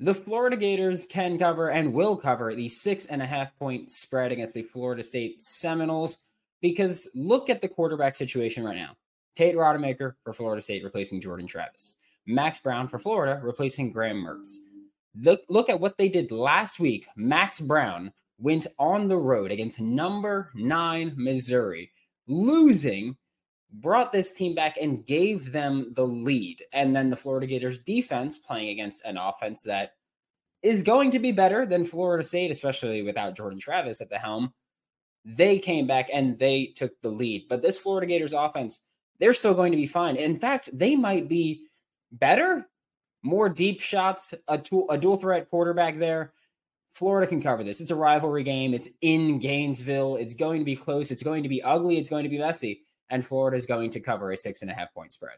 The 0.00 0.14
Florida 0.14 0.56
Gators 0.56 1.06
can 1.06 1.38
cover 1.38 1.70
and 1.70 1.92
will 1.92 2.16
cover 2.16 2.54
the 2.54 2.68
six 2.68 3.06
and 3.06 3.20
a 3.20 3.26
half 3.26 3.56
point 3.58 3.90
spread 3.90 4.30
against 4.30 4.54
the 4.54 4.62
Florida 4.62 5.02
State 5.02 5.42
Seminoles. 5.42 6.18
Because 6.60 7.08
look 7.14 7.50
at 7.50 7.60
the 7.62 7.68
quarterback 7.68 8.14
situation 8.14 8.64
right 8.64 8.76
now. 8.76 8.96
Tate 9.36 9.54
Rodemaker 9.54 10.14
for 10.24 10.32
Florida 10.32 10.60
State 10.60 10.82
replacing 10.82 11.20
Jordan 11.20 11.46
Travis. 11.46 11.96
Max 12.26 12.58
Brown 12.58 12.88
for 12.88 12.98
Florida 12.98 13.40
replacing 13.42 13.92
Graham 13.92 14.24
Mertz. 14.24 14.56
Look, 15.20 15.42
look 15.48 15.68
at 15.68 15.80
what 15.80 15.96
they 15.96 16.08
did 16.08 16.30
last 16.30 16.78
week. 16.80 17.06
Max 17.16 17.60
Brown 17.60 18.12
went 18.38 18.66
on 18.78 19.08
the 19.08 19.16
road 19.16 19.50
against 19.50 19.80
number 19.80 20.50
nine 20.54 21.12
Missouri, 21.16 21.90
losing, 22.26 23.16
brought 23.72 24.12
this 24.12 24.32
team 24.32 24.54
back 24.54 24.76
and 24.76 25.06
gave 25.06 25.52
them 25.52 25.92
the 25.94 26.06
lead. 26.06 26.62
And 26.72 26.94
then 26.94 27.10
the 27.10 27.16
Florida 27.16 27.46
Gators 27.46 27.80
defense 27.80 28.38
playing 28.38 28.68
against 28.68 29.04
an 29.04 29.16
offense 29.16 29.62
that 29.62 29.92
is 30.62 30.82
going 30.82 31.10
to 31.12 31.18
be 31.18 31.32
better 31.32 31.66
than 31.66 31.84
Florida 31.84 32.22
State, 32.22 32.50
especially 32.50 33.02
without 33.02 33.36
Jordan 33.36 33.58
Travis 33.58 34.00
at 34.00 34.10
the 34.10 34.18
helm, 34.18 34.52
they 35.36 35.58
came 35.58 35.86
back 35.86 36.08
and 36.12 36.38
they 36.38 36.72
took 36.76 37.00
the 37.02 37.10
lead. 37.10 37.46
But 37.48 37.60
this 37.60 37.76
Florida 37.76 38.06
Gators 38.06 38.32
offense, 38.32 38.80
they're 39.18 39.34
still 39.34 39.54
going 39.54 39.72
to 39.72 39.76
be 39.76 39.86
fine. 39.86 40.16
In 40.16 40.38
fact, 40.38 40.70
they 40.72 40.96
might 40.96 41.28
be 41.28 41.66
better, 42.10 42.66
more 43.22 43.48
deep 43.48 43.80
shots, 43.80 44.32
a, 44.48 44.56
tool, 44.56 44.86
a 44.90 44.96
dual 44.96 45.18
threat 45.18 45.50
quarterback 45.50 45.98
there. 45.98 46.32
Florida 46.92 47.26
can 47.26 47.42
cover 47.42 47.62
this. 47.62 47.80
It's 47.80 47.90
a 47.90 47.96
rivalry 47.96 48.42
game. 48.42 48.72
It's 48.72 48.88
in 49.02 49.38
Gainesville. 49.38 50.16
It's 50.16 50.34
going 50.34 50.60
to 50.60 50.64
be 50.64 50.76
close. 50.76 51.10
It's 51.10 51.22
going 51.22 51.42
to 51.42 51.48
be 51.48 51.62
ugly. 51.62 51.98
It's 51.98 52.10
going 52.10 52.24
to 52.24 52.30
be 52.30 52.38
messy. 52.38 52.82
And 53.10 53.24
Florida 53.24 53.56
is 53.56 53.66
going 53.66 53.90
to 53.90 54.00
cover 54.00 54.32
a 54.32 54.36
six 54.36 54.62
and 54.62 54.70
a 54.70 54.74
half 54.74 54.92
point 54.94 55.12
spread. 55.12 55.36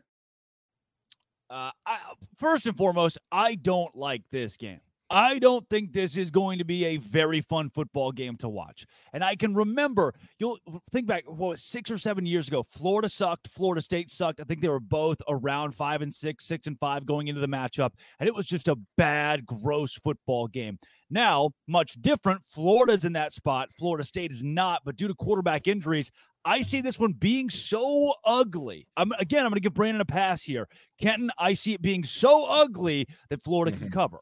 Uh, 1.51 1.73
I, 1.85 1.99
first 2.39 2.67
and 2.67 2.77
foremost, 2.77 3.19
I 3.33 3.57
don't 3.57 3.95
like 3.97 4.23
this 4.31 4.57
game. 4.57 4.81
I 5.11 5.41
don't 5.41 5.69
think 5.69 5.93
this 5.93 6.17
is 6.17 6.31
going 6.31 6.59
to 6.59 6.65
be 6.65 6.85
a 6.85 6.97
very 6.99 7.41
fun 7.41 7.69
football 7.69 8.13
game 8.13 8.37
to 8.37 8.49
watch. 8.49 8.87
And 9.13 9.25
I 9.25 9.35
can 9.35 9.55
remember, 9.57 10.15
you'll 10.39 10.59
think 10.93 11.09
back, 11.09 11.25
what, 11.27 11.59
six 11.59 11.91
or 11.91 11.99
seven 11.99 12.27
years 12.27 12.47
ago, 12.47 12.63
Florida 12.63 13.09
sucked, 13.09 13.49
Florida 13.49 13.83
State 13.83 14.13
sucked. 14.13 14.41
I 14.41 14.45
think 14.45 14.61
they 14.61 14.69
were 14.69 14.79
both 14.79 15.21
around 15.29 15.73
five 15.73 16.01
and 16.01 16.15
six, 16.15 16.47
six 16.47 16.69
and 16.69 16.79
five 16.79 17.07
going 17.07 17.27
into 17.27 17.41
the 17.41 17.49
matchup. 17.49 17.91
And 18.21 18.29
it 18.29 18.35
was 18.35 18.47
just 18.47 18.69
a 18.69 18.77
bad, 18.97 19.45
gross 19.45 19.95
football 19.95 20.47
game. 20.47 20.79
Now, 21.11 21.51
much 21.67 22.01
different. 22.01 22.45
Florida's 22.45 23.05
in 23.05 23.15
that 23.15 23.33
spot. 23.33 23.71
Florida 23.77 24.05
State 24.05 24.31
is 24.31 24.45
not. 24.45 24.83
But 24.85 24.95
due 24.95 25.09
to 25.09 25.15
quarterback 25.15 25.67
injuries, 25.67 26.13
I 26.45 26.63
see 26.63 26.81
this 26.81 27.01
one 27.01 27.13
being 27.13 27.51
so 27.51 28.15
ugly. 28.25 28.87
I'm 28.97 29.13
again, 29.19 29.41
I'm 29.45 29.51
going 29.51 29.57
to 29.57 29.61
give 29.61 29.75
Brandon 29.75 30.01
a 30.01 30.07
pass 30.07 30.43
here. 30.43 30.69
Kenton, 31.01 31.31
I 31.39 31.53
see 31.53 31.75
it 31.75 31.83
being 31.83 32.05
so 32.05 32.47
ugly 32.47 33.09
that 33.29 33.43
Florida 33.43 33.73
mm-hmm. 33.73 33.85
can 33.85 33.93
cover. 33.93 34.21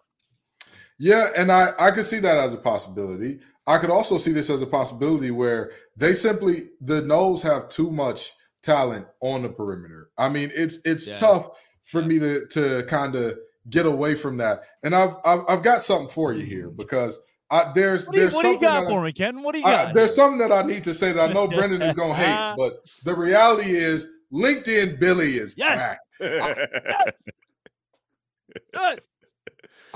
Yeah, 0.99 1.29
and 1.37 1.51
I 1.53 1.71
I 1.79 1.91
could 1.91 2.07
see 2.07 2.19
that 2.21 2.39
as 2.39 2.55
a 2.55 2.59
possibility. 2.59 3.39
I 3.67 3.79
could 3.79 3.91
also 3.91 4.19
see 4.19 4.33
this 4.33 4.51
as 4.51 4.63
a 4.63 4.67
possibility 4.67 5.31
where 5.31 5.71
they 5.97 6.15
simply 6.15 6.71
the 6.81 7.03
Noles 7.03 7.43
have 7.43 7.69
too 7.69 7.91
much 7.91 8.33
talent 8.63 9.07
on 9.21 9.43
the 9.43 9.49
perimeter. 9.49 10.11
I 10.19 10.29
mean, 10.29 10.51
it's 10.55 10.79
it's 10.85 11.07
yeah. 11.07 11.17
tough 11.17 11.51
for 11.85 12.01
yeah. 12.01 12.07
me 12.07 12.19
to 12.19 12.47
to 12.49 12.85
kind 12.89 13.15
of 13.15 13.39
get 13.71 13.87
away 13.87 14.15
from 14.15 14.39
that. 14.39 14.63
And 14.83 14.95
I've, 14.95 15.17
I've 15.25 15.41
I've 15.49 15.63
got 15.63 15.83
something 15.83 16.09
for 16.09 16.33
you 16.33 16.45
here 16.45 16.71
because 16.71 17.19
I, 17.51 17.73
there's 17.75 18.07
what 18.07 18.15
do 18.15 18.19
you, 18.19 18.25
there's 18.25 18.35
what 18.35 18.43
something 18.43 18.61
do 18.61 18.67
you 18.67 18.73
got 18.73 18.89
for 18.89 19.03
me, 19.03 19.13
Ken? 19.13 19.43
What 19.43 19.53
do 19.53 19.59
you 19.61 19.65
got? 19.65 19.89
I, 19.89 19.93
there's 19.93 20.15
something 20.15 20.39
that 20.39 20.53
I 20.53 20.63
need 20.63 20.85
to 20.85 20.95
say 20.95 21.13
that 21.13 21.31
I 21.31 21.33
know 21.33 21.47
Brendan 21.49 21.83
is 21.83 21.95
gonna 21.95 22.15
hate, 22.15 22.55
but 22.59 22.81
the 23.05 23.15
reality 23.15 23.71
is 23.71 24.07
LinkedIn 24.33 24.99
Billy 24.99 25.37
is 25.37 25.55
yes. 25.57 25.79
back. 25.79 25.99
yes. 26.21 27.23
Good 28.75 29.01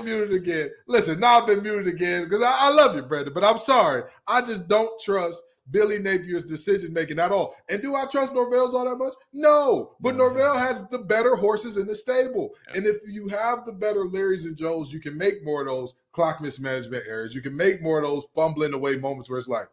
muted 0.01 0.33
again. 0.33 0.69
Listen, 0.87 1.19
now 1.19 1.39
I've 1.39 1.47
been 1.47 1.63
muted 1.63 1.87
again 1.87 2.23
because 2.23 2.43
I, 2.43 2.55
I, 2.59 2.69
love 2.69 2.95
you, 2.95 3.01
Brandon, 3.01 3.33
but 3.33 3.43
I'm 3.43 3.57
sorry. 3.57 4.03
I 4.27 4.41
just 4.41 4.67
don't 4.67 4.99
trust 5.01 5.43
Billy 5.71 5.99
Napier's 5.99 6.45
decision 6.45 6.93
making 6.93 7.19
at 7.19 7.31
all. 7.31 7.55
And 7.69 7.81
do 7.81 7.95
I 7.95 8.05
trust 8.05 8.33
Norvell's 8.33 8.73
all 8.73 8.85
that 8.85 8.97
much? 8.97 9.13
No, 9.31 9.95
but 9.99 10.15
Norvell 10.15 10.57
has 10.57 10.81
the 10.89 10.99
better 10.99 11.35
horses 11.35 11.77
in 11.77 11.87
the 11.87 11.95
stable. 11.95 12.51
And 12.75 12.85
if 12.85 12.97
you 13.05 13.27
have 13.29 13.65
the 13.65 13.71
better 13.71 14.05
Larrys 14.05 14.45
and 14.45 14.57
Joes, 14.57 14.91
you 14.91 14.99
can 14.99 15.17
make 15.17 15.43
more 15.43 15.61
of 15.61 15.67
those 15.67 15.93
clock 16.11 16.41
mismanagement 16.41 17.05
errors. 17.07 17.33
You 17.33 17.41
can 17.41 17.55
make 17.55 17.81
more 17.81 17.99
of 17.99 18.03
those 18.03 18.25
fumbling 18.35 18.73
away 18.73 18.97
moments 18.97 19.29
where 19.29 19.39
it's 19.39 19.47
like, 19.47 19.67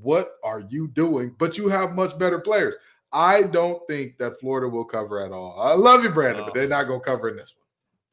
what 0.00 0.32
are 0.42 0.60
you 0.68 0.88
doing? 0.88 1.34
But 1.38 1.58
you 1.58 1.68
have 1.68 1.92
much 1.92 2.18
better 2.18 2.38
players. 2.38 2.74
I 3.12 3.42
don't 3.42 3.86
think 3.86 4.16
that 4.18 4.40
Florida 4.40 4.68
will 4.68 4.84
cover 4.84 5.24
at 5.24 5.32
all. 5.32 5.60
I 5.60 5.74
love 5.74 6.02
you, 6.02 6.10
Brandon, 6.10 6.42
oh. 6.42 6.44
but 6.46 6.54
they're 6.54 6.68
not 6.68 6.86
going 6.86 7.00
to 7.00 7.06
cover 7.06 7.28
in 7.28 7.36
this 7.36 7.54
one. 7.54 7.61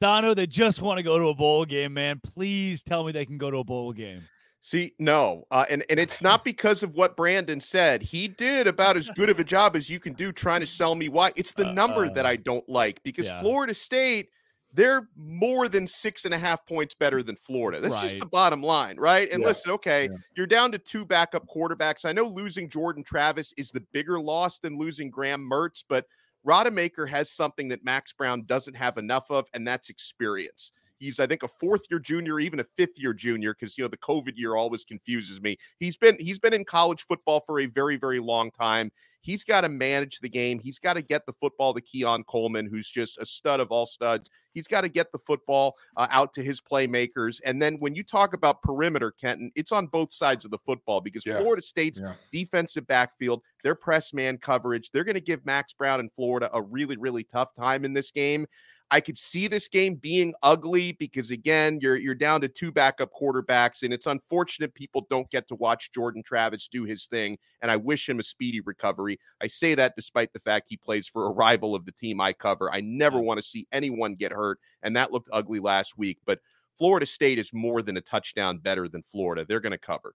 Donno, 0.00 0.32
they 0.34 0.46
just 0.46 0.80
want 0.80 0.98
to 0.98 1.02
go 1.02 1.18
to 1.18 1.28
a 1.28 1.34
bowl 1.34 1.64
game, 1.64 1.94
man. 1.94 2.20
Please 2.22 2.82
tell 2.82 3.04
me 3.04 3.12
they 3.12 3.26
can 3.26 3.38
go 3.38 3.50
to 3.50 3.58
a 3.58 3.64
bowl 3.64 3.92
game. 3.92 4.22
See, 4.62 4.94
no, 4.98 5.46
uh, 5.50 5.64
and 5.70 5.82
and 5.88 5.98
it's 5.98 6.20
not 6.20 6.44
because 6.44 6.82
of 6.82 6.94
what 6.94 7.16
Brandon 7.16 7.60
said. 7.60 8.02
He 8.02 8.28
did 8.28 8.66
about 8.66 8.96
as 8.96 9.10
good 9.14 9.30
of 9.30 9.38
a 9.38 9.44
job 9.44 9.74
as 9.74 9.88
you 9.88 9.98
can 9.98 10.12
do 10.12 10.32
trying 10.32 10.60
to 10.60 10.66
sell 10.66 10.94
me 10.94 11.08
why. 11.08 11.32
It's 11.34 11.54
the 11.54 11.68
uh, 11.68 11.72
number 11.72 12.06
uh, 12.06 12.10
that 12.10 12.26
I 12.26 12.36
don't 12.36 12.68
like 12.68 13.02
because 13.02 13.26
yeah. 13.26 13.40
Florida 13.40 13.72
State, 13.72 14.28
they're 14.74 15.08
more 15.16 15.68
than 15.70 15.86
six 15.86 16.26
and 16.26 16.34
a 16.34 16.38
half 16.38 16.66
points 16.66 16.94
better 16.94 17.22
than 17.22 17.36
Florida. 17.36 17.80
That's 17.80 17.94
right. 17.94 18.02
just 18.02 18.20
the 18.20 18.26
bottom 18.26 18.62
line, 18.62 18.98
right? 18.98 19.30
And 19.32 19.40
yeah. 19.40 19.48
listen, 19.48 19.70
okay, 19.72 20.10
yeah. 20.10 20.16
you're 20.36 20.46
down 20.46 20.72
to 20.72 20.78
two 20.78 21.06
backup 21.06 21.46
quarterbacks. 21.48 22.04
I 22.04 22.12
know 22.12 22.24
losing 22.24 22.68
Jordan 22.68 23.02
Travis 23.02 23.54
is 23.56 23.70
the 23.70 23.80
bigger 23.92 24.20
loss 24.20 24.58
than 24.58 24.76
losing 24.76 25.08
Graham 25.08 25.40
Mertz, 25.40 25.84
but 25.88 26.04
Rodemaker 26.46 27.08
has 27.08 27.30
something 27.30 27.68
that 27.68 27.84
Max 27.84 28.12
Brown 28.12 28.44
doesn't 28.44 28.74
have 28.74 28.98
enough 28.98 29.30
of, 29.30 29.48
and 29.52 29.66
that's 29.66 29.90
experience. 29.90 30.72
He's, 30.98 31.18
I 31.18 31.26
think, 31.26 31.42
a 31.42 31.48
fourth 31.48 31.82
year 31.90 31.98
junior, 31.98 32.40
even 32.40 32.60
a 32.60 32.64
fifth 32.64 32.98
year 32.98 33.14
junior, 33.14 33.54
because 33.54 33.76
you 33.78 33.84
know 33.84 33.88
the 33.88 33.96
COVID 33.96 34.36
year 34.36 34.54
always 34.54 34.84
confuses 34.84 35.40
me. 35.40 35.56
He's 35.78 35.96
been 35.96 36.16
he's 36.20 36.38
been 36.38 36.52
in 36.52 36.64
college 36.64 37.04
football 37.06 37.40
for 37.40 37.60
a 37.60 37.66
very, 37.66 37.96
very 37.96 38.20
long 38.20 38.50
time. 38.50 38.92
He's 39.20 39.44
got 39.44 39.62
to 39.62 39.68
manage 39.68 40.20
the 40.20 40.28
game. 40.28 40.58
He's 40.58 40.78
got 40.78 40.94
to 40.94 41.02
get 41.02 41.26
the 41.26 41.32
football 41.34 41.74
to 41.74 41.80
Keon 41.80 42.24
Coleman, 42.24 42.66
who's 42.66 42.88
just 42.88 43.18
a 43.18 43.26
stud 43.26 43.60
of 43.60 43.70
all 43.70 43.86
studs. 43.86 44.30
He's 44.52 44.66
got 44.66 44.80
to 44.80 44.88
get 44.88 45.12
the 45.12 45.18
football 45.18 45.76
uh, 45.96 46.06
out 46.10 46.32
to 46.34 46.42
his 46.42 46.60
playmakers. 46.60 47.40
And 47.44 47.60
then 47.60 47.76
when 47.78 47.94
you 47.94 48.02
talk 48.02 48.34
about 48.34 48.62
perimeter, 48.62 49.12
Kenton, 49.12 49.52
it's 49.54 49.72
on 49.72 49.86
both 49.86 50.12
sides 50.12 50.44
of 50.44 50.50
the 50.50 50.58
football 50.58 51.00
because 51.00 51.24
yeah. 51.26 51.38
Florida 51.38 51.62
State's 51.62 52.00
yeah. 52.00 52.14
defensive 52.32 52.86
backfield, 52.86 53.42
their 53.62 53.74
press 53.74 54.12
man 54.12 54.38
coverage, 54.38 54.90
they're 54.90 55.04
going 55.04 55.14
to 55.14 55.20
give 55.20 55.44
Max 55.44 55.72
Brown 55.72 56.00
and 56.00 56.12
Florida 56.12 56.50
a 56.52 56.62
really, 56.62 56.96
really 56.96 57.24
tough 57.24 57.54
time 57.54 57.84
in 57.84 57.92
this 57.92 58.10
game. 58.10 58.46
I 58.92 59.00
could 59.00 59.16
see 59.16 59.46
this 59.46 59.68
game 59.68 59.94
being 59.94 60.34
ugly 60.42 60.92
because 60.92 61.30
again, 61.30 61.78
you're 61.80 61.96
you're 61.96 62.14
down 62.14 62.40
to 62.40 62.48
two 62.48 62.72
backup 62.72 63.10
quarterbacks, 63.12 63.82
and 63.82 63.92
it's 63.92 64.06
unfortunate 64.06 64.74
people 64.74 65.06
don't 65.10 65.30
get 65.30 65.46
to 65.48 65.54
watch 65.54 65.92
Jordan 65.92 66.22
Travis 66.24 66.68
do 66.68 66.84
his 66.84 67.06
thing. 67.06 67.38
And 67.62 67.70
I 67.70 67.76
wish 67.76 68.08
him 68.08 68.18
a 68.18 68.22
speedy 68.22 68.60
recovery. 68.60 69.18
I 69.40 69.46
say 69.46 69.74
that 69.76 69.94
despite 69.96 70.32
the 70.32 70.40
fact 70.40 70.66
he 70.68 70.76
plays 70.76 71.06
for 71.06 71.26
a 71.26 71.30
rival 71.30 71.74
of 71.74 71.84
the 71.84 71.92
team 71.92 72.20
I 72.20 72.32
cover. 72.32 72.72
I 72.72 72.80
never 72.80 73.20
want 73.20 73.38
to 73.38 73.46
see 73.46 73.68
anyone 73.72 74.16
get 74.16 74.32
hurt, 74.32 74.58
and 74.82 74.96
that 74.96 75.12
looked 75.12 75.28
ugly 75.32 75.60
last 75.60 75.96
week. 75.96 76.18
But 76.26 76.40
Florida 76.76 77.06
State 77.06 77.38
is 77.38 77.52
more 77.52 77.82
than 77.82 77.96
a 77.96 78.00
touchdown 78.00 78.58
better 78.58 78.88
than 78.88 79.02
Florida. 79.02 79.44
They're 79.46 79.60
going 79.60 79.72
to 79.72 79.78
cover. 79.78 80.14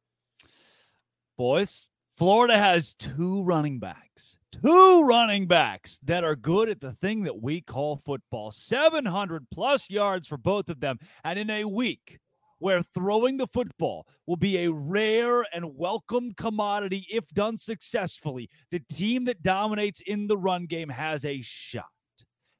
Boys, 1.37 1.87
Florida 2.17 2.57
has 2.57 2.93
two 2.93 3.43
running 3.43 3.79
backs 3.79 4.37
two 4.61 5.03
running 5.03 5.47
backs 5.47 5.99
that 6.03 6.23
are 6.23 6.35
good 6.35 6.69
at 6.69 6.79
the 6.79 6.93
thing 6.93 7.23
that 7.23 7.41
we 7.41 7.61
call 7.61 7.97
football 7.97 8.51
700 8.51 9.47
plus 9.51 9.89
yards 9.89 10.27
for 10.27 10.37
both 10.37 10.69
of 10.69 10.79
them. 10.79 10.97
And 11.23 11.39
in 11.39 11.49
a 11.49 11.65
week 11.65 12.19
where 12.59 12.81
throwing 12.93 13.37
the 13.37 13.47
football 13.47 14.07
will 14.25 14.37
be 14.37 14.59
a 14.59 14.71
rare 14.71 15.45
and 15.53 15.75
welcome 15.75 16.33
commodity 16.33 17.05
if 17.11 17.27
done 17.29 17.57
successfully, 17.57 18.49
the 18.71 18.79
team 18.91 19.25
that 19.25 19.41
dominates 19.41 20.01
in 20.01 20.27
the 20.27 20.37
run 20.37 20.65
game 20.65 20.89
has 20.89 21.25
a 21.25 21.41
shot. 21.41 21.85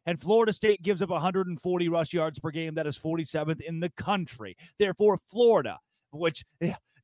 And 0.05 0.19
Florida 0.19 0.53
State 0.53 0.83
gives 0.83 1.01
up 1.01 1.09
140 1.09 1.89
rush 1.89 2.13
yards 2.13 2.39
per 2.39 2.51
game. 2.51 2.75
That 2.75 2.85
is 2.85 2.97
47th 2.97 3.61
in 3.61 3.79
the 3.79 3.89
country. 3.89 4.55
Therefore, 4.77 5.17
Florida, 5.17 5.79
which 6.11 6.43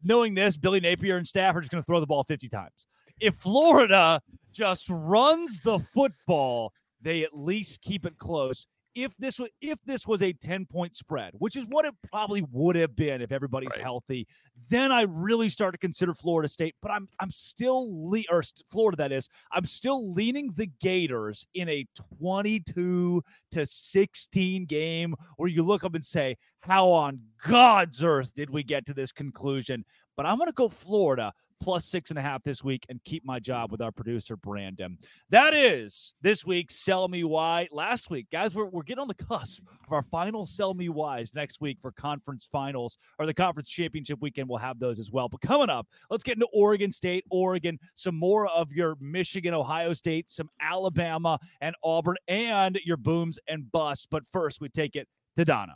knowing 0.04 0.36
this, 0.36 0.58
Billy 0.58 0.80
Napier 0.80 1.18
and 1.18 1.28
staff 1.28 1.56
are 1.56 1.62
just 1.62 1.72
going 1.72 1.82
to 1.82 1.86
throw 1.86 2.00
the 2.00 2.06
ball 2.06 2.24
50 2.24 2.50
times 2.50 2.88
if 3.22 3.36
Florida 3.36 4.22
just 4.52 4.88
runs 4.90 5.62
the 5.62 5.80
football, 5.80 6.74
they 7.02 7.24
at 7.24 7.38
least 7.38 7.82
keep 7.82 8.06
it 8.06 8.18
close. 8.18 8.68
If 8.94 9.16
this 9.18 9.40
was 9.40 9.50
if 9.62 9.80
this 9.86 10.06
was 10.06 10.22
a 10.22 10.34
10 10.34 10.66
point 10.66 10.98
spread, 10.98 11.32
which 11.38 11.56
is 11.56 11.66
what 11.70 11.86
it 11.86 11.96
probably 12.12 12.44
would 12.52 12.76
have 12.76 12.94
been 12.94 13.22
if 13.22 13.32
everybody's 13.32 13.72
right. 13.72 13.82
healthy, 13.82 14.28
then 14.70 14.92
I 14.92 15.04
really 15.04 15.48
start 15.48 15.74
to 15.74 15.78
consider 15.78 16.14
Florida 16.14 16.50
State. 16.50 16.76
But 16.82 16.92
I'm 16.92 17.08
I'm 17.22 17.32
still 17.32 17.88
le- 17.90 18.26
or 18.30 18.44
Florida 18.70 18.98
that 18.98 19.14
is, 19.14 19.30
I'm 19.54 19.64
still 19.64 20.12
leaning 20.12 20.52
the 20.58 20.70
Gators 20.82 21.48
in 21.54 21.70
a 21.70 21.86
22 22.20 23.24
to 23.52 23.66
16 23.66 24.66
game 24.66 25.16
where 25.38 25.50
you 25.50 25.64
look 25.64 25.86
up 25.86 25.96
and 25.96 26.04
say, 26.04 26.36
how 26.60 26.90
on 26.90 27.22
God's 27.48 28.04
earth 28.04 28.34
did 28.36 28.50
we 28.50 28.62
get 28.62 28.86
to 28.88 28.94
this 28.94 29.14
conclusion? 29.14 29.86
But 30.18 30.26
I'm 30.26 30.38
gonna 30.38 30.52
go 30.52 30.68
Florida 30.68 31.32
plus 31.62 31.86
six 31.86 32.10
and 32.10 32.20
a 32.20 32.22
half 32.22 32.44
this 32.44 32.64
week 32.64 32.86
and 32.90 33.02
keep 33.04 33.24
my 33.24 33.40
job 33.40 33.72
with 33.72 33.82
our 33.82 33.92
producer, 33.92 34.36
Brandon. 34.36 34.98
That 35.30 35.54
is 35.54 36.14
this 36.22 36.46
week's 36.46 36.76
Sell 36.76 37.08
Me 37.08 37.24
Why. 37.24 37.68
Last 37.72 38.10
week, 38.10 38.28
guys, 38.32 38.56
we're, 38.56 38.66
we're 38.66 38.84
getting 38.84 39.02
on 39.02 39.08
the 39.08 39.14
cusp 39.14 39.64
of 39.86 39.94
our 39.94 40.02
final 40.02 40.46
Sell 40.46 40.74
Me 40.74 40.90
Whys 40.90 41.34
next 41.36 41.62
week 41.62 41.78
for 41.82 41.92
conference 41.92 42.50
finals 42.52 42.98
or 43.20 43.26
the 43.26 43.34
conference 43.34 43.70
championship 43.70 44.20
weekend. 44.22 44.50
We'll 44.50 44.58
have 44.58 44.80
those 44.80 45.00
as 45.00 45.12
well. 45.12 45.30
But 45.30 45.42
coming 45.42 45.70
up, 45.70 45.88
let's 46.10 46.24
get 46.24 46.36
into 46.36 46.48
Oregon 46.54 46.92
State, 46.92 47.24
Oregon, 47.30 47.80
some 47.96 48.16
more 48.16 48.48
of 48.48 48.72
your 48.74 48.96
Michigan, 49.00 49.54
Ohio 49.54 49.94
State, 49.94 50.30
some 50.30 50.50
Alabama 50.60 51.40
and 51.62 51.76
Auburn, 51.84 52.16
and 52.28 52.80
your 52.84 52.98
booms 52.98 53.40
and 53.48 53.72
busts. 53.72 54.08
But 54.10 54.24
first, 54.28 54.62
we 54.62 54.70
take 54.70 54.96
it 54.96 55.08
to 55.38 55.46
Donno. 55.46 55.76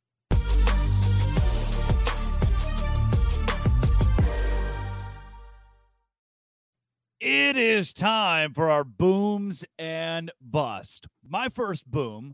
It 7.21 7.55
is 7.55 7.93
time 7.93 8.51
for 8.51 8.71
our 8.71 8.83
booms 8.83 9.63
and 9.77 10.31
bust. 10.41 11.05
My 11.23 11.49
first 11.49 11.85
boom 11.85 12.33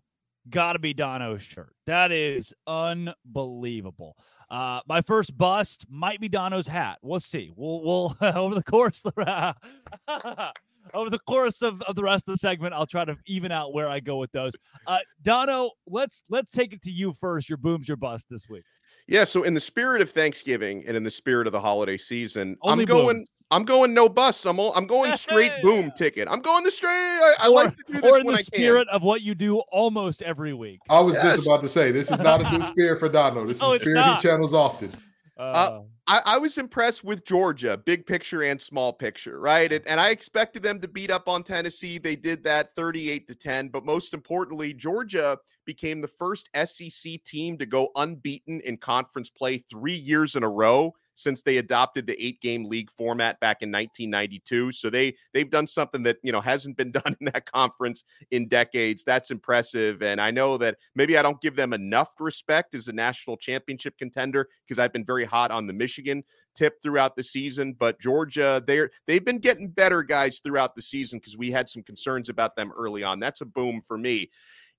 got 0.49 0.73
to 0.73 0.79
be 0.79 0.93
Donno's 0.93 1.41
shirt. 1.41 1.75
That 1.87 2.13
is 2.13 2.53
unbelievable. 2.65 4.15
Uh, 4.49 4.79
my 4.87 5.01
first 5.01 5.37
bust 5.37 5.85
might 5.89 6.21
be 6.21 6.29
Donno's 6.29 6.69
hat. 6.69 6.99
We'll 7.01 7.19
see. 7.19 7.51
We'll 7.53 7.83
we'll 7.83 8.15
over 8.33 8.55
the 8.55 8.63
course 8.63 9.03
over 10.93 11.09
the 11.09 11.19
course 11.27 11.61
of, 11.61 11.81
of 11.81 11.97
the 11.97 12.03
rest 12.03 12.29
of 12.29 12.35
the 12.35 12.37
segment, 12.37 12.73
I'll 12.73 12.85
try 12.85 13.03
to 13.03 13.17
even 13.25 13.51
out 13.51 13.73
where 13.73 13.89
I 13.89 13.99
go 13.99 14.15
with 14.15 14.31
those. 14.31 14.53
Uh, 14.87 14.99
Donno, 15.21 15.71
let's 15.85 16.23
let's 16.29 16.49
take 16.49 16.71
it 16.71 16.81
to 16.83 16.91
you 16.91 17.11
first. 17.11 17.49
Your 17.49 17.57
booms, 17.57 17.89
your 17.89 17.97
bust 17.97 18.27
this 18.29 18.47
week. 18.47 18.63
Yeah. 19.05 19.25
So 19.25 19.43
in 19.43 19.53
the 19.53 19.59
spirit 19.59 20.01
of 20.01 20.11
Thanksgiving 20.11 20.85
and 20.87 20.95
in 20.95 21.03
the 21.03 21.11
spirit 21.11 21.45
of 21.45 21.51
the 21.51 21.59
holiday 21.59 21.97
season, 21.97 22.55
Only 22.61 22.83
I'm 22.83 22.87
going. 22.87 23.17
Booms. 23.17 23.29
I'm 23.49 23.63
going 23.63 23.93
no 23.93 24.09
bus. 24.09 24.45
I'm 24.45 24.59
all, 24.59 24.73
I'm 24.75 24.87
going 24.87 25.15
straight 25.17 25.51
boom 25.63 25.91
ticket. 25.91 26.27
I'm 26.29 26.41
going 26.41 26.63
the 26.63 26.71
straight. 26.71 26.91
I, 26.91 27.35
I 27.43 27.47
or, 27.47 27.51
like 27.51 27.77
to 27.77 27.83
do 27.87 28.01
this 28.01 28.11
or 28.11 28.19
in 28.19 28.27
the 28.27 28.37
spirit 28.37 28.87
of 28.89 29.03
what 29.03 29.21
you 29.21 29.35
do 29.35 29.59
almost 29.71 30.21
every 30.21 30.53
week. 30.53 30.81
I 30.89 30.99
was 30.99 31.15
yes. 31.15 31.35
just 31.35 31.47
about 31.47 31.61
to 31.63 31.69
say 31.69 31.91
this 31.91 32.11
is 32.11 32.19
not 32.19 32.41
a 32.41 32.57
new 32.57 32.63
spirit 32.71 32.99
for 32.99 33.09
Donno. 33.09 33.45
This 33.45 33.57
is 33.57 33.63
a 33.63 33.79
spirit 33.79 34.03
he 34.03 34.17
channels 34.17 34.53
often. 34.53 34.91
Uh, 35.37 35.41
uh, 35.41 35.81
I, 36.07 36.21
I, 36.25 36.37
was 36.39 36.57
impressed 36.57 37.03
with 37.03 37.23
Georgia, 37.23 37.77
big 37.77 38.07
picture 38.07 38.41
and 38.41 38.59
small 38.59 38.91
picture, 38.91 39.39
right? 39.39 39.71
And, 39.71 39.85
and 39.85 39.99
I 39.99 40.09
expected 40.09 40.63
them 40.63 40.79
to 40.79 40.87
beat 40.87 41.11
up 41.11 41.29
on 41.29 41.43
Tennessee. 41.43 41.99
They 41.99 42.15
did 42.15 42.43
that 42.45 42.75
38 42.75 43.27
to 43.27 43.35
10. 43.35 43.69
But 43.69 43.85
most 43.85 44.15
importantly, 44.15 44.73
Georgia 44.73 45.37
became 45.65 46.01
the 46.01 46.07
first 46.07 46.49
SEC 46.65 47.23
team 47.23 47.55
to 47.59 47.67
go 47.67 47.89
unbeaten 47.97 48.61
in 48.61 48.77
conference 48.77 49.29
play 49.29 49.59
three 49.59 49.95
years 49.95 50.35
in 50.35 50.43
a 50.43 50.49
row 50.49 50.95
since 51.17 51.41
they 51.41 51.57
adopted 51.57 52.05
the 52.05 52.23
eight 52.23 52.39
game 52.41 52.63
league 52.65 52.91
format 52.91 53.39
back 53.39 53.63
in 53.63 53.71
1992. 53.71 54.71
So 54.71 54.89
they 54.91 55.15
they've 55.33 55.49
done 55.49 55.65
something 55.65 56.03
that 56.03 56.17
you 56.21 56.31
know 56.31 56.39
hasn't 56.39 56.77
been 56.77 56.91
done 57.03 57.15
in 57.19 57.25
that 57.25 57.51
conference 57.51 58.05
in 58.31 58.47
decades. 58.47 59.03
That's 59.03 59.31
impressive, 59.31 60.01
and 60.03 60.21
I 60.21 60.31
know 60.31 60.57
that 60.59 60.77
maybe 60.95 61.17
I 61.17 61.23
don't 61.23 61.41
give 61.41 61.55
them 61.55 61.73
enough 61.73 62.13
respect 62.19 62.75
as 62.75 62.87
a 62.87 62.93
national 62.93 63.35
championship 63.35 63.97
contender 63.97 64.47
because 64.65 64.79
I've 64.79 64.93
been 64.93 65.05
very 65.05 65.25
hot 65.25 65.51
on 65.51 65.65
the 65.67 65.73
Michigan 65.73 66.23
tip 66.55 66.81
throughout 66.81 67.15
the 67.15 67.23
season. 67.23 67.73
But 67.73 67.99
Georgia, 67.99 68.63
they're 68.65 68.91
they've 69.07 69.25
been 69.25 69.39
getting 69.39 69.69
better 69.69 70.03
guys 70.03 70.39
throughout 70.39 70.75
the 70.75 70.81
season 70.83 71.17
because 71.17 71.35
we 71.35 71.51
had 71.51 71.67
some 71.67 71.81
concerns 71.81 72.29
about 72.29 72.55
them 72.55 72.71
early 72.77 73.03
on. 73.03 73.19
That's 73.19 73.41
a 73.41 73.45
boom 73.45 73.81
for 73.85 73.97
me. 73.97 74.29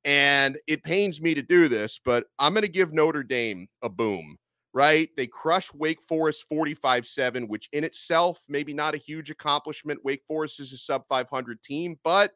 And 0.04 0.56
it 0.68 0.84
pains 0.84 1.20
me 1.20 1.34
to 1.34 1.42
do 1.42 1.66
this, 1.66 1.98
but 2.02 2.26
I'm 2.38 2.52
going 2.52 2.62
to 2.62 2.68
give 2.68 2.92
Notre 2.92 3.24
Dame 3.24 3.66
a 3.82 3.88
boom 3.88 4.38
right? 4.78 5.10
They 5.16 5.26
crush 5.26 5.74
Wake 5.74 6.00
Forest 6.00 6.44
45 6.48 7.04
7, 7.04 7.48
which 7.48 7.68
in 7.72 7.82
itself, 7.82 8.44
maybe 8.48 8.72
not 8.72 8.94
a 8.94 8.98
huge 8.98 9.28
accomplishment. 9.28 10.04
Wake 10.04 10.22
Forest 10.24 10.60
is 10.60 10.72
a 10.72 10.78
sub 10.78 11.02
500 11.08 11.60
team, 11.60 11.98
but 12.04 12.30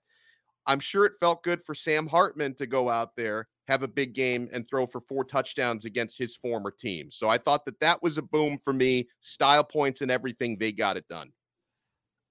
I'm 0.66 0.80
sure 0.80 1.05
it 1.05 1.12
felt 1.20 1.45
good 1.45 1.62
for 1.62 1.72
Sam 1.72 2.05
Hartman 2.05 2.55
to 2.55 2.66
go 2.66 2.90
out 2.90 3.14
there, 3.14 3.47
have 3.68 3.84
a 3.84 3.88
big 3.88 4.12
game, 4.12 4.49
and 4.53 4.66
throw 4.66 4.86
for 4.86 5.01
four 5.01 5.22
touchdowns 5.22 5.84
against 5.84 6.18
his 6.18 6.34
former 6.34 6.72
team. 6.72 7.12
So 7.12 7.28
I 7.28 7.38
thought 7.38 7.64
that 7.66 7.78
that 7.78 8.03
was 8.03 8.18
a 8.18 8.22
boom 8.22 8.59
for 8.64 8.72
me. 8.72 9.07
Style 9.20 9.62
points 9.62 10.01
and 10.01 10.11
everything, 10.11 10.59
they 10.59 10.72
got 10.72 10.97
it 10.97 11.07
done. 11.07 11.30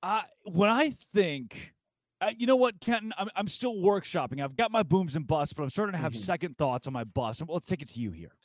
Uh, 0.04 0.24
when 0.44 0.70
I 0.70 0.90
think, 0.90 1.72
uh, 2.20 2.32
you 2.38 2.48
know 2.48 2.58
what, 2.58 2.82
Kenton, 2.82 3.14
I'm, 3.18 3.30
I'm 3.34 3.48
still 3.48 3.76
workshopping. 3.76 4.44
I've 4.44 4.58
got 4.58 4.72
my 4.72 4.84
booms 4.84 5.16
and 5.16 5.26
busts, 5.26 5.54
but 5.54 5.64
I'm 5.64 5.70
starting 5.70 5.94
to 5.94 6.00
have 6.00 6.12
mm-hmm. 6.12 6.22
second 6.22 6.58
thoughts 6.58 6.86
on 6.86 6.92
my 6.92 7.06
bust. 7.06 7.42
Let's 7.48 7.68
take 7.68 7.82
it 7.82 7.90
to 7.92 8.00
you 8.02 8.12
here. 8.12 8.36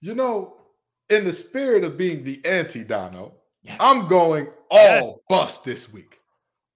You 0.00 0.14
know, 0.14 0.65
in 1.10 1.24
the 1.24 1.32
spirit 1.32 1.84
of 1.84 1.96
being 1.96 2.24
the 2.24 2.44
anti 2.44 2.84
Donno, 2.84 3.34
yes. 3.62 3.76
I'm 3.80 4.08
going 4.08 4.48
all 4.70 4.78
yes. 4.80 5.18
bust 5.28 5.64
this 5.64 5.92
week. 5.92 6.18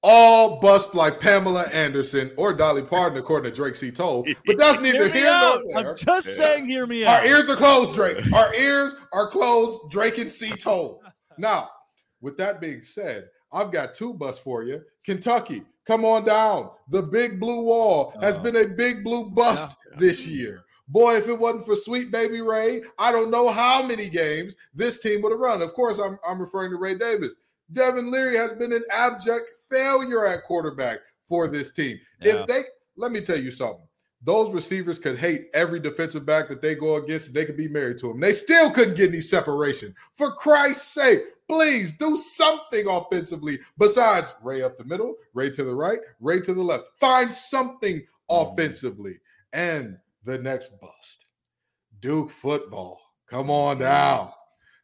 All 0.02 0.60
bust 0.60 0.94
like 0.94 1.20
Pamela 1.20 1.64
Anderson 1.64 2.32
or 2.38 2.54
Dolly 2.54 2.80
Parton, 2.80 3.18
according 3.18 3.50
to 3.50 3.56
Drake 3.56 3.76
C. 3.76 3.90
Told. 3.90 4.28
But 4.46 4.56
that's 4.56 4.80
neither 4.82 5.10
here 5.10 5.24
nor 5.24 5.62
there. 5.66 5.90
I'm 5.90 5.96
just 5.96 6.28
yeah. 6.28 6.34
saying, 6.34 6.64
hear 6.66 6.86
me 6.86 7.04
out. 7.04 7.20
Our 7.20 7.26
ears 7.26 7.50
are 7.50 7.56
closed, 7.56 7.94
Drake. 7.94 8.32
Our 8.32 8.54
ears 8.54 8.94
are 9.12 9.28
closed, 9.28 9.90
Drake 9.90 10.18
and 10.18 10.30
C. 10.30 10.50
Told. 10.50 11.00
Now, 11.38 11.70
with 12.20 12.36
that 12.36 12.60
being 12.60 12.82
said, 12.82 13.28
I've 13.50 13.72
got 13.72 13.94
two 13.94 14.12
busts 14.12 14.42
for 14.42 14.62
you. 14.62 14.82
Kentucky, 15.06 15.62
come 15.86 16.04
on 16.04 16.26
down. 16.26 16.70
The 16.90 17.02
big 17.02 17.40
blue 17.40 17.62
wall 17.64 18.12
has 18.20 18.36
uh, 18.36 18.42
been 18.42 18.56
a 18.56 18.66
big 18.68 19.02
blue 19.02 19.30
bust 19.30 19.74
yeah. 19.90 19.98
this 19.98 20.26
year. 20.26 20.64
Boy, 20.90 21.16
if 21.16 21.28
it 21.28 21.38
wasn't 21.38 21.66
for 21.66 21.76
sweet 21.76 22.10
baby 22.10 22.40
Ray, 22.40 22.82
I 22.98 23.12
don't 23.12 23.30
know 23.30 23.48
how 23.48 23.80
many 23.80 24.08
games 24.08 24.56
this 24.74 24.98
team 24.98 25.22
would 25.22 25.30
have 25.30 25.40
run. 25.40 25.62
Of 25.62 25.72
course, 25.72 26.00
I'm, 26.00 26.18
I'm 26.26 26.40
referring 26.40 26.72
to 26.72 26.78
Ray 26.78 26.96
Davis. 26.96 27.30
Devin 27.72 28.10
Leary 28.10 28.36
has 28.36 28.52
been 28.54 28.72
an 28.72 28.82
abject 28.90 29.46
failure 29.70 30.26
at 30.26 30.42
quarterback 30.42 30.98
for 31.28 31.46
this 31.46 31.72
team. 31.72 31.96
Yeah. 32.20 32.40
If 32.40 32.46
they, 32.48 32.62
let 32.96 33.12
me 33.12 33.20
tell 33.20 33.38
you 33.38 33.52
something. 33.52 33.86
Those 34.22 34.52
receivers 34.52 34.98
could 34.98 35.16
hate 35.16 35.46
every 35.54 35.78
defensive 35.78 36.26
back 36.26 36.48
that 36.48 36.60
they 36.60 36.74
go 36.74 36.96
against. 36.96 37.32
They 37.32 37.46
could 37.46 37.56
be 37.56 37.68
married 37.68 37.98
to 37.98 38.10
him. 38.10 38.18
They 38.18 38.32
still 38.32 38.70
couldn't 38.70 38.96
get 38.96 39.10
any 39.10 39.20
separation. 39.20 39.94
For 40.14 40.32
Christ's 40.32 40.88
sake, 40.88 41.20
please 41.48 41.92
do 41.92 42.16
something 42.16 42.86
offensively 42.88 43.60
besides 43.78 44.34
Ray 44.42 44.62
up 44.62 44.76
the 44.76 44.84
middle, 44.84 45.14
Ray 45.34 45.50
to 45.50 45.62
the 45.62 45.74
right, 45.74 46.00
Ray 46.18 46.40
to 46.40 46.52
the 46.52 46.62
left. 46.62 46.84
Find 46.98 47.32
something 47.32 48.00
mm. 48.00 48.06
offensively. 48.28 49.20
And 49.52 49.96
the 50.24 50.38
next 50.38 50.78
bust. 50.80 51.26
Duke 52.00 52.30
football. 52.30 53.00
Come 53.28 53.50
on 53.50 53.78
down. 53.78 54.30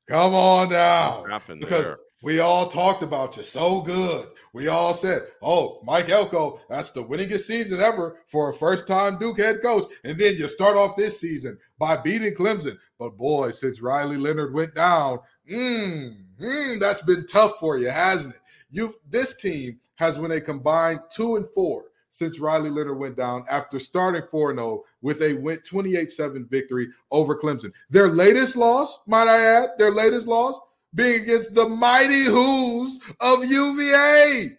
Come 0.09 0.35
on 0.35 0.71
down. 0.71 1.25
Because 1.59 1.85
there. 1.85 1.99
we 2.23 2.39
all 2.39 2.69
talked 2.69 3.03
about 3.03 3.37
you 3.37 3.45
so 3.45 3.81
good. 3.81 4.29
We 4.53 4.69
all 4.69 4.95
said, 4.95 5.23
oh, 5.43 5.81
Mike 5.85 6.09
Elko, 6.09 6.61
that's 6.71 6.91
the 6.91 7.05
winningest 7.05 7.41
season 7.41 7.81
ever 7.81 8.21
for 8.27 8.51
a 8.51 8.55
first 8.55 8.87
time 8.87 9.19
Duke 9.19 9.39
head 9.39 9.61
coach. 9.61 9.85
And 10.05 10.19
then 10.19 10.37
you 10.37 10.49
start 10.49 10.77
off 10.77 10.97
this 10.97 11.21
season 11.21 11.59
by 11.79 11.97
beating 11.97 12.35
Clemson. 12.35 12.79
But 12.99 13.19
boy, 13.19 13.51
since 13.51 13.83
Riley 13.83 14.17
Leonard 14.17 14.55
went 14.55 14.75
down, 14.75 15.19
mm, 15.51 16.17
mm, 16.41 16.81
that's 16.81 17.03
been 17.03 17.27
tough 17.27 17.59
for 17.59 17.77
you, 17.77 17.91
hasn't 17.91 18.35
it? 18.35 18.41
You 18.71 18.95
this 19.09 19.37
team 19.37 19.79
has 19.97 20.19
when 20.19 20.31
they 20.31 20.41
combined 20.41 21.01
two 21.11 21.37
and 21.37 21.47
four 21.55 21.85
since 22.17 22.39
Riley 22.39 22.71
Leonard 22.71 22.99
went 22.99 23.17
down 23.17 23.45
after 23.51 23.79
starting 23.79 24.23
4 24.31 24.55
0 24.55 24.83
with 25.03 25.23
a 25.23 25.35
win 25.35 25.59
28 25.59 26.11
7 26.11 26.47
victory 26.47 26.89
over 27.11 27.39
Clemson. 27.39 27.73
Their 27.91 28.09
latest 28.09 28.57
loss, 28.57 29.01
might 29.07 29.29
I 29.29 29.41
add, 29.41 29.71
their 29.79 29.91
latest 29.91 30.27
loss 30.27 30.59
being 30.95 31.23
against 31.23 31.55
the 31.55 31.69
mighty 31.69 32.25
Hoos 32.25 32.99
of 33.21 33.45
UVA. 33.45 34.51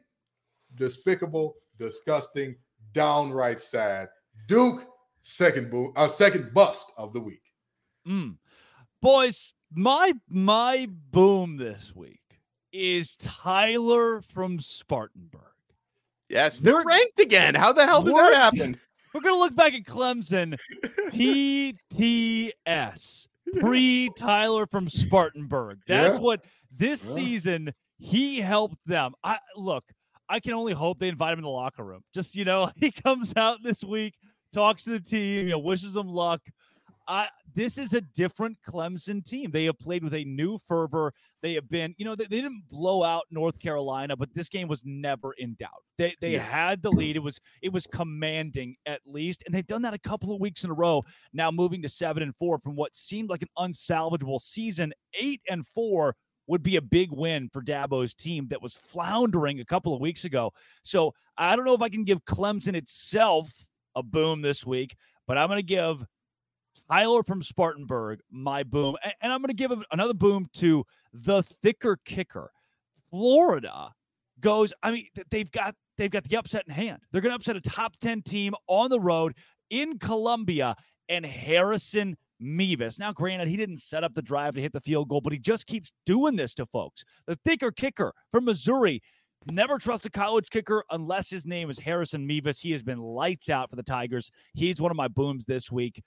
Despicable, 0.76 1.56
disgusting, 1.80 2.56
downright 2.94 3.60
sad. 3.60 4.10
Duke, 4.48 4.86
second 5.24 5.72
boom, 5.72 5.94
uh, 5.96 6.08
second 6.08 6.54
bust 6.54 6.92
of 6.98 7.12
the 7.14 7.20
week. 7.20 7.42
Mm. 8.08 8.38
Boys, 9.02 9.54
my 9.74 10.14
my 10.30 10.88
boom 11.12 11.58
this 11.58 11.94
week 11.96 12.22
is 12.72 13.16
Tyler 13.18 14.22
from 14.22 14.60
Spartanburg. 14.60 15.47
Yes, 16.30 16.60
they're 16.60 16.84
ranked 16.84 17.20
again. 17.20 17.56
How 17.56 17.74
the 17.74 17.86
hell 17.86 18.04
did 18.04 18.16
that 18.16 18.34
happen? 18.34 18.78
We're 19.14 19.22
gonna 19.22 19.38
look 19.38 19.56
back 19.56 19.74
at 19.74 19.86
Clemson. 19.86 20.58
PTS 21.12 23.28
pre 23.60 24.10
Tyler 24.18 24.68
from 24.68 24.90
Spartanburg. 24.90 25.80
That's 25.88 26.18
yeah. 26.18 26.24
what 26.24 26.44
this 26.76 27.06
yeah. 27.06 27.16
season 27.16 27.74
he 27.98 28.42
helped 28.42 28.80
them. 28.86 29.14
I 29.24 29.40
look. 29.56 29.86
I 30.30 30.42
can 30.42 30.54
only 30.54 30.74
hope 30.74 31.00
they 31.00 31.08
invite 31.08 31.34
him 31.34 31.40
in 31.40 31.46
the 31.46 31.50
locker 31.50 31.84
room. 31.84 32.04
Just 32.14 32.36
you 32.36 32.46
know, 32.46 32.70
he 32.76 32.92
comes 32.92 33.34
out 33.36 33.64
this 33.64 33.84
week, 33.84 34.14
talks 34.54 34.84
to 34.84 34.92
the 34.92 35.00
team, 35.00 35.46
you 35.46 35.52
know, 35.52 35.60
wishes 35.60 35.94
them 35.94 36.08
luck. 36.08 36.42
I 37.08 37.30
this 37.54 37.78
is 37.78 37.94
a 37.94 38.02
different 38.02 38.58
Clemson 38.68 39.24
team. 39.24 39.52
They 39.52 39.66
have 39.66 39.80
played 39.80 40.04
with 40.04 40.14
a 40.14 40.24
new 40.26 40.58
fervor. 40.58 41.14
They 41.42 41.54
have 41.54 41.70
been, 41.70 41.96
you 41.98 42.06
know, 42.06 42.16
they, 42.16 42.26
they 42.26 42.42
didn't 42.42 42.68
blow 42.68 43.04
out 43.04 43.24
North 43.32 43.60
Carolina, 43.60 44.16
but 44.16 44.30
this 44.34 44.50
game 44.50 44.68
was 44.68 44.84
never 44.86 45.34
in 45.34 45.56
doubt. 45.60 45.84
They 45.98 46.16
they 46.22 46.34
yeah. 46.34 46.40
had 46.42 46.82
the 46.82 46.92
lead. 46.92 47.16
It 47.16 47.24
was 47.24 47.40
it 47.62 47.72
was 47.72 47.88
commanding 47.88 48.76
at 48.86 49.02
least, 49.06 49.44
and 49.46 49.56
they've 49.56 49.66
done 49.66 49.82
that 49.84 49.94
a 49.94 50.00
couple 50.00 50.34
of 50.34 50.42
weeks 50.42 50.64
in 50.64 50.70
a 50.70 50.74
row. 50.74 51.04
Now 51.34 51.50
moving 51.50 51.82
to 51.84 51.90
seven 51.90 52.24
and 52.24 52.36
four 52.36 52.60
from 52.60 52.76
what 52.76 52.96
seemed 52.96 53.30
like 53.30 53.42
an 53.42 53.50
unsalvageable 53.58 54.42
season, 54.42 54.94
eight 55.20 55.42
and 55.50 55.66
four 55.66 56.16
would 56.48 56.64
be 56.64 56.78
a 56.78 56.82
big 56.82 57.12
win 57.12 57.50
for 57.52 57.62
Dabo's 57.62 58.14
team 58.14 58.48
that 58.50 58.62
was 58.62 58.74
floundering 58.74 59.60
a 59.60 59.66
couple 59.66 59.94
of 59.94 60.00
weeks 60.02 60.24
ago. 60.24 60.52
So 60.84 61.14
I 61.38 61.56
don't 61.56 61.66
know 61.66 61.74
if 61.74 61.82
I 61.82 61.90
can 61.90 62.06
give 62.06 62.24
Clemson 62.26 62.74
itself 62.74 63.52
a 63.96 64.04
boom 64.04 64.42
this 64.42 64.66
week, 64.66 64.96
but 65.28 65.38
I'm 65.38 65.50
going 65.50 65.60
to 65.60 65.64
give 65.64 66.06
Tyler 66.90 67.24
from 67.24 67.42
Spartanburg, 67.42 68.20
my 68.32 68.64
boom. 68.64 68.96
And, 69.22 69.32
I'm 69.32 69.42
going 69.42 69.50
to 69.50 69.54
give 69.54 69.72
another 69.92 70.14
boom 70.14 70.48
to 70.56 70.86
the 71.14 71.44
thicker 71.44 71.98
kicker. 72.06 72.52
Florida 73.10 73.92
goes, 74.40 74.74
I 74.84 74.92
mean, 74.92 75.08
they've 75.32 75.52
got 75.52 75.76
they've 75.98 76.12
got 76.12 76.24
the 76.24 76.38
upset 76.38 76.64
in 76.68 76.74
hand. 76.74 77.02
They're 77.12 77.22
going 77.22 77.32
to 77.32 77.36
upset 77.36 77.56
a 77.56 77.62
top 77.62 77.98
10 77.98 78.22
team 78.22 78.54
on 78.68 78.90
the 78.90 79.00
road 79.00 79.34
in 79.70 79.98
Columbia 80.00 80.76
and 81.10 81.26
Harrison 81.26 82.16
Mevis. 82.40 83.00
Now, 83.00 83.12
granted, 83.12 83.48
he 83.48 83.58
didn't 83.58 83.78
set 83.78 84.04
up 84.04 84.14
the 84.14 84.22
drive 84.22 84.56
to 84.56 84.62
hit 84.62 84.74
the 84.74 84.82
field 84.82 85.10
goal, 85.10 85.22
but 85.22 85.34
he 85.34 85.40
just 85.40 85.66
keeps 85.66 85.92
doing 86.06 86.36
this 86.36 86.54
to 86.56 86.66
folks. 86.66 87.04
The 87.26 87.38
thicker 87.44 87.72
kicker 87.72 88.14
from 88.32 88.46
Missouri. 88.46 89.02
Never 89.50 89.78
trust 89.78 90.06
a 90.06 90.10
college 90.10 90.50
kicker 90.50 90.84
unless 90.92 91.30
his 91.30 91.46
name 91.46 91.70
is 91.70 91.80
Harrison 91.80 92.28
Mevis. 92.28 92.60
He 92.60 92.72
has 92.72 92.84
been 92.84 92.98
lights 92.98 93.50
out 93.50 93.70
for 93.70 93.78
the 93.78 93.84
Tigers. 93.84 94.30
He's 94.54 94.82
one 94.82 94.92
of 94.92 94.98
my 94.98 95.08
booms 95.08 95.46
this 95.46 95.72
week. 95.72 96.04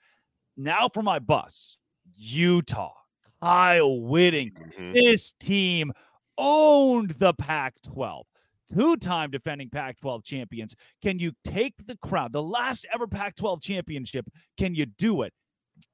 Now 0.61 0.89
for 0.89 1.01
my 1.01 1.19
bus, 1.19 1.77
Utah. 2.13 2.93
Kyle 3.41 3.99
Whitting. 4.01 4.51
Mm-hmm. 4.51 4.93
This 4.93 5.33
team 5.33 5.91
owned 6.37 7.11
the 7.11 7.33
Pac 7.33 7.73
12 7.93 8.25
two 8.73 8.95
time 8.97 9.31
defending 9.31 9.69
Pac 9.69 9.99
12 9.99 10.23
champions. 10.23 10.75
Can 11.01 11.19
you 11.19 11.31
take 11.43 11.73
the 11.85 11.97
crown, 11.97 12.29
the 12.31 12.43
last 12.43 12.85
ever 12.93 13.07
Pac 13.07 13.35
12 13.35 13.61
championship? 13.61 14.29
Can 14.57 14.75
you 14.75 14.85
do 14.85 15.23
it? 15.23 15.33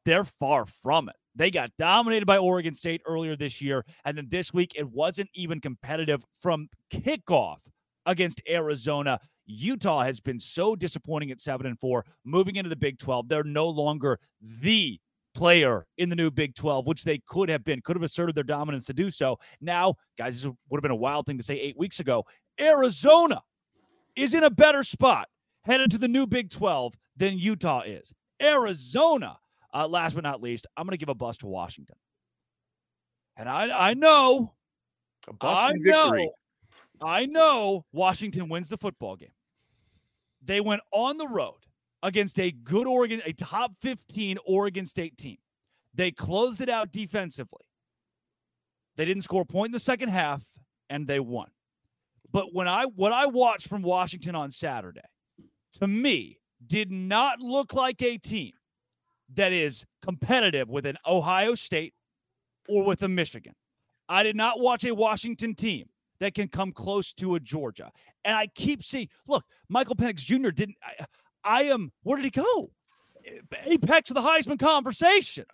They're 0.05 0.24
far 0.24 0.65
from 0.65 1.09
it. 1.09 1.15
They 1.36 1.51
got 1.51 1.72
dominated 1.78 2.26
by 2.26 2.38
Oregon 2.38 2.74
State 2.74 3.01
earlier 3.05 3.36
this 3.36 3.61
year. 3.61 3.86
And 4.05 4.18
then 4.18 4.28
this 4.30 4.53
week, 4.53 4.74
it 4.76 4.89
wasn't 4.89 5.30
even 5.34 5.61
competitive 5.61 6.24
from 6.41 6.68
kickoff 6.91 7.59
against 8.05 8.41
Arizona. 8.49 9.20
Utah 9.47 10.03
has 10.03 10.19
been 10.19 10.39
so 10.39 10.75
disappointing 10.75 11.31
at 11.31 11.39
7 11.39 11.65
and 11.65 11.79
4. 11.79 12.05
Moving 12.25 12.57
into 12.57 12.69
the 12.69 12.75
Big 12.75 12.97
12, 12.97 13.27
they're 13.27 13.43
no 13.43 13.67
longer 13.67 14.19
the 14.41 14.99
player 15.33 15.85
in 15.97 16.09
the 16.09 16.15
new 16.15 16.29
Big 16.29 16.53
12, 16.55 16.85
which 16.85 17.03
they 17.03 17.19
could 17.27 17.49
have 17.49 17.63
been, 17.63 17.81
could 17.81 17.95
have 17.95 18.03
asserted 18.03 18.35
their 18.35 18.43
dominance 18.43 18.85
to 18.85 18.93
do 18.93 19.09
so. 19.09 19.37
Now, 19.61 19.95
guys, 20.17 20.41
this 20.41 20.51
would 20.69 20.77
have 20.77 20.81
been 20.81 20.91
a 20.91 20.95
wild 20.95 21.25
thing 21.25 21.37
to 21.37 21.43
say 21.43 21.59
eight 21.59 21.77
weeks 21.77 21.99
ago. 21.99 22.25
Arizona 22.59 23.41
is 24.15 24.33
in 24.33 24.43
a 24.43 24.49
better 24.49 24.83
spot 24.83 25.27
headed 25.63 25.91
to 25.91 25.97
the 25.97 26.07
new 26.07 26.27
Big 26.27 26.49
12 26.49 26.95
than 27.15 27.37
Utah 27.37 27.81
is. 27.81 28.13
Arizona, 28.41 29.37
uh, 29.73 29.87
last 29.87 30.15
but 30.15 30.23
not 30.23 30.41
least, 30.41 30.67
I'm 30.75 30.85
going 30.85 30.91
to 30.91 30.97
give 30.97 31.09
a 31.09 31.15
bust 31.15 31.41
to 31.41 31.47
Washington. 31.47 31.95
And 33.37 33.47
I, 33.47 33.89
I 33.89 33.93
know, 33.93 34.53
I 35.41 35.73
know, 35.73 36.31
I 37.01 37.25
know 37.27 37.85
Washington 37.91 38.49
wins 38.49 38.69
the 38.69 38.77
football 38.77 39.15
game. 39.15 39.29
They 40.47 40.61
went 40.61 40.81
on 40.91 41.17
the 41.17 41.27
road 41.27 41.59
against 42.01 42.39
a 42.39 42.51
good 42.51 42.87
Oregon, 42.87 43.21
a 43.25 43.33
top 43.33 43.73
15 43.81 44.37
Oregon 44.45 44.85
State 44.85 45.17
team. 45.17 45.37
They 45.93 46.09
closed 46.09 46.61
it 46.61 46.69
out 46.69 46.91
defensively. 46.91 47.65
They 48.95 49.05
didn't 49.05 49.23
score 49.23 49.41
a 49.41 49.45
point 49.45 49.69
in 49.69 49.73
the 49.73 49.79
second 49.79 50.09
half, 50.09 50.41
and 50.89 51.05
they 51.05 51.19
won. 51.19 51.49
But 52.31 52.53
when 52.53 52.67
I 52.67 52.85
what 52.85 53.11
I 53.11 53.25
watched 53.25 53.67
from 53.67 53.81
Washington 53.81 54.35
on 54.35 54.51
Saturday, 54.51 55.01
to 55.79 55.87
me, 55.87 56.39
did 56.65 56.91
not 56.91 57.39
look 57.39 57.73
like 57.73 58.01
a 58.01 58.17
team 58.17 58.53
that 59.35 59.51
is 59.51 59.85
competitive 60.01 60.69
with 60.69 60.85
an 60.85 60.97
Ohio 61.05 61.55
State 61.55 61.93
or 62.67 62.83
with 62.83 63.03
a 63.03 63.07
Michigan. 63.07 63.53
I 64.09 64.23
did 64.23 64.35
not 64.35 64.59
watch 64.59 64.85
a 64.85 64.95
Washington 64.95 65.55
team 65.55 65.89
that 66.19 66.33
can 66.33 66.47
come 66.47 66.71
close 66.71 67.13
to 67.13 67.35
a 67.35 67.39
Georgia. 67.39 67.91
And 68.28 68.36
I 68.36 68.47
keep 68.47 68.84
seeing, 68.84 69.07
look, 69.25 69.45
Michael 69.69 69.95
Penix 69.95 70.17
Jr. 70.17 70.49
didn't. 70.49 70.75
I, 70.84 71.05
I 71.43 71.63
am. 71.63 71.93
Where 72.03 72.17
did 72.17 72.25
he 72.25 72.30
go? 72.30 72.71
Eh, 73.25 73.39
apex 73.65 74.11
of 74.11 74.15
the 74.15 74.21
Heisman 74.21 74.59
conversation. 74.59 75.45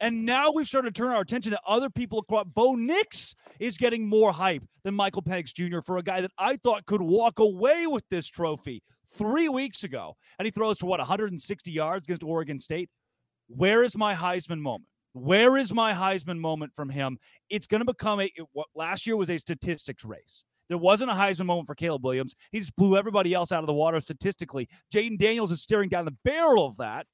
And 0.00 0.24
now 0.24 0.52
we've 0.52 0.66
started 0.66 0.94
to 0.94 1.00
turn 1.00 1.10
our 1.10 1.20
attention 1.20 1.50
to 1.50 1.60
other 1.66 1.90
people 1.90 2.20
across. 2.20 2.46
Bo 2.54 2.76
Nix 2.76 3.34
is 3.58 3.76
getting 3.76 4.08
more 4.08 4.32
hype 4.32 4.62
than 4.84 4.94
Michael 4.94 5.22
Penix 5.22 5.52
Jr. 5.52 5.80
for 5.84 5.98
a 5.98 6.02
guy 6.02 6.20
that 6.20 6.30
I 6.38 6.56
thought 6.56 6.86
could 6.86 7.02
walk 7.02 7.40
away 7.40 7.88
with 7.88 8.04
this 8.08 8.28
trophy 8.28 8.84
three 9.16 9.48
weeks 9.48 9.82
ago. 9.82 10.16
And 10.38 10.46
he 10.46 10.52
throws 10.52 10.78
for 10.78 10.86
what, 10.86 11.00
160 11.00 11.72
yards 11.72 12.06
against 12.06 12.22
Oregon 12.22 12.60
State? 12.60 12.88
Where 13.48 13.82
is 13.82 13.96
my 13.96 14.14
Heisman 14.14 14.60
moment? 14.60 14.86
Where 15.12 15.56
is 15.56 15.74
my 15.74 15.92
Heisman 15.92 16.38
moment 16.38 16.72
from 16.74 16.88
him? 16.88 17.18
It's 17.50 17.66
going 17.66 17.80
to 17.80 17.84
become 17.84 18.20
a 18.20 18.30
what 18.52 18.68
last 18.74 19.06
year 19.06 19.16
was 19.16 19.28
a 19.28 19.38
statistics 19.38 20.04
race. 20.04 20.44
There 20.68 20.78
wasn't 20.78 21.10
a 21.10 21.14
Heisman 21.14 21.46
moment 21.46 21.66
for 21.66 21.74
Caleb 21.74 22.04
Williams. 22.04 22.34
He 22.50 22.58
just 22.58 22.74
blew 22.76 22.96
everybody 22.96 23.34
else 23.34 23.52
out 23.52 23.60
of 23.60 23.66
the 23.66 23.72
water 23.72 24.00
statistically. 24.00 24.68
Jayden 24.92 25.18
Daniels 25.18 25.52
is 25.52 25.62
staring 25.62 25.88
down 25.88 26.04
the 26.04 26.16
barrel 26.24 26.66
of 26.66 26.76
that 26.78 27.06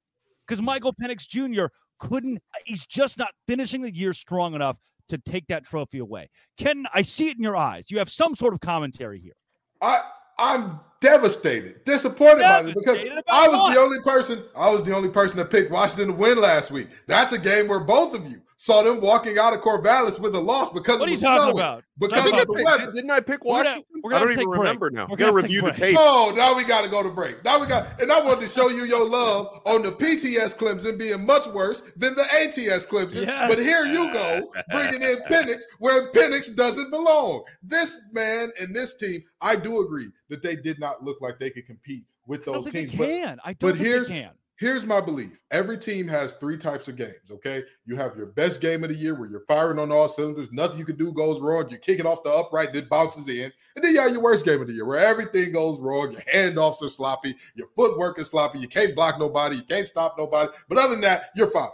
because 0.47 0.63
Michael 0.63 0.95
Penix 0.95 1.27
Jr 1.27 1.67
couldn't, 1.99 2.41
he's 2.65 2.87
just 2.87 3.19
not 3.19 3.31
finishing 3.47 3.83
the 3.83 3.95
year 3.95 4.13
strong 4.13 4.55
enough 4.55 4.79
to 5.09 5.19
take 5.19 5.47
that 5.49 5.65
trophy 5.65 5.99
away. 5.99 6.29
Ken, 6.57 6.87
I 6.95 7.03
see 7.03 7.29
it 7.29 7.37
in 7.37 7.43
your 7.43 7.57
eyes. 7.57 7.87
You 7.89 7.99
have 7.99 8.11
some 8.11 8.35
sort 8.35 8.55
of 8.55 8.61
commentary 8.61 9.21
here. 9.21 9.35
I 9.81 10.01
I'm 10.41 10.79
devastated, 11.01 11.85
disappointed 11.85 12.41
devastated 12.41 12.85
by 12.85 12.93
this 12.93 13.07
because 13.09 13.23
I 13.29 13.49
was 13.49 13.59
what? 13.59 13.75
the 13.75 13.81
only 13.81 14.01
person. 14.03 14.45
I 14.57 14.71
was 14.71 14.85
the 14.85 14.95
only 14.95 15.09
person 15.09 15.37
that 15.39 15.51
picked 15.51 15.71
Washington 15.71 16.09
to 16.09 16.13
win 16.13 16.41
last 16.41 16.71
week. 16.71 16.89
That's 17.07 17.33
a 17.33 17.39
game 17.39 17.67
where 17.67 17.81
both 17.81 18.15
of 18.15 18.25
you 18.27 18.41
saw 18.59 18.83
them 18.83 19.01
walking 19.01 19.39
out 19.39 19.55
of 19.55 19.61
Corvallis 19.61 20.19
with 20.19 20.35
a 20.35 20.41
loss 20.41 20.69
because 20.71 20.99
what 20.99 21.09
it 21.09 21.13
was 21.13 21.21
snowing. 21.21 21.57
About? 21.57 21.85
Because 21.97 22.27
of 22.27 22.47
the 22.49 22.63
weather. 22.65 22.93
Didn't 22.93 23.11
I 23.11 23.21
pick 23.21 23.45
Washington? 23.45 23.85
We're 24.03 24.11
gonna, 24.11 24.25
we're 24.27 24.29
gonna 24.29 24.33
I 24.33 24.35
don't 24.35 24.43
even 24.43 24.49
remember 24.49 24.91
now. 24.91 25.07
We're 25.09 25.17
gonna, 25.17 25.31
gonna 25.31 25.43
review 25.43 25.63
the 25.63 25.71
tape. 25.71 25.97
Oh, 25.99 26.33
now 26.37 26.57
we 26.57 26.65
got 26.65 26.83
to 26.83 26.91
go 26.91 27.03
to 27.03 27.09
break. 27.09 27.43
Now 27.45 27.61
we 27.61 27.67
got, 27.67 28.03
and 28.03 28.11
I 28.11 28.21
wanted 28.21 28.41
to 28.41 28.49
show 28.49 28.69
you 28.69 28.85
your 28.85 29.09
love 29.09 29.61
on 29.65 29.83
the 29.83 29.93
PTS 29.93 30.57
Clemson 30.57 30.99
being 30.99 31.25
much 31.25 31.47
worse 31.47 31.83
than 31.97 32.17
the 32.17 32.25
ATS 32.25 32.85
Clemson. 32.87 33.27
Yes. 33.27 33.49
But 33.49 33.61
here 33.61 33.87
you 33.87 34.13
go, 34.13 34.53
bringing 34.71 35.03
in 35.03 35.17
Penix 35.31 35.63
where 35.79 36.11
Penix 36.11 36.55
doesn't 36.55 36.91
belong. 36.91 37.45
This 37.63 38.01
man 38.13 38.51
and 38.61 38.75
this 38.75 38.97
team, 38.97 39.23
I 39.41 39.55
do 39.55 39.81
agree 39.83 40.09
that 40.31 40.43
they 40.43 40.57
did 40.57 40.81
not 40.81 41.03
look 41.05 41.21
like 41.21 41.39
they 41.39 41.51
could 41.51 41.67
compete 41.67 42.07
with 42.27 42.45
those 42.45 42.69
teams. 42.71 42.91
But, 42.93 43.07
can. 43.07 43.41
I 43.45 43.53
don't 43.53 43.71
but 43.71 43.79
here's, 43.79 44.09
can 44.09 44.31
here's 44.59 44.85
my 44.85 45.01
belief. 45.01 45.39
Every 45.51 45.79
team 45.79 46.07
has 46.09 46.35
three 46.35 46.59
types 46.59 46.89
of 46.89 46.97
games 46.97 47.31
okay? 47.31 47.63
You 47.87 47.97
have 47.97 48.17
your 48.17 48.27
best 48.27 48.61
game 48.61 48.85
of 48.85 48.91
the 48.91 48.97
year 48.97 49.15
where 49.15 49.29
you're 49.29 49.45
firing 49.47 49.79
on 49.79 49.91
all 49.91 50.09
cylinders. 50.09 50.53
Nothing 50.53 50.79
you 50.79 50.85
can 50.85 50.97
do 50.97 51.13
goes 51.13 51.41
wrong. 51.41 51.71
You 51.71 51.79
kick 51.79 52.01
it 52.01 52.07
off 52.07 52.23
the 52.23 52.31
upright 52.31 52.75
it 52.75 52.89
bounces 52.89 53.29
in. 53.29 53.53
And 53.77 53.85
then 53.85 53.95
you 53.95 54.01
have 54.01 54.13
your 54.13 54.23
worst 54.23 54.45
game 54.45 54.61
of 54.61 54.67
the 54.67 54.75
year 54.75 54.85
where 54.85 54.99
everything 54.99 55.53
goes 55.53 55.79
wrong. 55.79 56.13
Your 56.13 56.23
handoffs 56.23 56.83
are 56.83 56.89
sloppy. 56.89 57.35
Your 57.55 57.69
footwork 57.77 58.19
is 58.19 58.29
sloppy. 58.29 58.59
You 58.59 58.69
can't 58.69 58.95
block 58.95 59.19
nobody. 59.19 59.57
You 59.57 59.63
can't 59.63 59.87
stop 59.87 60.17
nobody. 60.19 60.51
But 60.69 60.79
other 60.79 60.91
than 60.91 61.01
that 61.03 61.31
you're 61.35 61.51
fine. 61.51 61.69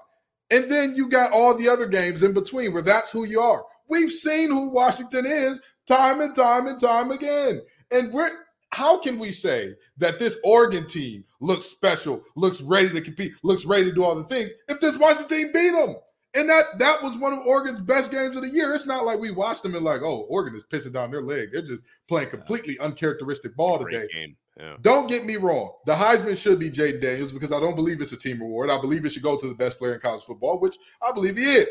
And 0.51 0.71
then 0.71 0.95
you 0.95 1.09
got 1.09 1.33
all 1.33 1.55
the 1.55 1.69
other 1.69 1.87
games 1.87 2.23
in 2.23 2.35
between 2.35 2.73
where 2.73 2.83
that's 2.83 3.11
who 3.11 3.25
you 3.25 3.41
are. 3.41 3.65
We've 3.89 4.13
seen 4.13 4.51
who 4.51 4.71
washington 4.71 5.27
is 5.27 5.61
time 5.87 6.21
and 6.21 6.35
time 6.35 6.67
and 6.67 6.81
time 6.81 7.11
again. 7.11 7.63
And 7.91 8.13
we're 8.13 8.31
how 8.75 8.99
can 8.99 9.21
we 9.21 9.31
say 9.31 9.75
that 9.99 10.19
this 10.19 10.37
Oregon 10.43 10.87
team 10.87 11.25
looks 11.41 11.67
special, 11.67 12.23
looks 12.35 12.61
ready 12.61 12.91
to 12.91 13.01
compete, 13.01 13.33
looks 13.45 13.65
ready 13.65 13.85
to 13.85 13.93
do 13.93 14.03
all 14.03 14.17
the 14.17 14.25
things 14.25 14.51
if 14.69 14.81
this 14.81 14.99
Washington 14.99 15.29
team 15.29 15.53
beat 15.53 15.71
them? 15.71 15.95
And 16.37 16.49
that 16.49 16.81
that 16.81 17.01
was 17.01 17.17
one 17.17 17.33
of 17.33 17.47
Oregon's 17.47 17.81
best 17.81 18.11
games 18.11 18.35
of 18.35 18.43
the 18.43 18.49
year. 18.49 18.75
It's 18.75 18.87
not 18.87 19.05
like 19.05 19.21
we 19.21 19.31
watched 19.31 19.63
them 19.63 19.77
and 19.77 19.85
like, 19.85 20.03
oh, 20.03 20.27
Oregon 20.29 20.57
is 20.57 20.65
pissing 20.65 20.93
down 20.93 21.13
their 21.13 21.23
leg. 21.23 21.51
They're 21.53 21.63
just 21.63 21.85
playing 22.09 22.31
completely 22.31 22.77
uncharacteristic 22.81 23.55
ball 23.57 23.79
today. 23.79 24.09
Yeah. 24.59 24.77
Don't 24.81 25.07
get 25.07 25.25
me 25.25 25.37
wrong. 25.37 25.73
The 25.87 25.95
Heisman 25.95 26.41
should 26.41 26.59
be 26.59 26.71
Jayden 26.71 27.01
Daniels 27.01 27.31
because 27.31 27.53
I 27.53 27.61
don't 27.61 27.77
believe 27.77 28.01
it's 28.01 28.13
a 28.13 28.17
team 28.17 28.41
award. 28.41 28.71
I 28.71 28.81
believe 28.81 29.05
it 29.05 29.11
should 29.11 29.23
go 29.23 29.39
to 29.39 29.49
the 29.49 29.55
best 29.55 29.79
player 29.79 29.95
in 29.95 30.01
college 30.01 30.25
football, 30.25 30.59
which 30.59 30.77
I 31.01 31.13
believe 31.13 31.37
he 31.37 31.45
is. 31.45 31.69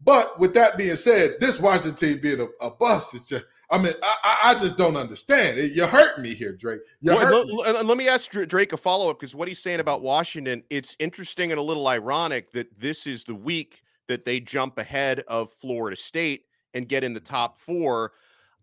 But 0.00 0.38
with 0.38 0.54
that 0.54 0.78
being 0.78 0.96
said, 0.96 1.36
this 1.40 1.58
Washington 1.58 1.94
team 1.94 2.20
being 2.20 2.40
a, 2.40 2.66
a 2.66 2.70
bust, 2.70 3.14
it's 3.14 3.28
just 3.28 3.44
I 3.70 3.78
mean, 3.78 3.92
I, 4.02 4.38
I 4.44 4.54
just 4.54 4.78
don't 4.78 4.96
understand. 4.96 5.58
You're 5.74 5.88
hurting 5.88 6.22
me 6.22 6.34
here, 6.34 6.56
Drake. 6.56 6.80
Well, 7.02 7.46
let, 7.58 7.84
let, 7.84 7.98
me 7.98 8.08
ask 8.08 8.30
Drake 8.30 8.72
a 8.72 8.76
follow 8.78 9.10
up 9.10 9.20
because 9.20 9.34
what 9.34 9.46
he's 9.46 9.58
saying 9.58 9.80
about 9.80 10.00
Washington, 10.00 10.62
it's 10.70 10.96
interesting 10.98 11.50
and 11.50 11.58
a 11.58 11.62
little 11.62 11.86
ironic 11.86 12.50
that 12.52 12.78
this 12.78 13.06
is 13.06 13.24
the 13.24 13.34
week 13.34 13.82
that 14.06 14.24
they 14.24 14.40
jump 14.40 14.78
ahead 14.78 15.20
of 15.28 15.52
Florida 15.52 15.96
State 15.96 16.44
and 16.72 16.88
get 16.88 17.04
in 17.04 17.12
the 17.12 17.20
top 17.20 17.58
four. 17.58 18.12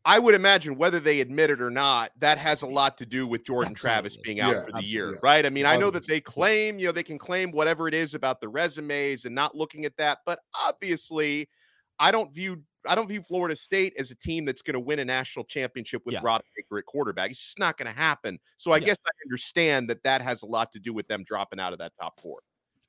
I 0.06 0.20
would 0.20 0.36
imagine 0.36 0.76
whether 0.76 1.00
they 1.00 1.20
admit 1.20 1.50
it 1.50 1.62
or 1.62 1.72
not, 1.72 2.12
that 2.20 2.38
has 2.38 2.62
a 2.62 2.68
lot 2.68 2.98
to 2.98 3.06
do 3.06 3.26
with 3.26 3.44
Jordan 3.44 3.72
absolutely. 3.72 3.96
Travis 3.96 4.18
being 4.18 4.40
out 4.40 4.54
yeah, 4.54 4.66
for 4.66 4.72
the 4.72 4.88
year, 4.88 5.12
yeah. 5.14 5.20
right? 5.24 5.46
I 5.46 5.50
mean, 5.50 5.66
I 5.66 5.78
know 5.78 5.90
that 5.92 6.08
they 6.08 6.22
claim, 6.22 6.78
you 6.78 6.88
know, 6.88 6.92
they 6.92 7.04
can 7.04 7.18
claim 7.18 7.52
whatever 7.52 7.88
it 7.88 7.94
is 7.96 8.14
about 8.14 8.40
the 8.40 8.48
resumes 8.48 9.26
and 9.26 9.34
not 9.34 9.56
looking 9.56 9.86
at 9.86 9.98
that, 9.98 10.20
but 10.26 10.40
obviously, 10.64 11.50
I 11.98 12.12
don't 12.12 12.32
view 12.32 12.62
I 12.88 12.96
don't 12.96 13.08
view 13.08 13.22
Florida 13.22 13.56
State 13.56 13.94
as 13.98 14.12
a 14.12 14.16
team 14.16 14.46
that's 14.46 14.62
going 14.62 14.74
to 14.74 14.80
win 14.80 15.00
a 15.00 15.06
national 15.06 15.46
championship 15.46 16.04
with 16.06 16.14
yeah. 16.14 16.40
Baker 16.56 16.78
at 16.78 16.86
quarterback. 16.86 17.32
It's 17.32 17.42
just 17.42 17.60
not 17.60 17.78
going 17.78 17.92
to 17.92 17.98
happen. 17.98 18.40
So 18.58 18.72
I 18.72 18.78
yeah. 18.78 18.86
guess 18.86 18.98
I 19.06 19.12
understand 19.26 19.90
that 19.90 20.04
that 20.04 20.22
has 20.22 20.44
a 20.44 20.46
lot 20.46 20.72
to 20.74 20.80
do 20.80 20.94
with 20.94 21.08
them 21.08 21.24
dropping 21.24 21.60
out 21.60 21.74
of 21.74 21.80
that 21.80 21.94
top 22.00 22.20
four. 22.22 22.40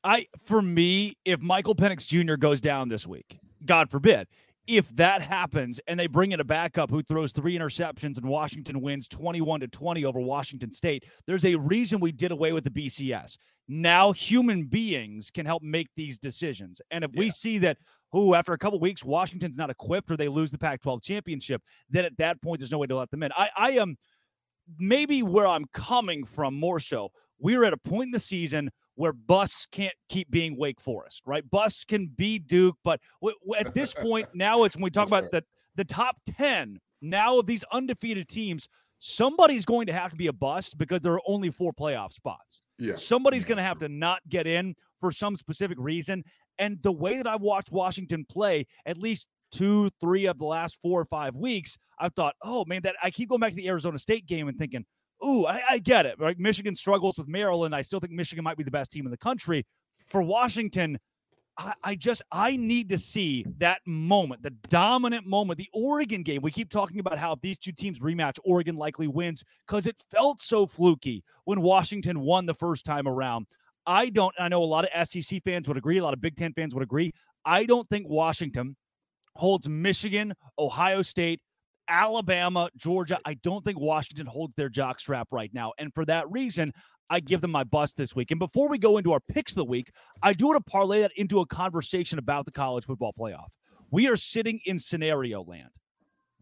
I, 0.04 0.26
for 0.44 0.62
me, 0.62 1.16
if 1.24 1.40
Michael 1.40 1.74
Penix 1.74 2.06
Jr. 2.06 2.36
goes 2.36 2.60
down 2.60 2.88
this 2.88 3.06
week, 3.06 3.38
God 3.64 3.90
forbid, 3.90 4.28
if 4.66 4.88
that 4.96 5.22
happens 5.22 5.80
and 5.86 5.98
they 5.98 6.06
bring 6.06 6.32
in 6.32 6.40
a 6.40 6.44
backup 6.44 6.90
who 6.90 7.02
throws 7.02 7.32
three 7.32 7.56
interceptions 7.56 8.16
and 8.16 8.26
Washington 8.26 8.80
wins 8.80 9.08
21 9.08 9.60
to 9.60 9.68
20 9.68 10.04
over 10.04 10.20
Washington 10.20 10.72
State, 10.72 11.04
there's 11.26 11.44
a 11.44 11.54
reason 11.56 12.00
we 12.00 12.12
did 12.12 12.32
away 12.32 12.52
with 12.52 12.64
the 12.64 12.70
BCS. 12.70 13.36
Now 13.68 14.12
human 14.12 14.64
beings 14.64 15.30
can 15.30 15.46
help 15.46 15.62
make 15.62 15.88
these 15.96 16.18
decisions. 16.18 16.80
And 16.90 17.04
if 17.04 17.10
yeah. 17.14 17.18
we 17.18 17.30
see 17.30 17.58
that 17.58 17.78
who 18.12 18.34
after 18.34 18.52
a 18.52 18.58
couple 18.58 18.78
weeks 18.78 19.04
Washington's 19.04 19.58
not 19.58 19.70
equipped 19.70 20.10
or 20.10 20.16
they 20.16 20.28
lose 20.28 20.50
the 20.50 20.58
Pac-12 20.58 21.02
championship, 21.02 21.62
then 21.90 22.04
at 22.04 22.16
that 22.18 22.40
point 22.42 22.60
there's 22.60 22.72
no 22.72 22.78
way 22.78 22.86
to 22.86 22.96
let 22.96 23.10
them 23.10 23.22
in. 23.22 23.32
I, 23.32 23.50
I 23.56 23.70
am 23.72 23.96
maybe 24.78 25.22
where 25.22 25.46
I'm 25.46 25.66
coming 25.72 26.24
from 26.24 26.54
more 26.54 26.80
so. 26.80 27.10
We're 27.38 27.64
at 27.64 27.72
a 27.72 27.78
point 27.78 28.06
in 28.06 28.10
the 28.12 28.20
season 28.20 28.70
where 28.94 29.12
Bus 29.12 29.66
can't 29.70 29.94
keep 30.08 30.30
being 30.30 30.56
Wake 30.56 30.80
Forest, 30.80 31.22
right? 31.26 31.48
Bus 31.48 31.84
can 31.84 32.06
be 32.06 32.38
Duke, 32.38 32.76
but 32.82 33.00
w- 33.20 33.36
w- 33.46 33.60
at 33.60 33.74
this 33.74 33.92
point 33.92 34.26
now 34.34 34.64
it's 34.64 34.74
when 34.76 34.84
we 34.84 34.90
talk 34.90 35.06
about 35.06 35.30
the 35.30 35.44
the 35.76 35.84
top 35.84 36.16
10 36.36 36.78
now 37.02 37.38
of 37.38 37.46
these 37.46 37.62
undefeated 37.70 38.28
teams, 38.28 38.68
somebody's 38.98 39.64
going 39.64 39.86
to 39.86 39.92
have 39.92 40.10
to 40.10 40.16
be 40.16 40.26
a 40.26 40.32
bust 40.32 40.78
because 40.78 41.00
there 41.02 41.12
are 41.12 41.20
only 41.26 41.50
four 41.50 41.72
playoff 41.72 42.12
spots. 42.12 42.62
Yeah. 42.78 42.94
Somebody's 42.94 43.42
yeah. 43.42 43.48
going 43.48 43.56
to 43.58 43.62
have 43.62 43.78
to 43.80 43.88
not 43.88 44.20
get 44.28 44.46
in 44.46 44.74
for 45.00 45.12
some 45.12 45.36
specific 45.36 45.76
reason. 45.78 46.24
And 46.58 46.82
the 46.82 46.92
way 46.92 47.16
that 47.16 47.26
I've 47.26 47.40
watched 47.40 47.72
Washington 47.72 48.24
play, 48.28 48.66
at 48.84 48.98
least 48.98 49.28
two, 49.52 49.90
three 50.00 50.26
of 50.26 50.38
the 50.38 50.44
last 50.44 50.78
four 50.80 51.00
or 51.00 51.04
five 51.04 51.34
weeks, 51.34 51.76
I've 51.98 52.14
thought, 52.14 52.34
oh 52.42 52.64
man, 52.66 52.82
that 52.82 52.96
I 53.02 53.10
keep 53.10 53.28
going 53.28 53.40
back 53.40 53.50
to 53.50 53.56
the 53.56 53.68
Arizona 53.68 53.98
State 53.98 54.26
game 54.26 54.48
and 54.48 54.58
thinking, 54.58 54.84
ooh, 55.24 55.46
I, 55.46 55.62
I 55.70 55.78
get 55.78 56.06
it. 56.06 56.16
Right? 56.18 56.38
Michigan 56.38 56.74
struggles 56.74 57.18
with 57.18 57.28
Maryland. 57.28 57.74
I 57.74 57.82
still 57.82 58.00
think 58.00 58.12
Michigan 58.12 58.44
might 58.44 58.56
be 58.56 58.64
the 58.64 58.70
best 58.70 58.92
team 58.92 59.06
in 59.06 59.10
the 59.10 59.16
country. 59.16 59.64
For 60.08 60.22
Washington, 60.22 60.98
I, 61.58 61.72
I, 61.82 61.94
just 61.94 62.22
I 62.30 62.56
need 62.56 62.90
to 62.90 62.98
see 62.98 63.46
that 63.58 63.80
moment, 63.86 64.42
the 64.42 64.50
dominant 64.68 65.26
moment, 65.26 65.58
the 65.58 65.68
Oregon 65.72 66.22
game. 66.22 66.42
We 66.42 66.50
keep 66.50 66.70
talking 66.70 67.00
about 67.00 67.18
how 67.18 67.32
if 67.32 67.40
these 67.40 67.58
two 67.58 67.72
teams 67.72 67.98
rematch, 67.98 68.38
Oregon 68.44 68.76
likely 68.76 69.08
wins 69.08 69.42
because 69.66 69.86
it 69.86 69.96
felt 70.10 70.40
so 70.40 70.66
fluky 70.66 71.24
when 71.44 71.62
Washington 71.62 72.20
won 72.20 72.46
the 72.46 72.54
first 72.54 72.84
time 72.84 73.08
around. 73.08 73.46
I 73.86 74.08
don't. 74.10 74.34
I 74.38 74.48
know 74.48 74.62
a 74.62 74.64
lot 74.64 74.84
of 74.84 75.08
SEC 75.08 75.42
fans 75.44 75.68
would 75.68 75.76
agree. 75.76 75.98
A 75.98 76.04
lot 76.04 76.14
of 76.14 76.20
Big 76.20 76.36
Ten 76.36 76.52
fans 76.52 76.74
would 76.74 76.82
agree. 76.82 77.12
I 77.44 77.64
don't 77.64 77.88
think 77.88 78.08
Washington 78.08 78.76
holds 79.36 79.68
Michigan, 79.68 80.34
Ohio 80.58 81.02
State, 81.02 81.40
Alabama, 81.88 82.68
Georgia. 82.76 83.18
I 83.24 83.34
don't 83.34 83.64
think 83.64 83.78
Washington 83.78 84.26
holds 84.26 84.54
their 84.56 84.68
jockstrap 84.68 85.26
right 85.30 85.52
now. 85.54 85.72
And 85.78 85.94
for 85.94 86.04
that 86.06 86.30
reason, 86.30 86.72
I 87.10 87.20
give 87.20 87.40
them 87.40 87.52
my 87.52 87.64
bust 87.64 87.96
this 87.96 88.16
week. 88.16 88.32
And 88.32 88.40
before 88.40 88.68
we 88.68 88.78
go 88.78 88.98
into 88.98 89.12
our 89.12 89.20
picks 89.20 89.52
of 89.52 89.56
the 89.56 89.64
week, 89.64 89.92
I 90.22 90.32
do 90.32 90.46
want 90.46 90.64
to 90.64 90.70
parlay 90.70 91.00
that 91.00 91.12
into 91.16 91.40
a 91.40 91.46
conversation 91.46 92.18
about 92.18 92.44
the 92.44 92.50
college 92.50 92.84
football 92.84 93.14
playoff. 93.16 93.46
We 93.90 94.08
are 94.08 94.16
sitting 94.16 94.58
in 94.66 94.78
scenario 94.78 95.44
land. 95.44 95.70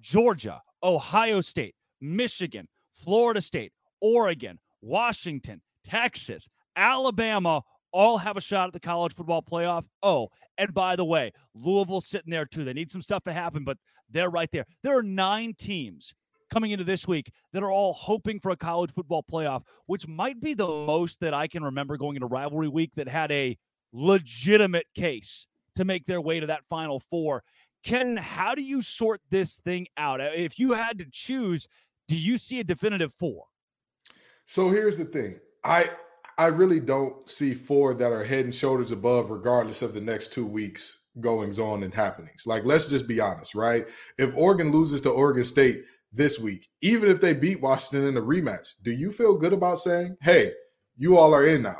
Georgia, 0.00 0.62
Ohio 0.82 1.40
State, 1.40 1.74
Michigan, 2.00 2.68
Florida 2.94 3.40
State, 3.40 3.72
Oregon, 4.00 4.58
Washington, 4.80 5.60
Texas, 5.84 6.48
Alabama 6.76 7.62
all 7.92 8.18
have 8.18 8.36
a 8.36 8.40
shot 8.40 8.66
at 8.66 8.72
the 8.72 8.80
college 8.80 9.14
football 9.14 9.42
playoff. 9.42 9.84
Oh, 10.02 10.30
and 10.58 10.74
by 10.74 10.96
the 10.96 11.04
way, 11.04 11.32
Louisville's 11.54 12.06
sitting 12.06 12.30
there 12.30 12.44
too. 12.44 12.64
They 12.64 12.72
need 12.72 12.90
some 12.90 13.02
stuff 13.02 13.24
to 13.24 13.32
happen, 13.32 13.64
but 13.64 13.78
they're 14.10 14.30
right 14.30 14.50
there. 14.50 14.66
There 14.82 14.98
are 14.98 15.02
nine 15.02 15.54
teams 15.54 16.14
coming 16.50 16.72
into 16.72 16.84
this 16.84 17.06
week 17.06 17.32
that 17.52 17.62
are 17.62 17.70
all 17.70 17.92
hoping 17.92 18.40
for 18.40 18.50
a 18.50 18.56
college 18.56 18.92
football 18.92 19.22
playoff, 19.22 19.62
which 19.86 20.06
might 20.06 20.40
be 20.40 20.54
the 20.54 20.66
most 20.66 21.20
that 21.20 21.34
I 21.34 21.46
can 21.46 21.64
remember 21.64 21.96
going 21.96 22.16
into 22.16 22.26
rivalry 22.26 22.68
week 22.68 22.94
that 22.94 23.08
had 23.08 23.30
a 23.32 23.56
legitimate 23.92 24.86
case 24.94 25.46
to 25.76 25.84
make 25.84 26.06
their 26.06 26.20
way 26.20 26.40
to 26.40 26.46
that 26.46 26.64
final 26.68 27.00
four. 27.00 27.42
Ken, 27.84 28.16
how 28.16 28.54
do 28.54 28.62
you 28.62 28.82
sort 28.82 29.20
this 29.30 29.56
thing 29.56 29.86
out? 29.96 30.20
Uh, 30.20 30.30
if 30.34 30.58
you 30.58 30.72
had 30.72 30.98
to 30.98 31.06
choose, 31.10 31.68
do 32.08 32.16
you 32.16 32.38
see 32.38 32.60
a 32.60 32.64
definitive 32.64 33.12
four? 33.12 33.44
So 34.46 34.70
here's 34.70 34.96
the 34.96 35.04
thing. 35.04 35.38
I 35.64 35.90
I 36.38 36.46
really 36.46 36.80
don't 36.80 37.28
see 37.28 37.54
four 37.54 37.94
that 37.94 38.12
are 38.12 38.24
head 38.24 38.44
and 38.44 38.54
shoulders 38.54 38.90
above, 38.90 39.30
regardless 39.30 39.82
of 39.82 39.94
the 39.94 40.00
next 40.00 40.32
two 40.32 40.46
weeks 40.46 40.98
goings 41.20 41.58
on 41.58 41.82
and 41.82 41.94
happenings. 41.94 42.42
Like, 42.46 42.64
let's 42.64 42.88
just 42.88 43.06
be 43.06 43.20
honest, 43.20 43.54
right? 43.54 43.86
If 44.18 44.34
Oregon 44.36 44.72
loses 44.72 45.00
to 45.02 45.10
Oregon 45.10 45.44
State 45.44 45.84
this 46.12 46.38
week, 46.38 46.68
even 46.80 47.08
if 47.08 47.20
they 47.20 47.32
beat 47.32 47.60
Washington 47.60 48.08
in 48.08 48.16
a 48.16 48.22
rematch, 48.22 48.74
do 48.82 48.90
you 48.90 49.12
feel 49.12 49.36
good 49.36 49.52
about 49.52 49.78
saying, 49.78 50.16
hey, 50.22 50.52
you 50.96 51.16
all 51.16 51.32
are 51.34 51.46
in 51.46 51.62
now? 51.62 51.78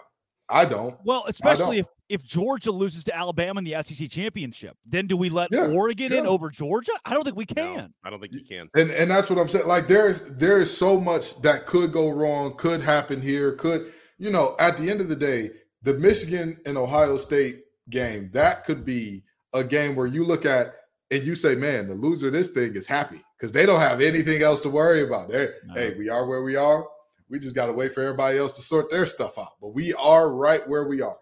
I 0.49 0.65
don't. 0.65 0.97
Well, 1.05 1.25
especially 1.27 1.77
don't. 1.77 1.87
if 1.87 1.87
if 2.11 2.23
Georgia 2.23 2.71
loses 2.71 3.03
to 3.05 3.17
Alabama 3.17 3.59
in 3.59 3.65
the 3.65 3.83
SEC 3.83 4.11
championship, 4.11 4.77
then 4.85 5.07
do 5.07 5.17
we 5.17 5.31
let 5.31 5.51
yeah, 5.51 5.69
Oregon 5.69 6.13
yeah. 6.13 6.19
in 6.19 6.27
over 6.27 6.51
Georgia? 6.51 6.93
I 7.07 7.15
don't 7.15 7.25
think 7.25 7.37
we 7.37 7.47
can. 7.47 7.77
No, 7.77 7.89
I 8.05 8.11
don't 8.11 8.21
think 8.21 8.35
you 8.35 8.45
can. 8.45 8.69
And 8.77 8.91
and 8.91 9.11
that's 9.11 9.31
what 9.31 9.39
I'm 9.39 9.49
saying. 9.49 9.67
Like 9.67 9.89
there's 9.89 10.21
there 10.29 10.61
is 10.61 10.77
so 10.77 11.01
much 11.01 11.41
that 11.41 11.67
could 11.67 11.93
go 11.93 12.11
wrong, 12.11 12.57
could 12.57 12.83
happen 12.83 13.23
here, 13.23 13.53
could 13.53 13.93
you 14.19 14.31
know, 14.31 14.57
at 14.59 14.79
the 14.79 14.91
end 14.91 15.01
of 15.01 15.09
the 15.09 15.17
day, 15.17 15.51
the 15.83 15.95
Michigan 15.95 16.59
and 16.67 16.79
Ohio 16.79 17.19
State 17.19 17.65
game, 17.91 18.31
that 18.33 18.65
could 18.65 18.85
be 18.85 19.23
a 19.53 19.63
game 19.63 19.95
where 19.95 20.07
you 20.07 20.25
look 20.25 20.47
at 20.47 20.75
and 21.11 21.23
you 21.25 21.35
say, 21.35 21.55
man, 21.55 21.89
the 21.89 21.95
loser 21.95 22.29
of 22.29 22.33
this 22.33 22.49
thing 22.49 22.75
is 22.75 22.87
happy 22.87 23.23
because 23.39 23.53
they 23.53 23.67
don't 23.67 23.81
have 23.81 24.01
anything 24.01 24.43
else 24.43 24.61
to 24.63 24.71
worry 24.71 25.03
about. 25.03 25.31
No. 25.31 25.49
Hey, 25.75 25.95
we 25.97 26.09
are 26.09 26.27
where 26.27 26.43
we 26.43 26.57
are. 26.57 26.87
We 27.29 27.39
just 27.39 27.55
got 27.55 27.67
to 27.67 27.73
wait 27.73 27.95
for 27.95 28.03
everybody 28.03 28.39
else 28.39 28.57
to 28.57 28.63
sort 28.63 28.91
their 28.91 29.07
stuff 29.07 29.39
out. 29.39 29.53
But 29.61 29.75
we 29.75 29.95
are 29.95 30.31
right 30.31 30.67
where 30.69 30.89
we 30.89 31.03
are. 31.03 31.17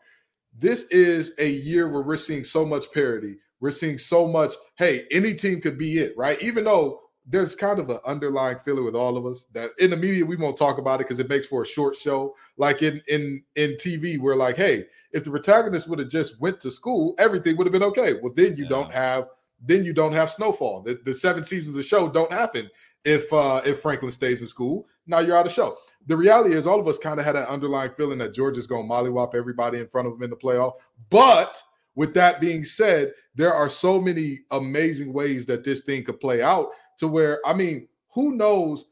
This 0.57 0.85
is 0.85 1.33
a 1.39 1.51
year 1.51 1.89
where 1.89 2.03
we're 2.03 2.17
seeing 2.17 2.45
so 2.45 2.65
much 2.65 2.93
parity. 2.93 3.37
We're 3.61 3.71
seeing 3.71 3.99
so 3.99 4.27
much, 4.27 4.55
hey, 4.77 5.07
any 5.11 5.35
team 5.35 5.61
could 5.61 5.79
be 5.79 5.99
it, 5.99 6.15
right? 6.17 6.41
Even 6.43 6.65
though 6.65 7.02
there's 7.27 7.55
kind 7.55 7.79
of 7.79 7.89
an 7.89 7.99
underlying 8.05 8.59
feeling 8.59 8.85
with 8.85 8.97
all 8.97 9.17
of 9.17 9.27
us 9.27 9.45
that 9.53 9.71
in 9.79 9.91
the 9.91 9.97
media 9.97 10.25
we 10.25 10.37
won't 10.37 10.57
talk 10.57 10.79
about 10.79 11.01
it 11.01 11.05
because 11.05 11.21
it 11.21 11.29
makes 11.29 11.47
for 11.47 11.63
a 11.63 11.67
short 11.67 11.97
show. 11.97 12.35
Like 12.57 12.83
in 12.83 13.01
in 13.09 13.43
in 13.55 13.73
TV, 13.75 14.19
we're 14.19 14.35
like, 14.35 14.57
hey, 14.57 14.87
if 15.13 15.25
the 15.25 15.31
protagonist 15.31 15.89
would 15.89 16.01
have 16.01 16.09
just 16.09 16.41
went 16.41 16.61
to 16.61 16.71
school, 16.71 17.15
everything 17.19 17.57
would 17.57 17.67
have 17.67 17.73
been 17.73 17.83
okay. 17.85 18.15
Well, 18.21 18.33
then 18.35 18.57
you 18.57 18.65
yeah. 18.65 18.71
don't 18.71 18.93
have 18.93 19.29
then 19.65 19.85
you 19.85 19.93
don't 19.93 20.13
have 20.13 20.31
snowfall. 20.31 20.83
The, 20.83 21.01
the 21.05 21.15
seven 21.15 21.45
seasons 21.45 21.77
of 21.77 21.85
show 21.85 22.09
don't 22.09 22.33
happen 22.33 22.69
if 23.05 23.33
uh 23.33 23.61
if 23.65 23.81
Franklin 23.81 24.11
stays 24.11 24.41
in 24.41 24.49
school. 24.49 24.87
Now 25.07 25.21
you're 25.21 25.37
out 25.37 25.47
of 25.47 25.53
show. 25.53 25.77
The 26.07 26.17
reality 26.17 26.55
is 26.55 26.67
all 26.67 26.81
of 26.81 26.89
us 26.89 26.99
kind 26.99 27.21
of 27.21 27.27
had 27.27 27.37
an 27.37 27.45
underlying 27.45 27.93
feeling 27.93 28.19
that 28.19 28.35
Georgia's 28.35 28.67
going 28.67 28.89
to 28.89 28.93
mollywop 28.93 29.37
everybody 29.37 29.79
in 29.79 29.87
front 29.87 30.09
of 30.09 30.15
him 30.15 30.23
in 30.25 30.31
the 30.31 30.37
playoff. 30.37 30.73
But 31.11 31.63
with 31.95 32.15
that 32.15 32.41
being 32.41 32.65
said, 32.65 33.13
there 33.35 33.53
are 33.55 33.69
so 33.69 34.01
many 34.01 34.41
amazing 34.51 35.13
ways 35.13 35.47
that 35.47 35.63
this 35.63 35.81
thing 35.81 36.05
could 36.05 36.21
play 36.21 36.43
out 36.43 36.71
to 36.99 37.09
where 37.09 37.41
I 37.45 37.55
mean, 37.55 37.89
who 38.15 38.37
knows? 38.37 38.85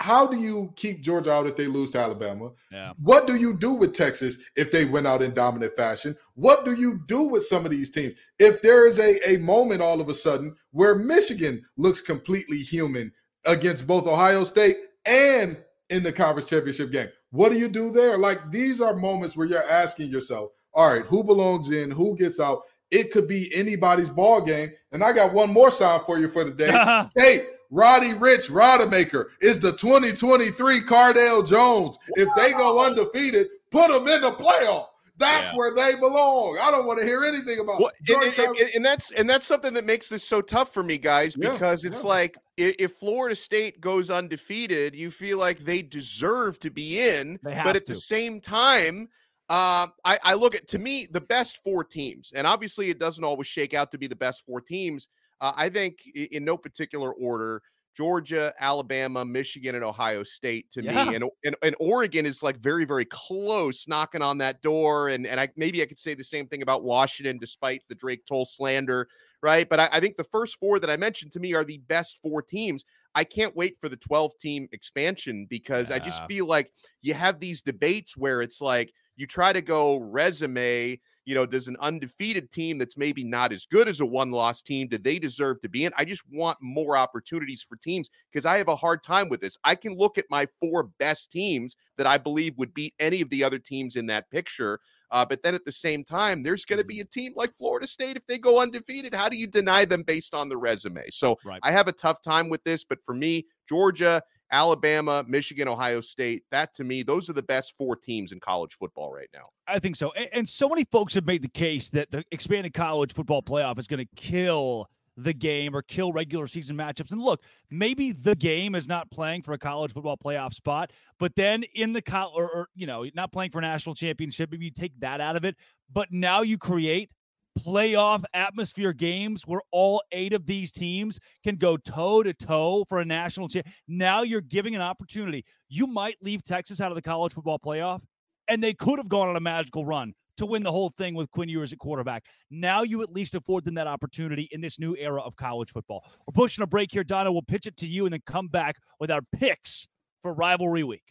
How 0.00 0.28
do 0.28 0.36
you 0.36 0.72
keep 0.76 1.00
Georgia 1.00 1.32
out 1.32 1.48
if 1.48 1.56
they 1.56 1.66
lose 1.66 1.90
to 1.90 1.98
Alabama? 1.98 2.50
Yeah. 2.70 2.92
What 3.02 3.26
do 3.26 3.34
you 3.34 3.52
do 3.52 3.72
with 3.72 3.94
Texas 3.94 4.38
if 4.54 4.70
they 4.70 4.84
went 4.84 5.08
out 5.08 5.22
in 5.22 5.34
dominant 5.34 5.74
fashion? 5.74 6.14
What 6.34 6.64
do 6.64 6.74
you 6.74 7.00
do 7.08 7.22
with 7.22 7.44
some 7.44 7.64
of 7.64 7.72
these 7.72 7.90
teams? 7.90 8.14
If 8.38 8.62
there 8.62 8.86
is 8.86 9.00
a, 9.00 9.18
a 9.28 9.38
moment 9.38 9.82
all 9.82 10.00
of 10.00 10.08
a 10.08 10.14
sudden 10.14 10.54
where 10.70 10.94
Michigan 10.94 11.64
looks 11.76 12.00
completely 12.00 12.58
human 12.58 13.12
against 13.44 13.88
both 13.88 14.06
Ohio 14.06 14.44
State 14.44 14.76
and 15.04 15.56
in 15.90 16.04
the 16.04 16.12
conference 16.12 16.48
championship 16.48 16.92
game, 16.92 17.08
what 17.30 17.50
do 17.50 17.58
you 17.58 17.66
do 17.66 17.90
there? 17.90 18.16
Like 18.16 18.52
these 18.52 18.80
are 18.80 18.94
moments 18.94 19.36
where 19.36 19.48
you're 19.48 19.68
asking 19.68 20.10
yourself, 20.10 20.50
all 20.74 20.92
right, 20.92 21.06
who 21.06 21.24
belongs 21.24 21.72
in, 21.72 21.90
who 21.90 22.16
gets 22.16 22.38
out? 22.38 22.62
It 22.90 23.12
could 23.12 23.28
be 23.28 23.54
anybody's 23.54 24.08
ball 24.08 24.40
game. 24.40 24.70
And 24.92 25.04
I 25.04 25.12
got 25.12 25.32
one 25.32 25.50
more 25.50 25.70
sign 25.70 26.00
for 26.06 26.18
you 26.18 26.28
for 26.28 26.44
today. 26.44 27.06
hey, 27.16 27.46
Roddy 27.70 28.14
Rich 28.14 28.48
Rodemaker 28.48 29.26
is 29.40 29.60
the 29.60 29.72
2023 29.72 30.80
Cardale 30.82 31.46
Jones. 31.46 31.98
If 32.10 32.28
they 32.34 32.52
go 32.52 32.84
undefeated, 32.84 33.48
put 33.70 33.88
them 33.88 34.08
in 34.08 34.22
the 34.22 34.32
playoff. 34.32 34.86
That's 35.18 35.50
yeah. 35.50 35.58
where 35.58 35.74
they 35.74 35.96
belong. 35.96 36.58
I 36.60 36.70
don't 36.70 36.86
want 36.86 37.00
to 37.00 37.04
hear 37.04 37.24
anything 37.24 37.58
about. 37.58 37.80
Well, 37.80 37.90
and, 38.08 38.38
and, 38.38 38.56
and, 38.76 38.84
that's 38.84 39.10
and 39.10 39.28
that's 39.28 39.46
something 39.46 39.74
that 39.74 39.84
makes 39.84 40.08
this 40.08 40.22
so 40.22 40.40
tough 40.40 40.72
for 40.72 40.84
me, 40.84 40.96
guys, 40.96 41.34
because 41.34 41.82
yeah, 41.82 41.90
it's 41.90 42.04
yeah. 42.04 42.08
like 42.08 42.38
if 42.56 42.92
Florida 42.92 43.34
State 43.34 43.80
goes 43.80 44.10
undefeated, 44.10 44.94
you 44.94 45.10
feel 45.10 45.38
like 45.38 45.58
they 45.58 45.82
deserve 45.82 46.60
to 46.60 46.70
be 46.70 47.00
in, 47.00 47.38
but 47.42 47.74
at 47.74 47.86
to. 47.86 47.94
the 47.94 47.98
same 47.98 48.40
time, 48.40 49.08
uh, 49.48 49.86
I, 50.04 50.18
I, 50.22 50.34
look 50.34 50.54
at 50.54 50.68
to 50.68 50.78
me 50.78 51.08
the 51.10 51.20
best 51.20 51.60
four 51.64 51.82
teams, 51.82 52.32
and 52.34 52.46
obviously 52.46 52.90
it 52.90 52.98
doesn't 52.98 53.24
always 53.24 53.46
shake 53.46 53.72
out 53.72 53.90
to 53.92 53.98
be 53.98 54.06
the 54.06 54.16
best 54.16 54.44
four 54.44 54.60
teams. 54.60 55.08
Uh, 55.40 55.52
I 55.56 55.68
think 55.68 56.00
in 56.14 56.44
no 56.44 56.56
particular 56.56 57.12
order. 57.12 57.62
Georgia, 57.96 58.54
Alabama, 58.60 59.24
Michigan, 59.24 59.74
and 59.74 59.82
Ohio 59.82 60.22
State 60.22 60.70
to 60.70 60.84
yeah. 60.84 61.06
me, 61.06 61.16
and, 61.16 61.24
and 61.44 61.56
and 61.64 61.74
Oregon 61.80 62.26
is 62.26 62.44
like 62.44 62.56
very 62.58 62.84
very 62.84 63.04
close, 63.06 63.88
knocking 63.88 64.22
on 64.22 64.38
that 64.38 64.62
door. 64.62 65.08
And 65.08 65.26
and 65.26 65.40
I 65.40 65.48
maybe 65.56 65.82
I 65.82 65.86
could 65.86 65.98
say 65.98 66.14
the 66.14 66.22
same 66.22 66.46
thing 66.46 66.62
about 66.62 66.84
Washington, 66.84 67.38
despite 67.38 67.82
the 67.88 67.96
Drake 67.96 68.24
Toll 68.24 68.44
slander, 68.44 69.08
right? 69.42 69.68
But 69.68 69.80
I, 69.80 69.88
I 69.94 70.00
think 70.00 70.16
the 70.16 70.22
first 70.22 70.60
four 70.60 70.78
that 70.78 70.88
I 70.88 70.96
mentioned 70.96 71.32
to 71.32 71.40
me 71.40 71.54
are 71.54 71.64
the 71.64 71.78
best 71.88 72.20
four 72.22 72.40
teams. 72.40 72.84
I 73.16 73.24
can't 73.24 73.56
wait 73.56 73.76
for 73.80 73.88
the 73.88 73.96
12 73.96 74.32
team 74.38 74.68
expansion 74.70 75.46
because 75.50 75.90
yeah. 75.90 75.96
I 75.96 75.98
just 75.98 76.24
feel 76.26 76.46
like 76.46 76.70
you 77.02 77.14
have 77.14 77.40
these 77.40 77.62
debates 77.62 78.16
where 78.16 78.42
it's 78.42 78.60
like 78.60 78.92
you 79.18 79.26
try 79.26 79.52
to 79.52 79.60
go 79.60 79.98
resume 79.98 80.98
you 81.28 81.34
know, 81.34 81.44
does 81.44 81.68
an 81.68 81.76
undefeated 81.80 82.50
team 82.50 82.78
that's 82.78 82.96
maybe 82.96 83.22
not 83.22 83.52
as 83.52 83.66
good 83.66 83.86
as 83.86 84.00
a 84.00 84.06
one 84.06 84.30
loss 84.30 84.62
team, 84.62 84.88
do 84.88 84.96
they 84.96 85.18
deserve 85.18 85.60
to 85.60 85.68
be 85.68 85.84
in? 85.84 85.92
I 85.94 86.06
just 86.06 86.22
want 86.32 86.56
more 86.62 86.96
opportunities 86.96 87.62
for 87.62 87.76
teams 87.76 88.08
because 88.32 88.46
I 88.46 88.56
have 88.56 88.68
a 88.68 88.74
hard 88.74 89.02
time 89.02 89.28
with 89.28 89.42
this. 89.42 89.54
I 89.62 89.74
can 89.74 89.94
look 89.94 90.16
at 90.16 90.24
my 90.30 90.48
four 90.58 90.84
best 90.98 91.30
teams 91.30 91.76
that 91.98 92.06
I 92.06 92.16
believe 92.16 92.56
would 92.56 92.72
beat 92.72 92.94
any 92.98 93.20
of 93.20 93.28
the 93.28 93.44
other 93.44 93.58
teams 93.58 93.96
in 93.96 94.06
that 94.06 94.30
picture. 94.30 94.80
Uh, 95.10 95.26
but 95.26 95.42
then 95.42 95.54
at 95.54 95.66
the 95.66 95.72
same 95.72 96.02
time, 96.02 96.42
there's 96.42 96.64
going 96.64 96.80
to 96.80 96.84
be 96.84 97.00
a 97.00 97.04
team 97.04 97.34
like 97.36 97.54
Florida 97.54 97.86
State 97.86 98.16
if 98.16 98.26
they 98.26 98.38
go 98.38 98.62
undefeated. 98.62 99.14
How 99.14 99.28
do 99.28 99.36
you 99.36 99.46
deny 99.46 99.84
them 99.84 100.04
based 100.04 100.32
on 100.32 100.48
the 100.48 100.56
resume? 100.56 101.10
So 101.10 101.36
right. 101.44 101.60
I 101.62 101.72
have 101.72 101.88
a 101.88 101.92
tough 101.92 102.22
time 102.22 102.48
with 102.48 102.64
this. 102.64 102.84
But 102.84 103.04
for 103.04 103.14
me, 103.14 103.44
Georgia 103.68 104.22
Alabama, 104.50 105.24
Michigan, 105.26 105.68
Ohio 105.68 106.00
State. 106.00 106.44
That 106.50 106.74
to 106.74 106.84
me, 106.84 107.02
those 107.02 107.28
are 107.28 107.34
the 107.34 107.42
best 107.42 107.74
four 107.76 107.96
teams 107.96 108.32
in 108.32 108.40
college 108.40 108.74
football 108.74 109.12
right 109.12 109.28
now. 109.32 109.50
I 109.66 109.78
think 109.78 109.96
so. 109.96 110.12
And, 110.12 110.28
and 110.32 110.48
so 110.48 110.68
many 110.68 110.84
folks 110.84 111.14
have 111.14 111.26
made 111.26 111.42
the 111.42 111.48
case 111.48 111.90
that 111.90 112.10
the 112.10 112.24
expanded 112.32 112.72
college 112.72 113.12
football 113.12 113.42
playoff 113.42 113.78
is 113.78 113.86
going 113.86 114.04
to 114.04 114.08
kill 114.16 114.88
the 115.18 115.32
game 115.32 115.74
or 115.74 115.82
kill 115.82 116.12
regular 116.12 116.46
season 116.46 116.76
matchups. 116.76 117.10
And 117.10 117.20
look, 117.20 117.42
maybe 117.70 118.12
the 118.12 118.36
game 118.36 118.74
is 118.74 118.86
not 118.88 119.10
playing 119.10 119.42
for 119.42 119.52
a 119.52 119.58
college 119.58 119.92
football 119.92 120.16
playoff 120.16 120.54
spot, 120.54 120.92
but 121.18 121.34
then 121.34 121.64
in 121.74 121.92
the 121.92 122.00
college, 122.00 122.34
or, 122.36 122.44
or, 122.44 122.68
you 122.74 122.86
know, 122.86 123.04
not 123.14 123.32
playing 123.32 123.50
for 123.50 123.58
a 123.58 123.62
national 123.62 123.96
championship, 123.96 124.50
maybe 124.52 124.66
you 124.66 124.70
take 124.70 124.98
that 125.00 125.20
out 125.20 125.34
of 125.34 125.44
it. 125.44 125.56
But 125.92 126.12
now 126.12 126.42
you 126.42 126.56
create 126.56 127.10
playoff 127.58 128.24
atmosphere 128.34 128.92
games 128.92 129.46
where 129.46 129.60
all 129.70 130.02
eight 130.12 130.32
of 130.32 130.46
these 130.46 130.72
teams 130.72 131.18
can 131.44 131.56
go 131.56 131.76
toe 131.76 132.22
to 132.22 132.32
toe 132.32 132.84
for 132.88 132.98
a 132.98 133.04
national 133.04 133.48
championship. 133.48 133.74
Now 133.86 134.22
you're 134.22 134.40
giving 134.40 134.74
an 134.74 134.80
opportunity. 134.80 135.44
You 135.68 135.86
might 135.86 136.16
leave 136.22 136.44
Texas 136.44 136.80
out 136.80 136.90
of 136.90 136.96
the 136.96 137.02
college 137.02 137.32
football 137.32 137.58
playoff, 137.58 138.02
and 138.48 138.62
they 138.62 138.74
could 138.74 138.98
have 138.98 139.08
gone 139.08 139.28
on 139.28 139.36
a 139.36 139.40
magical 139.40 139.84
run 139.84 140.14
to 140.38 140.46
win 140.46 140.62
the 140.62 140.72
whole 140.72 140.90
thing 140.96 141.14
with 141.14 141.30
Quinn 141.30 141.48
Ewers 141.48 141.72
at 141.72 141.78
quarterback. 141.78 142.24
Now 142.50 142.82
you 142.82 143.02
at 143.02 143.12
least 143.12 143.34
afford 143.34 143.64
them 143.64 143.74
that 143.74 143.86
opportunity 143.86 144.48
in 144.52 144.60
this 144.60 144.78
new 144.78 144.96
era 144.96 145.20
of 145.20 145.36
college 145.36 145.70
football. 145.70 146.04
We're 146.26 146.32
pushing 146.32 146.62
a 146.62 146.66
break 146.66 146.92
here, 146.92 147.04
Donno. 147.04 147.32
We'll 147.32 147.42
pitch 147.42 147.66
it 147.66 147.76
to 147.78 147.86
you 147.86 148.06
and 148.06 148.12
then 148.12 148.22
come 148.26 148.48
back 148.48 148.76
with 149.00 149.10
our 149.10 149.22
picks 149.34 149.88
for 150.22 150.32
rivalry 150.32 150.84
week. 150.84 151.02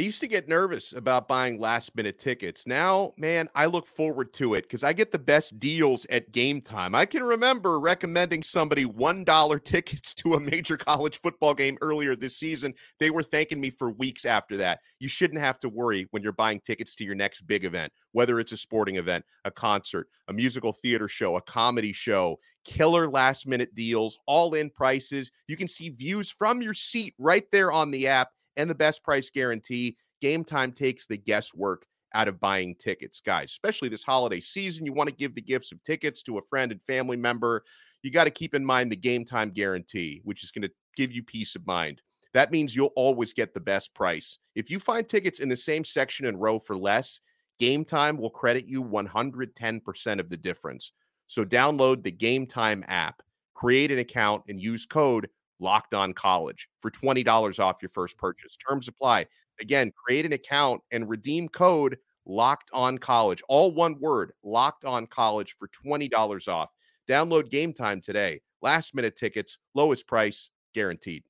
I 0.00 0.02
used 0.02 0.22
to 0.22 0.28
get 0.28 0.48
nervous 0.48 0.94
about 0.94 1.28
buying 1.28 1.60
last 1.60 1.94
minute 1.94 2.18
tickets. 2.18 2.66
Now, 2.66 3.12
man, 3.18 3.50
I 3.54 3.66
look 3.66 3.86
forward 3.86 4.32
to 4.32 4.54
it 4.54 4.62
because 4.62 4.82
I 4.82 4.94
get 4.94 5.12
the 5.12 5.18
best 5.18 5.58
deals 5.58 6.06
at 6.06 6.32
game 6.32 6.62
time. 6.62 6.94
I 6.94 7.04
can 7.04 7.22
remember 7.22 7.78
recommending 7.78 8.42
somebody 8.42 8.86
$1 8.86 9.64
tickets 9.64 10.14
to 10.14 10.36
a 10.36 10.40
major 10.40 10.78
college 10.78 11.20
football 11.20 11.52
game 11.52 11.76
earlier 11.82 12.16
this 12.16 12.38
season. 12.38 12.72
They 12.98 13.10
were 13.10 13.22
thanking 13.22 13.60
me 13.60 13.68
for 13.68 13.90
weeks 13.90 14.24
after 14.24 14.56
that. 14.56 14.80
You 15.00 15.08
shouldn't 15.10 15.40
have 15.42 15.58
to 15.58 15.68
worry 15.68 16.06
when 16.12 16.22
you're 16.22 16.32
buying 16.32 16.60
tickets 16.60 16.94
to 16.94 17.04
your 17.04 17.14
next 17.14 17.42
big 17.42 17.66
event, 17.66 17.92
whether 18.12 18.40
it's 18.40 18.52
a 18.52 18.56
sporting 18.56 18.96
event, 18.96 19.22
a 19.44 19.50
concert, 19.50 20.08
a 20.28 20.32
musical 20.32 20.72
theater 20.72 21.08
show, 21.08 21.36
a 21.36 21.42
comedy 21.42 21.92
show, 21.92 22.38
killer 22.64 23.06
last 23.06 23.46
minute 23.46 23.74
deals, 23.74 24.16
all 24.26 24.54
in 24.54 24.70
prices. 24.70 25.30
You 25.46 25.58
can 25.58 25.68
see 25.68 25.90
views 25.90 26.30
from 26.30 26.62
your 26.62 26.72
seat 26.72 27.14
right 27.18 27.44
there 27.52 27.70
on 27.70 27.90
the 27.90 28.08
app 28.08 28.30
and 28.56 28.68
the 28.68 28.74
best 28.74 29.02
price 29.02 29.30
guarantee. 29.30 29.96
Gametime 30.22 30.74
takes 30.74 31.06
the 31.06 31.16
guesswork 31.16 31.86
out 32.14 32.28
of 32.28 32.40
buying 32.40 32.74
tickets, 32.74 33.20
guys, 33.20 33.50
especially 33.50 33.88
this 33.88 34.02
holiday 34.02 34.40
season. 34.40 34.84
You 34.84 34.92
want 34.92 35.08
to 35.08 35.14
give 35.14 35.34
the 35.34 35.40
gifts 35.40 35.72
of 35.72 35.82
tickets 35.82 36.22
to 36.24 36.38
a 36.38 36.42
friend 36.42 36.72
and 36.72 36.82
family 36.82 37.16
member. 37.16 37.64
You 38.02 38.10
got 38.10 38.24
to 38.24 38.30
keep 38.30 38.54
in 38.54 38.64
mind 38.64 38.90
the 38.90 38.96
Gametime 38.96 39.54
guarantee, 39.54 40.20
which 40.24 40.42
is 40.42 40.50
going 40.50 40.62
to 40.62 40.70
give 40.96 41.12
you 41.12 41.22
peace 41.22 41.54
of 41.54 41.66
mind. 41.66 42.02
That 42.32 42.52
means 42.52 42.74
you'll 42.74 42.92
always 42.96 43.32
get 43.32 43.54
the 43.54 43.60
best 43.60 43.94
price. 43.94 44.38
If 44.54 44.70
you 44.70 44.78
find 44.78 45.08
tickets 45.08 45.40
in 45.40 45.48
the 45.48 45.56
same 45.56 45.84
section 45.84 46.26
and 46.26 46.40
row 46.40 46.58
for 46.58 46.76
less, 46.76 47.20
Gametime 47.60 48.18
will 48.18 48.30
credit 48.30 48.66
you 48.66 48.82
110% 48.82 50.20
of 50.20 50.30
the 50.30 50.36
difference. 50.36 50.92
So 51.26 51.44
download 51.44 52.02
the 52.02 52.12
Gametime 52.12 52.84
app, 52.88 53.22
create 53.54 53.92
an 53.92 53.98
account, 53.98 54.44
and 54.48 54.60
use 54.60 54.86
code 54.86 55.28
Locked 55.60 55.94
On 55.94 56.12
College 56.12 56.68
for 56.80 56.90
$20 56.90 57.60
off 57.60 57.82
your 57.82 57.90
first 57.90 58.16
mm. 58.16 58.20
purchase. 58.20 58.56
Terms 58.56 58.88
apply. 58.88 59.26
Again, 59.60 59.92
create 59.94 60.26
an 60.26 60.32
account 60.32 60.80
and 60.90 61.08
redeem 61.08 61.48
code 61.48 61.98
Locked 62.26 62.70
On 62.72 62.98
College. 62.98 63.42
All 63.48 63.72
one 63.72 63.98
word, 64.00 64.32
Locked 64.42 64.84
On 64.84 65.06
College 65.06 65.56
for 65.58 65.68
$20 65.68 66.48
off. 66.48 66.70
Download 67.08 67.50
Gametime 67.50 68.02
today. 68.02 68.40
Last 68.62 68.94
minute 68.94 69.16
tickets, 69.16 69.58
lowest 69.74 70.06
price 70.06 70.50
guaranteed. 70.74 71.24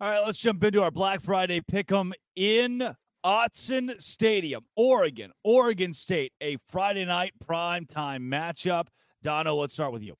All 0.00 0.10
right, 0.10 0.24
let's 0.26 0.38
jump 0.38 0.62
into 0.62 0.82
our 0.82 0.90
Black 0.90 1.20
Friday 1.20 1.60
pick 1.62 1.90
'em 1.90 2.12
in 2.36 2.94
Autzen 3.24 4.00
Stadium, 4.02 4.64
Oregon, 4.76 5.32
Oregon 5.44 5.94
State, 5.94 6.32
a 6.42 6.58
Friday 6.68 7.06
night 7.06 7.32
prime 7.44 7.86
time 7.86 8.22
matchup. 8.30 8.88
Donno, 9.22 9.54
let's 9.54 9.72
start 9.72 9.92
with 9.92 10.02
you. 10.02 10.14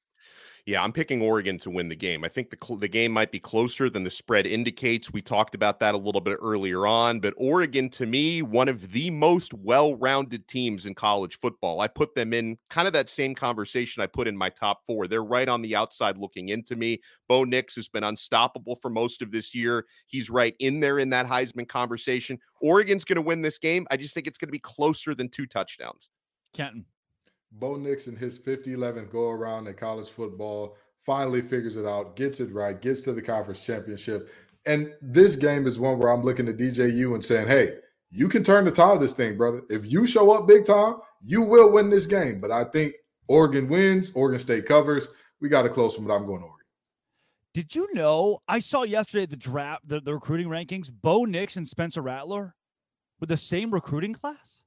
Yeah, 0.66 0.82
I'm 0.82 0.92
picking 0.92 1.20
Oregon 1.20 1.58
to 1.58 1.68
win 1.68 1.90
the 1.90 1.94
game. 1.94 2.24
I 2.24 2.28
think 2.28 2.48
the 2.48 2.56
cl- 2.62 2.78
the 2.78 2.88
game 2.88 3.12
might 3.12 3.30
be 3.30 3.38
closer 3.38 3.90
than 3.90 4.02
the 4.02 4.10
spread 4.10 4.46
indicates. 4.46 5.12
We 5.12 5.20
talked 5.20 5.54
about 5.54 5.78
that 5.80 5.94
a 5.94 5.98
little 5.98 6.22
bit 6.22 6.38
earlier 6.40 6.86
on, 6.86 7.20
but 7.20 7.34
Oregon 7.36 7.90
to 7.90 8.06
me 8.06 8.40
one 8.40 8.70
of 8.70 8.90
the 8.92 9.10
most 9.10 9.52
well-rounded 9.52 10.48
teams 10.48 10.86
in 10.86 10.94
college 10.94 11.38
football. 11.38 11.82
I 11.82 11.86
put 11.86 12.14
them 12.14 12.32
in 12.32 12.56
kind 12.70 12.86
of 12.86 12.94
that 12.94 13.10
same 13.10 13.34
conversation 13.34 14.02
I 14.02 14.06
put 14.06 14.26
in 14.26 14.34
my 14.34 14.48
top 14.48 14.80
4. 14.86 15.06
They're 15.06 15.22
right 15.22 15.50
on 15.50 15.60
the 15.60 15.76
outside 15.76 16.16
looking 16.16 16.48
into 16.48 16.76
me. 16.76 17.02
Bo 17.28 17.44
Nix 17.44 17.74
has 17.74 17.88
been 17.88 18.04
unstoppable 18.04 18.76
for 18.76 18.88
most 18.88 19.20
of 19.20 19.30
this 19.30 19.54
year. 19.54 19.84
He's 20.06 20.30
right 20.30 20.54
in 20.60 20.80
there 20.80 20.98
in 20.98 21.10
that 21.10 21.26
Heisman 21.26 21.68
conversation. 21.68 22.38
Oregon's 22.62 23.04
going 23.04 23.16
to 23.16 23.22
win 23.22 23.42
this 23.42 23.58
game. 23.58 23.86
I 23.90 23.98
just 23.98 24.14
think 24.14 24.26
it's 24.26 24.38
going 24.38 24.48
to 24.48 24.52
be 24.52 24.58
closer 24.60 25.14
than 25.14 25.28
two 25.28 25.44
touchdowns. 25.44 26.08
Kenton. 26.54 26.86
Bo 27.54 27.76
Nix 27.76 28.08
in 28.08 28.16
his 28.16 28.36
50 28.36 28.72
11 28.72 29.08
go 29.10 29.30
around 29.30 29.66
in 29.66 29.74
college 29.74 30.08
football 30.08 30.76
finally 31.04 31.42
figures 31.42 31.76
it 31.76 31.86
out, 31.86 32.16
gets 32.16 32.40
it 32.40 32.52
right, 32.52 32.80
gets 32.80 33.02
to 33.02 33.12
the 33.12 33.22
conference 33.22 33.64
championship. 33.64 34.30
And 34.66 34.94
this 35.02 35.36
game 35.36 35.66
is 35.66 35.78
one 35.78 35.98
where 35.98 36.10
I'm 36.10 36.22
looking 36.22 36.48
at 36.48 36.56
DJU 36.56 37.14
and 37.14 37.24
saying, 37.24 37.46
hey, 37.46 37.74
you 38.10 38.28
can 38.28 38.42
turn 38.42 38.64
the 38.64 38.70
tide 38.70 38.94
of 38.94 39.00
this 39.00 39.12
thing, 39.12 39.36
brother. 39.36 39.62
If 39.68 39.84
you 39.84 40.06
show 40.06 40.32
up 40.32 40.48
big 40.48 40.64
time, 40.64 40.96
you 41.22 41.42
will 41.42 41.70
win 41.70 41.90
this 41.90 42.06
game. 42.06 42.40
But 42.40 42.50
I 42.50 42.64
think 42.64 42.94
Oregon 43.28 43.68
wins, 43.68 44.10
Oregon 44.14 44.40
State 44.40 44.66
covers. 44.66 45.08
We 45.40 45.48
got 45.48 45.66
a 45.66 45.68
close 45.68 45.98
one, 45.98 46.06
but 46.06 46.14
I'm 46.14 46.26
going 46.26 46.42
Oregon. 46.42 46.54
Did 47.52 47.74
you 47.74 47.88
know? 47.92 48.40
I 48.48 48.58
saw 48.58 48.82
yesterday 48.82 49.26
the 49.26 49.36
draft, 49.36 49.86
the, 49.86 50.00
the 50.00 50.14
recruiting 50.14 50.48
rankings. 50.48 50.90
Bo 50.90 51.24
Nix 51.24 51.56
and 51.56 51.68
Spencer 51.68 52.02
Rattler 52.02 52.54
were 53.20 53.26
the 53.26 53.36
same 53.36 53.72
recruiting 53.72 54.12
class. 54.12 54.63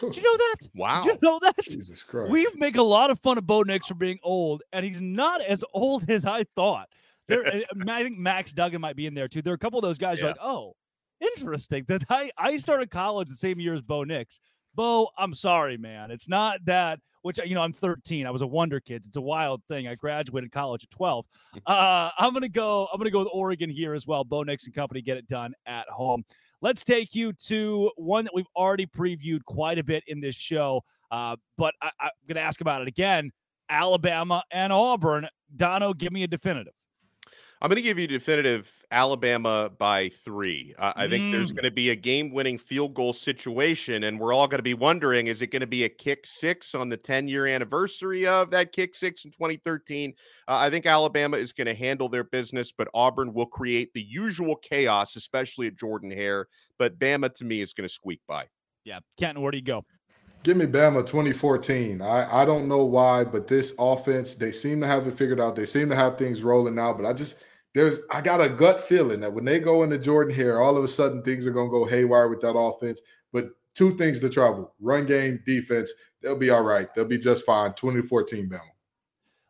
Did 0.00 0.16
you 0.16 0.22
know 0.22 0.36
that? 0.36 0.68
Wow. 0.74 1.02
Did 1.02 1.12
you 1.14 1.18
know 1.22 1.38
that? 1.40 1.62
Jesus 1.62 2.02
Christ. 2.02 2.30
We 2.30 2.46
make 2.56 2.76
a 2.76 2.82
lot 2.82 3.10
of 3.10 3.20
fun 3.20 3.38
of 3.38 3.46
Bo 3.46 3.62
Nix 3.62 3.86
for 3.86 3.94
being 3.94 4.18
old, 4.22 4.62
and 4.72 4.84
he's 4.84 5.00
not 5.00 5.40
as 5.42 5.64
old 5.72 6.10
as 6.10 6.24
I 6.24 6.44
thought. 6.56 6.88
There, 7.28 7.44
I 7.88 8.02
think 8.02 8.18
Max 8.18 8.52
Duggan 8.52 8.80
might 8.80 8.96
be 8.96 9.06
in 9.06 9.14
there 9.14 9.28
too. 9.28 9.42
There 9.42 9.52
are 9.52 9.56
a 9.56 9.58
couple 9.58 9.78
of 9.78 9.82
those 9.82 9.98
guys 9.98 10.20
yeah. 10.20 10.28
like, 10.28 10.36
oh, 10.40 10.74
interesting. 11.20 11.84
That 11.88 12.04
I, 12.08 12.30
I 12.38 12.56
started 12.58 12.90
college 12.90 13.28
the 13.28 13.34
same 13.34 13.58
year 13.58 13.74
as 13.74 13.82
Bo 13.82 14.04
Nix. 14.04 14.38
Bo, 14.74 15.08
I'm 15.16 15.34
sorry, 15.34 15.76
man. 15.76 16.10
It's 16.10 16.28
not 16.28 16.64
that. 16.66 17.00
Which 17.22 17.40
you 17.44 17.56
know, 17.56 17.62
I'm 17.62 17.72
13. 17.72 18.24
I 18.24 18.30
was 18.30 18.42
a 18.42 18.46
wonder 18.46 18.78
kid. 18.78 19.04
It's 19.04 19.16
a 19.16 19.20
wild 19.20 19.60
thing. 19.68 19.88
I 19.88 19.96
graduated 19.96 20.52
college 20.52 20.84
at 20.84 20.90
12. 20.90 21.26
Uh, 21.66 22.10
I'm 22.16 22.32
gonna 22.32 22.48
go. 22.48 22.86
I'm 22.92 22.98
gonna 22.98 23.10
go 23.10 23.18
with 23.18 23.28
Oregon 23.32 23.68
here 23.68 23.94
as 23.94 24.06
well. 24.06 24.22
Bo 24.22 24.44
Nix 24.44 24.66
and 24.66 24.74
company 24.74 25.02
get 25.02 25.16
it 25.16 25.26
done 25.26 25.52
at 25.66 25.88
home. 25.88 26.24
Let's 26.62 26.84
take 26.84 27.14
you 27.14 27.32
to 27.46 27.90
one 27.96 28.24
that 28.24 28.34
we've 28.34 28.46
already 28.56 28.86
previewed 28.86 29.44
quite 29.44 29.78
a 29.78 29.84
bit 29.84 30.02
in 30.06 30.20
this 30.20 30.34
show, 30.34 30.82
uh, 31.10 31.36
but 31.56 31.74
I, 31.82 31.90
I'm 32.00 32.10
going 32.26 32.36
to 32.36 32.40
ask 32.40 32.60
about 32.60 32.82
it 32.82 32.88
again. 32.88 33.30
Alabama 33.68 34.42
and 34.50 34.72
Auburn. 34.72 35.28
Donno, 35.54 35.92
give 35.92 36.12
me 36.12 36.22
a 36.22 36.26
definitive. 36.26 36.72
I'm 37.62 37.70
going 37.70 37.76
to 37.76 37.82
give 37.82 37.98
you 37.98 38.06
definitive 38.06 38.70
Alabama 38.90 39.70
by 39.78 40.10
three. 40.10 40.74
Uh, 40.78 40.92
I 40.94 41.08
think 41.08 41.24
mm. 41.24 41.32
there's 41.32 41.52
going 41.52 41.64
to 41.64 41.70
be 41.70 41.88
a 41.88 41.96
game 41.96 42.30
winning 42.30 42.58
field 42.58 42.92
goal 42.92 43.14
situation, 43.14 44.04
and 44.04 44.20
we're 44.20 44.34
all 44.34 44.46
going 44.46 44.58
to 44.58 44.62
be 44.62 44.74
wondering 44.74 45.28
is 45.28 45.40
it 45.40 45.46
going 45.46 45.60
to 45.60 45.66
be 45.66 45.84
a 45.84 45.88
kick 45.88 46.26
six 46.26 46.74
on 46.74 46.90
the 46.90 46.98
10 46.98 47.28
year 47.28 47.46
anniversary 47.46 48.26
of 48.26 48.50
that 48.50 48.72
kick 48.72 48.94
six 48.94 49.24
in 49.24 49.30
2013? 49.30 50.12
Uh, 50.46 50.56
I 50.56 50.68
think 50.68 50.84
Alabama 50.84 51.38
is 51.38 51.54
going 51.54 51.66
to 51.66 51.74
handle 51.74 52.10
their 52.10 52.24
business, 52.24 52.72
but 52.72 52.88
Auburn 52.92 53.32
will 53.32 53.46
create 53.46 53.90
the 53.94 54.02
usual 54.02 54.56
chaos, 54.56 55.16
especially 55.16 55.66
at 55.66 55.76
Jordan 55.76 56.10
Hare. 56.10 56.48
But 56.78 56.98
Bama 56.98 57.32
to 57.36 57.44
me 57.46 57.62
is 57.62 57.72
going 57.72 57.88
to 57.88 57.92
squeak 57.92 58.20
by. 58.28 58.44
Yeah. 58.84 59.00
Kenton, 59.18 59.42
where 59.42 59.50
do 59.50 59.58
you 59.58 59.64
go? 59.64 59.84
Give 60.46 60.56
me 60.56 60.66
Bama 60.66 61.04
2014. 61.04 62.00
I, 62.00 62.42
I 62.42 62.44
don't 62.44 62.68
know 62.68 62.84
why, 62.84 63.24
but 63.24 63.48
this 63.48 63.74
offense, 63.80 64.36
they 64.36 64.52
seem 64.52 64.80
to 64.80 64.86
have 64.86 65.04
it 65.08 65.18
figured 65.18 65.40
out. 65.40 65.56
They 65.56 65.66
seem 65.66 65.88
to 65.88 65.96
have 65.96 66.16
things 66.16 66.40
rolling 66.40 66.76
now, 66.76 66.92
but 66.92 67.04
I 67.04 67.14
just 67.14 67.42
there's 67.74 67.98
I 68.12 68.20
got 68.20 68.40
a 68.40 68.48
gut 68.48 68.80
feeling 68.80 69.18
that 69.22 69.32
when 69.32 69.44
they 69.44 69.58
go 69.58 69.82
into 69.82 69.98
Jordan 69.98 70.32
Hare, 70.32 70.60
all 70.60 70.76
of 70.76 70.84
a 70.84 70.88
sudden 70.88 71.24
things 71.24 71.48
are 71.48 71.50
gonna 71.50 71.68
go 71.68 71.84
haywire 71.84 72.28
with 72.28 72.40
that 72.42 72.56
offense. 72.56 73.00
But 73.32 73.48
two 73.74 73.96
things 73.96 74.20
to 74.20 74.30
travel: 74.30 74.72
run 74.80 75.04
game, 75.04 75.42
defense. 75.44 75.92
they'll 76.22 76.38
be 76.38 76.50
all 76.50 76.62
right. 76.62 76.94
They'll 76.94 77.06
be 77.06 77.18
just 77.18 77.44
fine. 77.44 77.72
2014 77.72 78.48
Bama. 78.48 78.60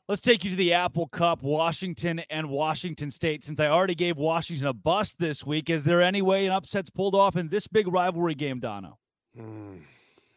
Let's 0.08 0.22
take 0.22 0.44
you 0.44 0.50
to 0.52 0.56
the 0.56 0.72
Apple 0.72 1.08
Cup, 1.08 1.42
Washington 1.42 2.22
and 2.30 2.48
Washington 2.48 3.10
State. 3.10 3.44
Since 3.44 3.60
I 3.60 3.66
already 3.66 3.94
gave 3.94 4.16
Washington 4.16 4.68
a 4.68 4.72
bust 4.72 5.18
this 5.18 5.44
week, 5.44 5.68
is 5.68 5.84
there 5.84 6.00
any 6.00 6.22
way 6.22 6.46
an 6.46 6.54
upset's 6.54 6.88
pulled 6.88 7.14
off 7.14 7.36
in 7.36 7.50
this 7.50 7.66
big 7.66 7.86
rivalry 7.86 8.34
game, 8.34 8.60
Donno? 8.60 8.98
Mm, 9.38 9.82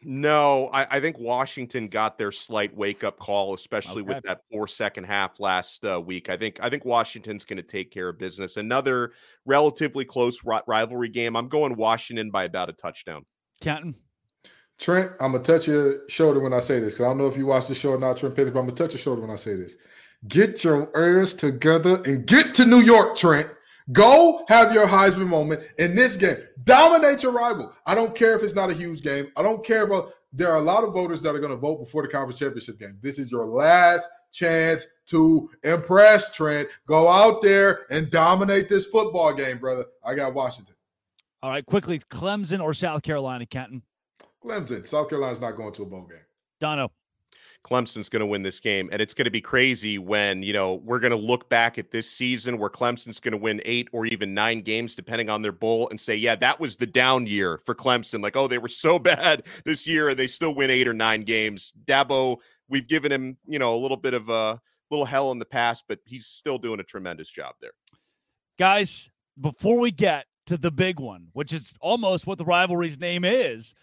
no, 0.02 0.70
I, 0.72 0.96
I, 0.96 1.00
think 1.00 1.18
Washington 1.18 1.86
got 1.86 2.16
their 2.16 2.32
slight 2.32 2.74
wake 2.74 3.04
up 3.04 3.18
call, 3.18 3.54
especially 3.54 4.02
okay. 4.02 4.14
with 4.14 4.24
that 4.24 4.40
poor 4.50 4.66
second 4.66 5.04
half 5.04 5.38
last 5.38 5.84
uh, 5.84 6.00
week. 6.00 6.30
I 6.30 6.36
think 6.36 6.58
I 6.62 6.70
think 6.70 6.84
Washington's 6.84 7.44
going 7.44 7.58
to 7.58 7.62
take 7.62 7.90
care 7.90 8.08
of 8.08 8.18
business. 8.18 8.56
Another 8.56 9.12
relatively 9.44 10.04
close 10.04 10.40
rivalry 10.66 11.08
game. 11.10 11.36
I'm 11.36 11.48
going 11.48 11.76
Washington 11.76 12.30
by 12.30 12.44
about 12.44 12.70
a 12.70 12.72
touchdown. 12.72 13.26
Kenton. 13.60 13.94
Trent, 14.78 15.12
I'm 15.20 15.32
gonna 15.32 15.44
touch 15.44 15.68
your 15.68 16.08
shoulder 16.08 16.40
when 16.40 16.54
I 16.54 16.60
say 16.60 16.80
this 16.80 16.94
because 16.94 17.04
I 17.04 17.08
don't 17.10 17.18
know 17.18 17.26
if 17.26 17.36
you 17.36 17.44
watched 17.44 17.68
the 17.68 17.74
show 17.74 17.90
or 17.90 17.98
not, 17.98 18.16
Trent 18.16 18.34
Pettis, 18.34 18.54
but 18.54 18.60
I'm 18.60 18.66
gonna 18.66 18.76
touch 18.76 18.94
your 18.94 18.98
shoulder 18.98 19.20
when 19.20 19.30
I 19.30 19.36
say 19.36 19.54
this. 19.54 19.74
Get 20.26 20.64
your 20.64 20.90
ears 20.96 21.34
together 21.34 22.02
and 22.06 22.26
get 22.26 22.54
to 22.54 22.64
New 22.64 22.80
York, 22.80 23.16
Trent. 23.16 23.46
Go 23.92 24.44
have 24.48 24.72
your 24.72 24.86
Heisman 24.86 25.26
moment 25.26 25.62
in 25.78 25.94
this 25.94 26.16
game. 26.16 26.36
Dominate 26.64 27.22
your 27.22 27.32
rival. 27.32 27.74
I 27.86 27.94
don't 27.94 28.14
care 28.14 28.36
if 28.36 28.42
it's 28.42 28.54
not 28.54 28.70
a 28.70 28.74
huge 28.74 29.02
game. 29.02 29.30
I 29.36 29.42
don't 29.42 29.64
care 29.64 29.84
about. 29.84 30.12
There 30.32 30.50
are 30.50 30.58
a 30.58 30.62
lot 30.62 30.84
of 30.84 30.92
voters 30.92 31.22
that 31.22 31.34
are 31.34 31.40
going 31.40 31.50
to 31.50 31.56
vote 31.56 31.78
before 31.78 32.02
the 32.02 32.08
conference 32.08 32.38
championship 32.38 32.78
game. 32.78 32.98
This 33.02 33.18
is 33.18 33.32
your 33.32 33.46
last 33.46 34.08
chance 34.32 34.86
to 35.06 35.50
impress, 35.64 36.32
Trent. 36.32 36.68
Go 36.86 37.08
out 37.08 37.42
there 37.42 37.86
and 37.90 38.10
dominate 38.10 38.68
this 38.68 38.86
football 38.86 39.34
game, 39.34 39.58
brother. 39.58 39.86
I 40.04 40.14
got 40.14 40.34
Washington. 40.34 40.76
All 41.42 41.50
right, 41.50 41.66
quickly, 41.66 41.98
Clemson 41.98 42.62
or 42.62 42.74
South 42.74 43.02
Carolina, 43.02 43.46
Kenton? 43.46 43.82
Clemson. 44.44 44.86
South 44.86 45.08
Carolina's 45.08 45.40
not 45.40 45.56
going 45.56 45.72
to 45.72 45.82
a 45.82 45.86
bowl 45.86 46.06
game. 46.06 46.20
Donno. 46.60 46.92
Clemson's 47.64 48.08
going 48.08 48.20
to 48.20 48.26
win 48.26 48.42
this 48.42 48.58
game. 48.58 48.88
And 48.92 49.02
it's 49.02 49.14
going 49.14 49.26
to 49.26 49.30
be 49.30 49.40
crazy 49.40 49.98
when, 49.98 50.42
you 50.42 50.52
know, 50.52 50.74
we're 50.84 50.98
going 50.98 51.10
to 51.10 51.16
look 51.16 51.48
back 51.48 51.78
at 51.78 51.90
this 51.90 52.10
season 52.10 52.58
where 52.58 52.70
Clemson's 52.70 53.20
going 53.20 53.32
to 53.32 53.38
win 53.38 53.60
eight 53.64 53.88
or 53.92 54.06
even 54.06 54.32
nine 54.32 54.62
games, 54.62 54.94
depending 54.94 55.28
on 55.28 55.42
their 55.42 55.52
bowl, 55.52 55.88
and 55.90 56.00
say, 56.00 56.16
yeah, 56.16 56.34
that 56.36 56.58
was 56.58 56.76
the 56.76 56.86
down 56.86 57.26
year 57.26 57.58
for 57.58 57.74
Clemson. 57.74 58.22
Like, 58.22 58.36
oh, 58.36 58.48
they 58.48 58.58
were 58.58 58.68
so 58.68 58.98
bad 58.98 59.44
this 59.64 59.86
year 59.86 60.10
and 60.10 60.18
they 60.18 60.26
still 60.26 60.54
win 60.54 60.70
eight 60.70 60.88
or 60.88 60.94
nine 60.94 61.22
games. 61.22 61.72
Dabo, 61.84 62.38
we've 62.68 62.88
given 62.88 63.12
him, 63.12 63.36
you 63.46 63.58
know, 63.58 63.74
a 63.74 63.76
little 63.76 63.96
bit 63.96 64.14
of 64.14 64.28
a 64.30 64.60
little 64.90 65.06
hell 65.06 65.30
in 65.30 65.38
the 65.38 65.44
past, 65.44 65.84
but 65.88 65.98
he's 66.04 66.26
still 66.26 66.58
doing 66.58 66.80
a 66.80 66.84
tremendous 66.84 67.30
job 67.30 67.54
there. 67.60 67.72
Guys, 68.58 69.10
before 69.40 69.78
we 69.78 69.90
get 69.90 70.26
to 70.46 70.56
the 70.56 70.70
big 70.70 70.98
one, 70.98 71.28
which 71.32 71.52
is 71.52 71.72
almost 71.80 72.26
what 72.26 72.38
the 72.38 72.44
rivalry's 72.44 72.98
name 72.98 73.24
is, 73.24 73.74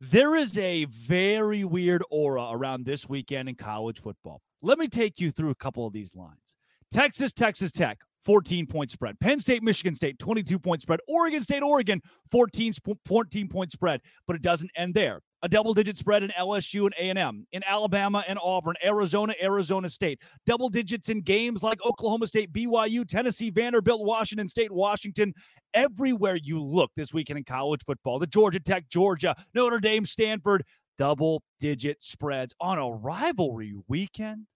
there 0.00 0.36
is 0.36 0.58
a 0.58 0.84
very 0.84 1.64
weird 1.64 2.02
aura 2.10 2.48
around 2.50 2.84
this 2.84 3.08
weekend 3.08 3.48
in 3.48 3.54
college 3.54 4.00
football. 4.00 4.42
Let 4.62 4.78
me 4.78 4.88
take 4.88 5.20
you 5.20 5.30
through 5.30 5.50
a 5.50 5.54
couple 5.54 5.86
of 5.86 5.92
these 5.92 6.14
lines. 6.14 6.54
Texas, 6.90 7.32
Texas 7.32 7.72
Tech, 7.72 7.98
14 8.26 8.66
point 8.66 8.90
spread. 8.90 9.18
Penn 9.20 9.38
State, 9.38 9.62
Michigan 9.62 9.94
State, 9.94 10.18
22 10.18 10.58
point 10.58 10.82
spread. 10.82 11.00
Oregon 11.08 11.40
State, 11.40 11.62
Oregon, 11.62 12.02
14, 12.30 12.72
14 13.06 13.48
point 13.48 13.72
spread. 13.72 14.00
But 14.26 14.36
it 14.36 14.42
doesn't 14.42 14.70
end 14.76 14.94
there 14.94 15.22
a 15.42 15.48
double 15.48 15.74
digit 15.74 15.96
spread 15.96 16.24
in 16.24 16.30
LSU 16.30 16.86
and 16.86 17.16
A&M, 17.18 17.46
in 17.52 17.62
Alabama 17.64 18.24
and 18.26 18.36
Auburn, 18.42 18.74
Arizona, 18.84 19.32
Arizona 19.40 19.88
State. 19.88 20.20
Double 20.44 20.68
digits 20.68 21.08
in 21.08 21.20
games 21.20 21.62
like 21.62 21.78
Oklahoma 21.84 22.26
State, 22.26 22.52
BYU, 22.52 23.06
Tennessee, 23.06 23.50
Vanderbilt, 23.50 24.04
Washington 24.04 24.48
State, 24.48 24.72
Washington. 24.72 25.32
Everywhere 25.72 26.34
you 26.34 26.60
look 26.60 26.90
this 26.96 27.14
weekend 27.14 27.38
in 27.38 27.44
college 27.44 27.84
football, 27.84 28.18
the 28.18 28.26
Georgia 28.26 28.58
Tech, 28.58 28.88
Georgia, 28.88 29.36
Notre 29.54 29.78
Dame, 29.78 30.04
Stanford, 30.04 30.64
double 30.98 31.44
digit 31.60 32.02
spreads 32.02 32.52
on 32.60 32.78
a 32.78 32.90
rivalry 32.90 33.74
weekend. 33.86 34.46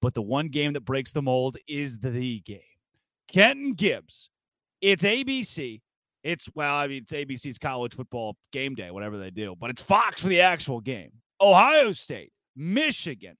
But 0.00 0.14
the 0.14 0.22
one 0.22 0.48
game 0.48 0.74
that 0.74 0.84
breaks 0.84 1.10
the 1.10 1.22
mold 1.22 1.56
is 1.66 1.98
the 1.98 2.40
game. 2.40 2.69
Kenton 3.32 3.72
Gibbs. 3.72 4.28
It's 4.80 5.02
ABC. 5.02 5.80
It's 6.22 6.48
well, 6.54 6.74
I 6.74 6.86
mean, 6.86 7.02
it's 7.02 7.12
ABC's 7.12 7.58
college 7.58 7.94
football 7.94 8.36
game 8.52 8.74
day, 8.74 8.90
whatever 8.90 9.18
they 9.18 9.30
do, 9.30 9.54
but 9.58 9.70
it's 9.70 9.80
Fox 9.80 10.22
for 10.22 10.28
the 10.28 10.40
actual 10.40 10.80
game. 10.80 11.12
Ohio 11.40 11.92
State, 11.92 12.32
Michigan, 12.54 13.36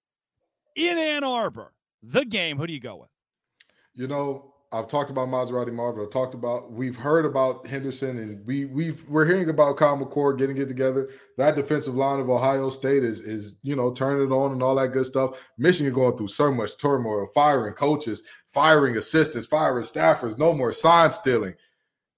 in 0.77 0.97
Ann 0.97 1.25
Arbor, 1.25 1.73
the 2.03 2.25
game. 2.25 2.57
Who 2.57 2.67
do 2.67 2.73
you 2.73 2.81
go 2.81 2.97
with? 2.97 3.11
You 3.95 4.07
know, 4.07 4.55
I've 4.73 4.87
talked 4.87 5.11
about 5.11 5.29
Maserati 5.29 5.73
Marvel. 5.73 6.05
I've 6.05 6.13
talked 6.13 6.35
about 6.35 6.71
we've 6.71 6.95
heard 6.95 7.27
about 7.27 7.67
Henderson, 7.67 8.19
and 8.19 8.47
we 8.47 8.67
we've 8.67 9.07
we're 9.09 9.27
hearing 9.27 9.51
about 9.51 9.77
Kyle 9.77 9.99
McCord 9.99 10.39
getting 10.39 10.59
it 10.59 10.69
together. 10.69 11.11
That 11.39 11.57
defensive 11.57 11.97
line 11.97 12.21
of 12.21 12.31
Ohio 12.31 12.71
State 12.71 13.03
is 13.03 13.21
is 13.21 13.57
you 13.63 13.75
know 13.75 13.93
turning 13.93 14.25
it 14.25 14.33
on 14.33 14.53
and 14.53 14.63
all 14.63 14.77
that 14.77 14.93
good 14.93 15.07
stuff. 15.07 15.45
Michigan 15.59 15.93
going 15.93 16.17
through 16.17 16.29
so 16.29 16.53
much 16.53 16.79
turmoil, 16.79 17.27
firing 17.35 17.75
coaches, 17.75 18.23
firing 18.47 18.97
assistants, 18.97 19.49
firing 19.49 19.85
staffers, 19.85 20.39
no 20.39 20.53
more 20.53 20.73
sign 20.73 21.11
stealing. 21.11 21.55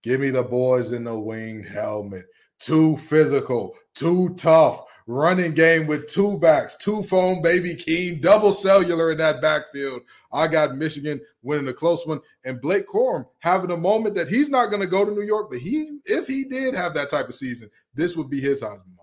Give 0.02 0.20
me 0.20 0.28
the 0.28 0.42
boys 0.42 0.90
in 0.90 1.04
the 1.04 1.18
winged 1.18 1.66
helmet. 1.66 2.26
Too 2.58 2.98
physical, 2.98 3.74
too 3.94 4.34
tough. 4.36 4.82
Running 5.06 5.52
game 5.52 5.86
with 5.86 6.08
two 6.08 6.38
backs, 6.38 6.76
two 6.76 7.02
phone 7.02 7.42
baby 7.42 7.74
Keem, 7.74 8.20
double 8.20 8.52
cellular 8.52 9.10
in 9.10 9.18
that 9.18 9.40
backfield. 9.40 10.02
I 10.32 10.46
got 10.48 10.76
Michigan 10.76 11.20
winning 11.42 11.68
a 11.68 11.72
close 11.72 12.06
one, 12.06 12.20
and 12.44 12.60
Blake 12.60 12.86
Corum 12.86 13.26
having 13.40 13.70
a 13.70 13.76
moment 13.76 14.14
that 14.14 14.28
he's 14.28 14.48
not 14.48 14.70
going 14.70 14.80
to 14.80 14.86
go 14.86 15.04
to 15.04 15.12
New 15.12 15.22
York, 15.22 15.50
but 15.50 15.58
he, 15.58 15.98
if 16.06 16.26
he 16.26 16.44
did 16.44 16.74
have 16.74 16.94
that 16.94 17.10
type 17.10 17.28
of 17.28 17.34
season, 17.34 17.70
this 17.94 18.16
would 18.16 18.30
be 18.30 18.40
his 18.40 18.62
Heisman 18.62 18.96
moment. 18.96 19.02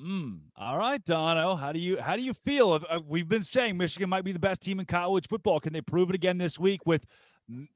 Mm, 0.00 0.40
all 0.56 0.78
right, 0.78 1.04
Donno. 1.04 1.56
How 1.56 1.72
do 1.72 1.80
you 1.80 2.00
how 2.00 2.14
do 2.14 2.22
you 2.22 2.32
feel? 2.32 2.80
We've 3.06 3.28
been 3.28 3.42
saying 3.42 3.76
Michigan 3.76 4.08
might 4.08 4.24
be 4.24 4.30
the 4.30 4.38
best 4.38 4.60
team 4.60 4.78
in 4.78 4.86
college 4.86 5.26
football. 5.28 5.58
Can 5.58 5.72
they 5.72 5.80
prove 5.80 6.10
it 6.10 6.14
again 6.14 6.38
this 6.38 6.58
week 6.58 6.86
with 6.86 7.04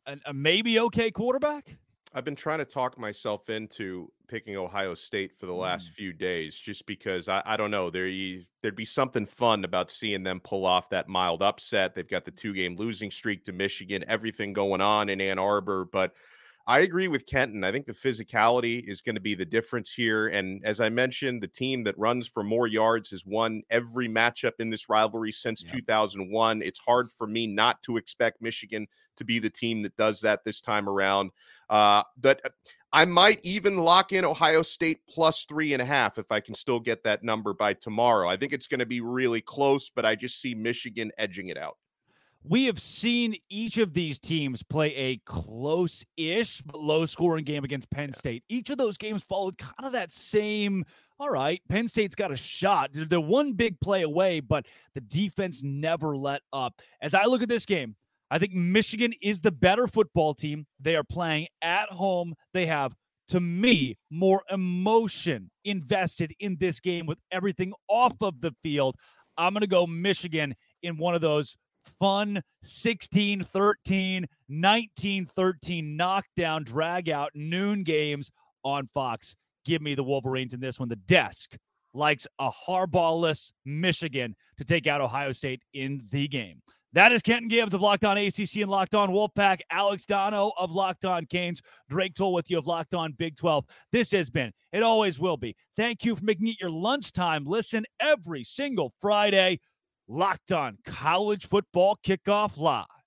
a, 0.07 0.16
a 0.26 0.32
maybe 0.32 0.78
okay 0.78 1.11
quarterback? 1.11 1.76
I've 2.14 2.24
been 2.24 2.36
trying 2.36 2.58
to 2.58 2.64
talk 2.64 2.98
myself 2.98 3.48
into 3.48 4.10
picking 4.28 4.56
Ohio 4.56 4.94
State 4.94 5.34
for 5.34 5.46
the 5.46 5.54
last 5.54 5.90
mm. 5.90 5.94
few 5.94 6.12
days, 6.12 6.58
just 6.58 6.86
because 6.86 7.28
I, 7.28 7.42
I 7.46 7.56
don't 7.56 7.70
know 7.70 7.90
there 7.90 8.10
there'd 8.62 8.76
be 8.76 8.84
something 8.84 9.24
fun 9.24 9.64
about 9.64 9.90
seeing 9.90 10.22
them 10.22 10.40
pull 10.40 10.66
off 10.66 10.90
that 10.90 11.08
mild 11.08 11.42
upset. 11.42 11.94
They've 11.94 12.08
got 12.08 12.24
the 12.24 12.30
two 12.30 12.52
game 12.52 12.76
losing 12.76 13.10
streak 13.10 13.44
to 13.44 13.52
Michigan, 13.52 14.04
everything 14.08 14.52
going 14.52 14.80
on 14.80 15.08
in 15.08 15.20
Ann 15.20 15.38
Arbor, 15.38 15.86
but 15.86 16.14
I 16.66 16.80
agree 16.80 17.08
with 17.08 17.26
Kenton. 17.26 17.64
I 17.64 17.72
think 17.72 17.86
the 17.86 17.92
physicality 17.92 18.88
is 18.88 19.00
going 19.00 19.16
to 19.16 19.20
be 19.20 19.34
the 19.34 19.44
difference 19.44 19.92
here. 19.92 20.28
And 20.28 20.64
as 20.64 20.80
I 20.80 20.88
mentioned, 20.88 21.42
the 21.42 21.48
team 21.48 21.82
that 21.84 21.98
runs 21.98 22.28
for 22.28 22.44
more 22.44 22.68
yards 22.68 23.10
has 23.10 23.26
won 23.26 23.62
every 23.70 24.08
matchup 24.08 24.52
in 24.60 24.70
this 24.70 24.88
rivalry 24.88 25.32
since 25.32 25.62
2001. 25.62 26.62
It's 26.62 26.78
hard 26.78 27.10
for 27.10 27.26
me 27.26 27.48
not 27.48 27.82
to 27.82 27.96
expect 27.96 28.40
Michigan 28.40 28.86
to 29.16 29.24
be 29.24 29.40
the 29.40 29.50
team 29.50 29.82
that 29.82 29.96
does 29.96 30.20
that 30.20 30.44
this 30.44 30.60
time 30.60 30.88
around. 30.88 31.32
Uh, 31.68 32.04
but 32.20 32.40
uh, 32.44 32.50
I 32.92 33.06
might 33.06 33.44
even 33.44 33.78
lock 33.78 34.12
in 34.12 34.24
Ohio 34.24 34.62
State 34.62 35.00
plus 35.08 35.44
three 35.44 35.72
and 35.72 35.82
a 35.82 35.86
half 35.86 36.18
if 36.18 36.30
I 36.30 36.38
can 36.38 36.54
still 36.54 36.78
get 36.78 37.02
that 37.04 37.24
number 37.24 37.54
by 37.54 37.74
tomorrow. 37.74 38.28
I 38.28 38.36
think 38.36 38.52
it's 38.52 38.66
going 38.68 38.80
to 38.80 38.86
be 38.86 39.00
really 39.00 39.40
close, 39.40 39.90
but 39.90 40.04
I 40.04 40.14
just 40.14 40.40
see 40.40 40.54
Michigan 40.54 41.10
edging 41.18 41.48
it 41.48 41.58
out 41.58 41.76
we 42.45 42.66
have 42.66 42.80
seen 42.80 43.36
each 43.49 43.78
of 43.78 43.95
these 43.95 44.18
teams 44.18 44.62
play 44.62 44.95
a 44.95 45.18
close 45.26 46.05
ish 46.16 46.61
but 46.62 46.80
low 46.80 47.07
scoring 47.07 47.45
game 47.45 47.64
against 47.64 47.90
Penn 47.90 48.12
State. 48.12 48.43
Each 48.49 48.70
of 48.70 48.78
those 48.78 48.97
games 48.97 49.22
followed 49.22 49.59
kind 49.59 49.84
of 49.84 49.93
that 49.93 50.12
same. 50.12 50.84
All 51.20 51.30
right, 51.30 51.61
Penn 51.68 51.86
State's 51.86 52.16
got 52.16 52.32
a 52.32 52.36
shot. 52.36 52.90
They're 52.93 53.20
one 53.20 53.53
big 53.53 53.78
play 53.80 54.03
away, 54.03 54.40
but 54.40 54.66
the 54.95 55.01
defense 55.01 55.62
never 55.62 56.16
let 56.16 56.43
up. 56.53 56.80
As 57.01 57.14
I 57.14 57.26
look 57.26 57.43
at 57.43 57.49
this 57.49 57.66
game, 57.66 57.95
I 58.30 58.38
think 58.38 58.55
Michigan 58.55 59.12
is 59.22 59.40
the 59.40 59.53
better 59.53 59.86
football 59.86 60.34
team. 60.34 60.66
They 60.80 60.97
are 60.97 61.05
playing 61.05 61.47
at 61.61 61.90
home. 61.90 62.34
They 62.55 62.66
have, 62.66 62.93
to 63.28 63.40
me, 63.40 63.99
more 64.11 64.43
emotion 64.51 65.51
invested 65.64 66.34
in 66.40 66.57
this 66.59 66.80
game 66.80 67.07
with 67.07 67.18
everything 67.30 67.72
off 67.88 68.14
of 68.20 68.40
the 68.40 68.53
field. 68.62 68.97
I'm 69.38 69.53
going 69.53 69.61
to 69.61 69.66
go 69.66 69.86
Michigan 69.86 70.55
in 70.82 70.97
one 70.97 71.14
of 71.14 71.20
those 71.20 71.57
fun 71.98 72.42
16 72.62 73.42
13, 73.42 74.26
19 74.48 75.26
13 75.26 75.96
knockdown, 75.96 76.64
drag 76.64 77.08
out 77.08 77.30
noon 77.34 77.82
games 77.82 78.30
on 78.64 78.88
Fox. 78.94 79.34
Give 79.64 79.82
me 79.82 79.94
the 79.94 80.04
Wolverines 80.04 80.54
in 80.54 80.60
this 80.60 80.78
one. 80.78 80.88
The 80.88 80.96
desk 80.96 81.56
likes 81.94 82.26
a 82.38 82.50
Harbaughless 82.50 83.52
Michigan 83.64 84.34
to 84.58 84.64
take 84.64 84.86
out 84.86 85.00
Ohio 85.00 85.32
State 85.32 85.62
in 85.74 86.02
the 86.10 86.26
game. 86.28 86.62
That 86.94 87.10
is 87.10 87.22
Kenton 87.22 87.48
Gibbs 87.48 87.72
of 87.72 87.80
Locked 87.80 88.04
On 88.04 88.18
ACC 88.18 88.56
and 88.56 88.70
Locked 88.70 88.94
On 88.94 89.10
Wolfpack, 89.10 89.60
Alex 89.70 90.04
Donno 90.04 90.52
of 90.58 90.72
Locked 90.72 91.06
On 91.06 91.24
Canes, 91.24 91.62
Drake 91.88 92.14
Toll 92.14 92.34
with 92.34 92.50
you 92.50 92.58
of 92.58 92.66
Locked 92.66 92.92
On 92.92 93.12
Big 93.12 93.34
12. 93.34 93.64
This 93.92 94.10
has 94.10 94.28
been, 94.28 94.52
it 94.72 94.82
always 94.82 95.18
will 95.18 95.38
be. 95.38 95.56
Thank 95.74 96.04
you 96.04 96.14
for 96.14 96.22
making 96.22 96.48
it 96.48 96.60
your 96.60 96.70
lunchtime. 96.70 97.46
Listen 97.46 97.86
every 97.98 98.44
single 98.44 98.92
Friday. 99.00 99.60
Locked 100.14 100.52
on 100.52 100.76
College 100.84 101.46
Football 101.46 101.96
Kickoff 102.04 102.58
Live. 102.58 103.01